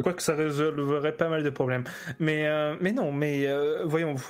[0.03, 1.85] Quoique ça résolverait pas mal de problèmes.
[2.19, 4.27] Mais, euh, mais non, mais euh, voyons, vous,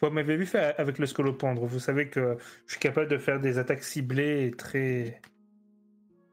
[0.00, 1.64] vous m'avez vu faire avec le scolopendre.
[1.66, 5.20] Vous savez que je suis capable de faire des attaques ciblées et très.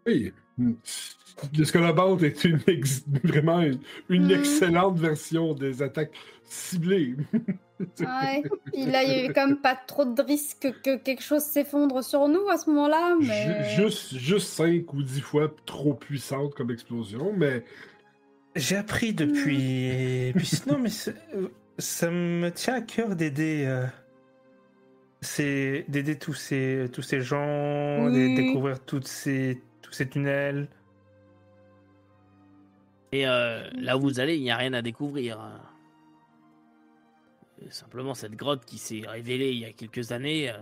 [0.06, 0.34] Oui.
[0.58, 3.80] Le Scolaband est une ex- vraiment une,
[4.10, 4.32] une Mhm.
[4.40, 6.14] excellente version des attaques
[6.44, 7.16] ciblées.
[8.00, 8.42] Ouais.
[8.74, 11.44] Puis là, il y a eu quand même pas trop de risque que quelque chose
[11.44, 13.16] s'effondre sur nous à ce moment-là.
[13.22, 13.70] Mais...
[13.70, 17.64] Ju- Juste, juste 5 ou 10 fois trop puissante comme explosion, mais
[18.56, 20.32] J'ai appris depuis.
[20.36, 20.90] Puis sinon, mais
[21.78, 23.66] ça me tient à cœur d'aider.
[23.68, 23.86] euh,
[25.22, 30.68] c'est d'aider tous ces tous ces gens, de découvrir toutes ces tous ces tunnels.
[33.14, 35.40] Et euh, là où vous allez, il n'y a rien à découvrir.
[35.40, 35.62] hein.
[37.64, 40.58] Euh, Simplement cette grotte qui s'est révélée il y a quelques années, euh,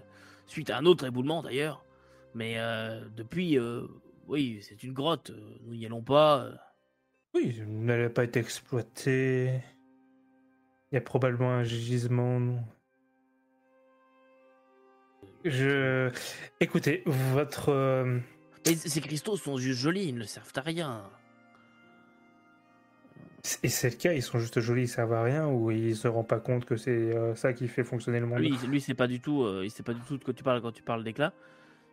[0.45, 1.83] suite à un autre éboulement d'ailleurs.
[2.35, 3.57] Mais euh, depuis,
[4.27, 5.31] oui, c'est une grotte.
[5.63, 6.49] Nous n'y allons pas.
[7.33, 9.59] Oui, elle n'a pas été exploitée.
[10.91, 12.39] Il y a probablement un gisement.
[12.39, 12.63] non.
[15.45, 16.11] Je.
[16.59, 17.71] Écoutez, votre.
[18.65, 21.03] Mais ces cristaux sont juste jolis, ils ne servent à rien.
[23.61, 26.07] Et c'est le cas, ils sont juste jolis, ils servent à rien, ou ils se
[26.07, 28.39] rendent pas compte que c'est euh, ça qui fait fonctionner le monde?
[28.39, 30.43] Lui, lui c'est pas du tout, euh, il sait pas du tout de quoi tu
[30.43, 31.31] parles quand tu parles d'éclats.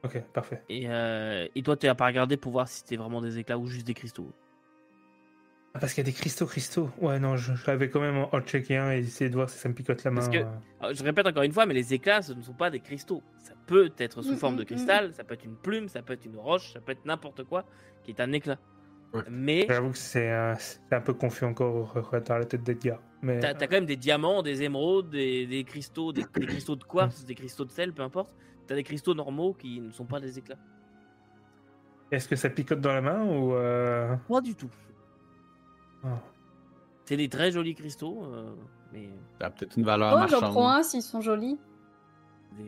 [0.02, 0.62] Ok, parfait.
[0.70, 3.58] Et, euh, et toi, tu n'as pas regardé pour voir si c'était vraiment des éclats
[3.58, 4.32] ou juste des cristaux?
[5.74, 6.90] Ah, parce qu'il y a des cristaux, cristaux.
[6.98, 9.58] Ouais, non, je, je l'avais quand même en checker un et essayer de voir si
[9.58, 10.20] ça me picote la main.
[10.20, 10.94] Parce que- euh.
[10.94, 13.22] Je répète encore une fois, mais les éclats, ce ne sont pas des cristaux.
[13.38, 14.66] Ça peut être sous Mm, forme mm, de mm.
[14.66, 17.44] cristal, ça peut être une plume, ça peut être une roche, ça peut être n'importe
[17.44, 17.64] quoi
[18.04, 18.58] qui est un éclat.
[19.14, 19.22] Ouais.
[19.30, 22.98] Mais J'avoue que c'est euh, c'est un peu confus encore euh, dans la tête d'Edgar.
[23.20, 26.76] Mais t'as as quand même des diamants, des émeraudes, des, des cristaux, des, des cristaux
[26.76, 28.34] de quartz, des cristaux de sel, peu importe.
[28.66, 30.56] T'as des cristaux normaux qui ne sont pas des éclats.
[32.10, 33.54] est-ce que ça picote dans la main ou.
[33.54, 34.70] euh, Pas du tout.
[36.04, 36.08] oh.
[37.04, 38.54] C'est des très jolis cristaux, euh,
[38.92, 39.08] mais
[39.40, 41.58] Ça a peut-être une valeur Oh, j'en prends un s'ils sont jolis.
[42.56, 42.64] des,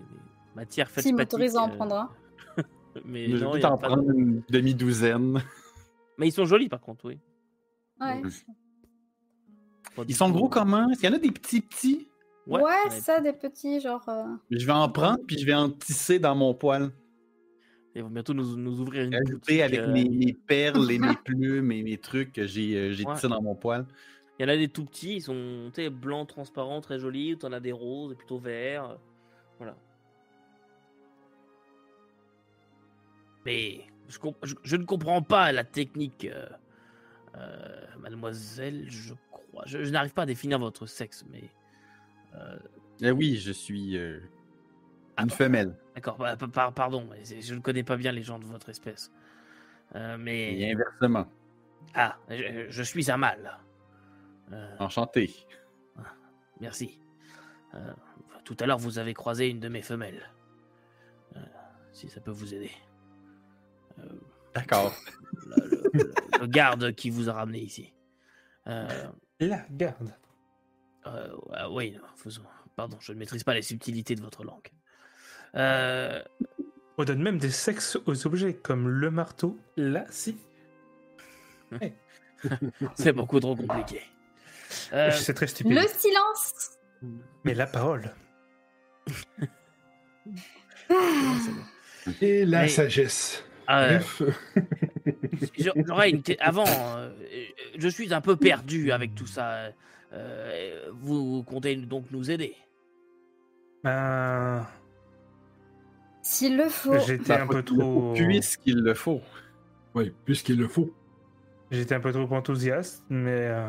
[0.54, 2.10] des matières faites S'il m'autorise à en euh, prendre un.
[3.04, 5.42] Mais Je non, vais y a pas de- prendre une demi-douzaine.
[6.18, 7.18] Mais ils sont jolis par contre, oui.
[8.00, 8.22] Ouais,
[10.08, 10.88] Ils sont gros comment?
[10.90, 12.08] Est-ce qu'il y en a des petits petits?
[12.46, 14.06] ouais, il a- ça, des petits, genre.
[14.08, 16.90] euh, Je vais en prendre, puis je vais en tisser dans mon poil.
[17.96, 20.98] Ils vont bientôt nous, nous ouvrir une Ajouter boutique, avec euh, mes, mes perles et
[20.98, 23.14] mes plumes et mes trucs que j'ai j'ai Ouais.
[23.14, 23.86] tissés dans mon poil.
[24.38, 27.38] Il y en a des tout petits, ils sont blancs, transparents, très jolis.
[27.38, 28.98] T'en as des roses, plutôt verts.
[29.58, 29.76] Voilà.
[33.44, 36.46] Mais je, comp- je- je ne comprends pas la technique, euh,
[37.36, 39.64] euh, mademoiselle, je crois.
[39.66, 41.50] Je, je n'arrive pas à définir votre sexe, mais.
[42.34, 42.58] euh,
[43.02, 43.98] Eh oui, je suis
[45.16, 45.34] Ah une bon.
[45.34, 45.76] femelle.
[45.94, 49.12] D'accord, pa- pa- par- pardon, je ne connais pas bien les gens de votre espèce.
[50.18, 50.58] Mais.
[50.58, 51.26] Et inversement.
[51.94, 53.58] Ah, je, suis un mâle.
[54.78, 55.32] Enchanté.
[56.60, 56.98] Merci.
[57.74, 57.92] Euh,
[58.44, 60.30] tout à l'heure, vous avez croisé une de mes femelles.
[61.92, 62.70] Si ça peut vous aider.
[63.98, 64.02] Euh,
[64.54, 64.94] D'accord.
[65.46, 67.92] le, le- le- le garde qui vous a ramené ici.
[68.66, 68.88] Euh,
[69.40, 70.14] La garde.
[71.06, 72.42] euh, ah oui, non, faisons-
[72.76, 74.68] pardon, je ne maîtrise pas les subtilités de votre langue.
[75.56, 76.22] Euh,
[76.96, 80.38] On donne même des sexes aux objets comme le marteau, la scie.
[82.94, 84.02] c'est beaucoup trop compliqué.
[84.92, 85.72] Euh, C'est très stupide.
[85.74, 86.78] Le silence
[87.44, 88.10] Mais la parole.
[90.90, 90.94] Ah.
[92.20, 93.44] Et la Mais- sagesse.
[93.70, 94.22] Euh, Bref.
[95.58, 97.10] Je- J'aurais une Avant, euh,
[97.78, 99.70] je suis un peu perdu avec tout ça.
[100.12, 102.54] Euh, vous comptez donc nous aider
[103.82, 104.66] Ben,
[106.22, 106.98] S'il le faut.
[107.00, 108.12] j'étais un peu trop.
[108.14, 109.20] Puisqu'il le faut.
[109.94, 110.92] Oui, puisqu'il le faut.
[111.70, 113.68] J'étais un peu trop enthousiaste, mais euh,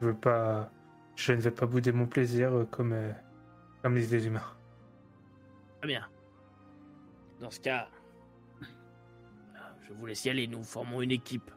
[0.00, 0.70] je veux pas.
[1.16, 3.10] Je ne vais pas bouder mon plaisir euh, comme euh,
[3.82, 4.40] comme les les humains.
[5.80, 6.06] Très bien.
[7.40, 7.96] Dans ce cas, euh,
[9.82, 10.46] je vous laisse y aller.
[10.46, 11.50] Nous formons une équipe.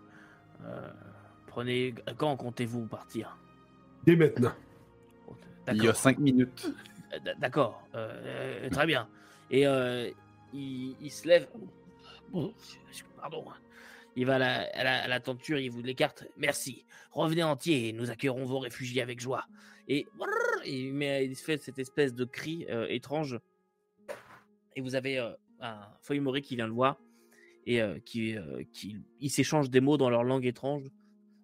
[0.64, 0.92] Euh,
[1.48, 1.94] prenez.
[2.18, 3.38] Quand comptez-vous partir?
[4.06, 4.54] Dès maintenant.
[5.68, 5.96] Il y a D'accord.
[5.96, 6.72] cinq minutes.
[7.24, 9.10] d- d'accord, euh, euh, très bien.
[9.50, 10.12] Et euh,
[10.54, 11.48] il, il se lève.
[12.30, 12.54] Bon,
[13.18, 13.46] pardon.
[14.16, 16.26] Il va à la, à la, à la tenture, il vous l'écarte.
[16.38, 16.86] Merci.
[17.12, 19.46] Revenez entier et nous accueillerons vos réfugiés avec joie.
[19.88, 20.08] Et
[20.66, 23.40] il, met, il fait cette espèce de cri euh, étrange.
[24.76, 26.98] Et vous avez euh, un Foyomori qui vient le voir
[27.66, 28.36] et qui,
[28.74, 30.84] qui ils s'échangent des mots dans leur langue étrange.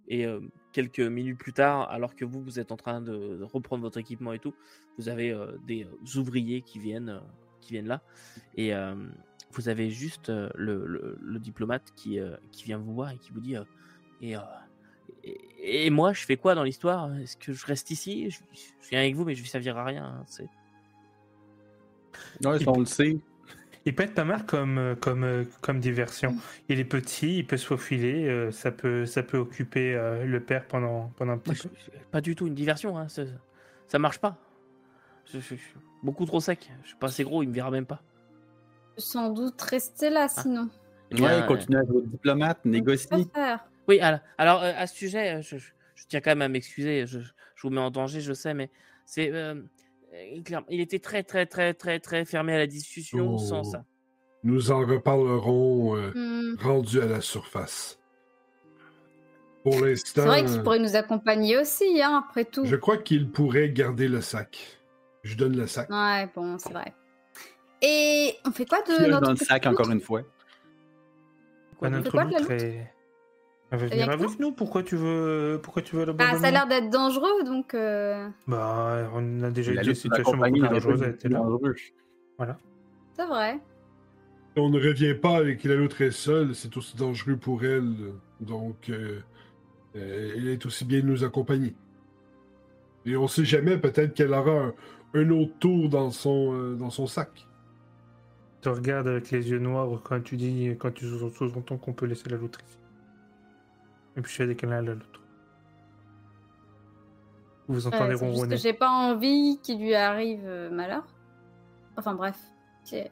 [0.08, 0.26] Et
[0.74, 4.34] quelques minutes plus tard, alors que vous vous êtes en train de, reprendre votre équipement
[4.34, 4.54] et tout,
[4.98, 5.34] vous avez
[5.66, 5.88] des
[6.18, 7.22] ouvriers qui viennent,
[7.62, 8.02] qui viennent là.
[8.56, 8.74] Et
[9.52, 12.20] vous avez juste le, le- le diplomate qui,
[12.52, 13.56] qui vient vous voir et qui vous dit
[14.22, 14.36] et,
[15.24, 17.16] et, et moi, je fais quoi dans l'histoire?
[17.18, 18.30] Est-ce que je reste ici?
[18.30, 20.06] Je, je viens avec vous, mais je ne servirai à rien.
[20.06, 20.50] hein, c'est-
[22.42, 23.18] ça, on le sait?
[23.86, 26.36] Il peut être pas mal comme, euh, comme, euh, comme diversion.
[26.70, 30.40] Il est petit, il peut se faufiler, euh, ça, peut, ça peut occuper euh, le
[30.40, 31.98] père pendant, pendant un petit Moi, peu.
[32.12, 32.96] pas du tout une diversion.
[32.98, 33.24] Hein, ça,
[33.88, 34.38] ça marche pas.
[35.26, 36.70] Je, je- je suis beaucoup trop sec.
[36.84, 38.04] Je suis pas assez gros, il me verra même pas.
[38.98, 40.70] Sans doute rester là, sinon.
[41.10, 43.08] Eh bien, Ouais, continuez à être diplomate, On peut négocie.
[43.08, 43.66] pas faire.
[43.88, 46.48] Oui, alors, alors, euh, à ce sujet, euh, je, je- je tiens quand même à
[46.50, 47.08] m'excuser.
[47.08, 47.32] Je, je
[47.64, 48.70] vous mets en danger, je sais, mais
[49.06, 49.32] c'est.
[49.32, 49.64] euh, euh,
[50.70, 53.38] il était très, très, très, très, très fermé à la discussion Oh.
[53.38, 53.86] sans ça.
[54.44, 56.56] Nous en reparlerons euh, Hmm.
[56.60, 58.00] rendu à la surface.
[59.64, 62.66] Pour C'est l'instant, vrai qu'il pourrait nous accompagner aussi, hein, après tout.
[62.66, 64.80] je crois qu'il pourrait garder le sac.
[65.24, 65.88] Je donne le sac.
[65.92, 66.94] Ouais, bon, c'est vrai.
[67.84, 70.24] Et on fait quoi de notre dans le petite sac, encore une fois.
[71.78, 72.94] Quoi d'autre notre quoi de la est-
[73.72, 76.42] Elle veut Elle venir vient avec nous Pourquoi tu veux, pourquoi tu veux Bah, l'abandonner
[76.42, 77.74] ça a l'air d'être dangereux, donc.
[77.74, 81.02] euh, Bah, on a déjà eu des situations beaucoup plus dangereuses.
[81.04, 81.40] Elle était là.
[81.40, 81.76] dangereux.
[83.14, 83.60] C'est vrai.
[84.58, 87.94] On ne revient pas avec la loutre est seule, c'est aussi dangereux pour elle.
[88.42, 89.20] Donc, euh,
[89.96, 91.74] euh, elle est aussi bien de nous accompagner.
[93.06, 94.74] Et on sait jamais, peut-être qu'elle aura un,
[95.14, 97.48] un autre tour dans son, euh, dans son sac.
[98.62, 102.06] Tu regardes avec les yeux noirs quand tu dis, quand tu sous- sous-entends qu'on peut
[102.06, 102.78] laisser la loutre ici.
[104.18, 105.22] Et puis je sais dès qu'elle a la loutre.
[107.68, 108.56] Vous Ouais, entendez juste ronronner.
[108.56, 111.04] que j'ai pas envie qu'il lui arrive euh, malheur.
[111.98, 112.38] Enfin bref.
[112.84, 113.12] C'est-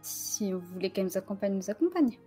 [0.00, 2.18] Si vous voulez qu'elle nous accompagne, nous accompagne.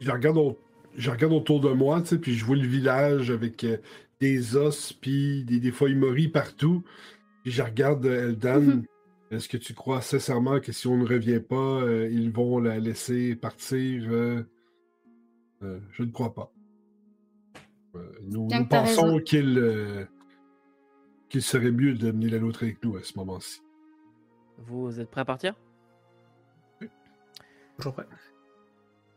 [0.00, 0.58] Je regarde, au-
[0.94, 3.78] je regarde autour de moi, tu sais, puis je vois le village avec euh,
[4.20, 6.82] des os, puis des, des feuilles mories partout.
[7.42, 8.60] Puis je regarde euh, Eldan.
[8.60, 8.84] Mhm.
[9.32, 12.78] Est-ce que tu crois sincèrement que si on ne revient pas, euh, ils vont la
[12.78, 14.42] laisser partir euh,
[15.62, 16.52] euh, Je ne crois pas.
[17.94, 20.04] Euh, nous pensons qu'il euh,
[21.28, 23.60] qu'il serait mieux d'amener la nôtre avec nous à ce moment-ci.
[24.58, 25.54] Vous êtes prêts à partir?
[27.78, 28.06] Toujours prêt.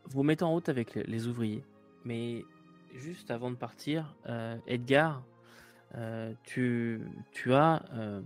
[0.04, 1.64] Vous vous mettez en route avec le- les ouvriers.
[2.04, 2.44] Mais
[2.94, 5.22] juste avant de partir, euh, Edgar,
[5.94, 7.00] euh, tu,
[7.32, 8.20] tu as euh,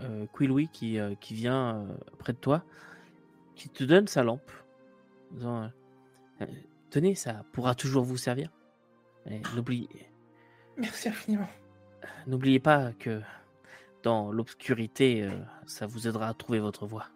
[0.00, 2.64] euh, Quillouis qui, euh, qui vient euh, près de toi,
[3.54, 4.50] qui te donne sa lampe.
[5.32, 5.70] en disant,
[6.90, 8.50] tenez, ça pourra toujours vous servir.
[9.26, 9.88] Et N'oubliez
[10.76, 11.48] Merci infiniment.
[12.26, 13.20] n'oubliez pas que
[14.02, 15.30] dans l'obscurité, euh,
[15.66, 17.08] ça vous aidera à trouver votre voie.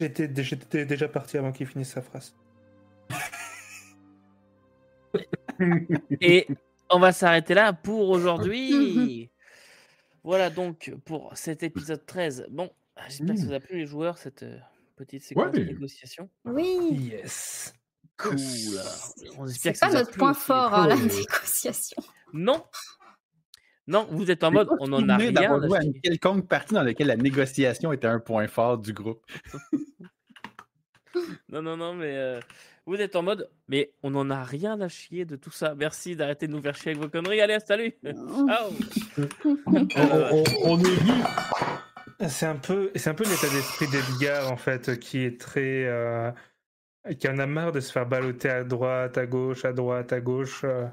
[0.00, 2.34] J'étais déjà parti avant qu'il finisse sa phrase.
[6.20, 6.46] Et
[6.90, 9.30] on va s'arrêter là pour aujourd'hui.
[10.24, 12.48] voilà donc pour cet épisode 13.
[12.50, 12.70] Bon,
[13.08, 14.58] j'espère que ça vous a plu les joueurs, cette euh,
[14.96, 16.28] petite séquence de négociation.
[16.44, 17.10] Oui.
[17.12, 17.74] Yes.
[18.16, 18.36] Cool.
[19.38, 21.06] On espère C'est que ça pas notre plu point fort, hein, la cool.
[21.06, 22.02] négociation.
[22.32, 22.64] Non.
[23.86, 25.32] Non, vous êtes en mode, on en a rien.
[25.32, 28.78] d'avoir à joué à une quelconque partie dans laquelle la négociation était un point fort
[28.78, 29.22] du groupe.
[31.48, 32.40] Non, non, non, mais euh,
[32.86, 35.74] vous êtes en mode, mais on n'en a rien à chier de tout ça.
[35.76, 37.40] Merci d'arrêter de nous faire chier avec vos conneries.
[37.40, 37.94] Allez, salut.
[38.04, 38.72] Ciao.
[39.66, 41.12] On, on- on est venu.
[42.28, 46.32] C'est un peu, c'est un peu l'état d'esprit d'Edgar en fait, qui est très, euh,
[47.18, 50.20] qui en a marre de se faire balloter à droite, à gauche, à droite, à
[50.20, 50.64] gauche.
[50.64, 50.88] euh.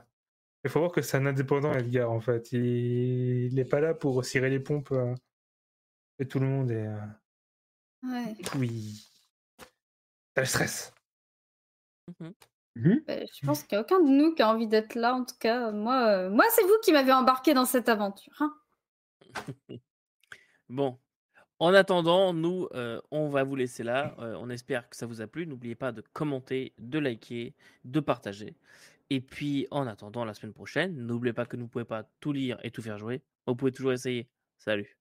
[0.64, 2.52] Il faut voir que c'est un indépendant Edgar en fait.
[2.52, 4.92] Il n'est pas là pour cirer les pompes.
[4.92, 5.16] euh,
[6.20, 6.86] Et tout le monde est.
[6.88, 6.98] euh,
[8.04, 8.36] Ouais.
[8.58, 9.08] Oui.
[10.34, 10.94] T'as le stress.
[13.10, 15.26] Euh, je pense qu'il n'y a aucun de nous qui a envie d'être là, en
[15.26, 15.72] tout cas.
[15.72, 18.34] Moi, euh, moi c'est vous qui m'avez embarqué dans cette aventure.
[18.40, 18.54] hein.
[20.70, 21.00] Bon.
[21.62, 24.16] En attendant, nous, euh, on va vous laisser là.
[24.18, 25.46] Euh, on espère que ça vous a plu.
[25.46, 27.54] N'oubliez pas de commenter, de liker,
[27.86, 28.56] de partager.
[29.12, 32.34] Et puis, en attendant la semaine prochaine, n'oubliez pas que vous ne pouvez pas tout
[32.34, 33.22] lire et tout faire jouer.
[33.46, 34.28] Vous pouvez toujours essayer.
[34.58, 34.90] Salut.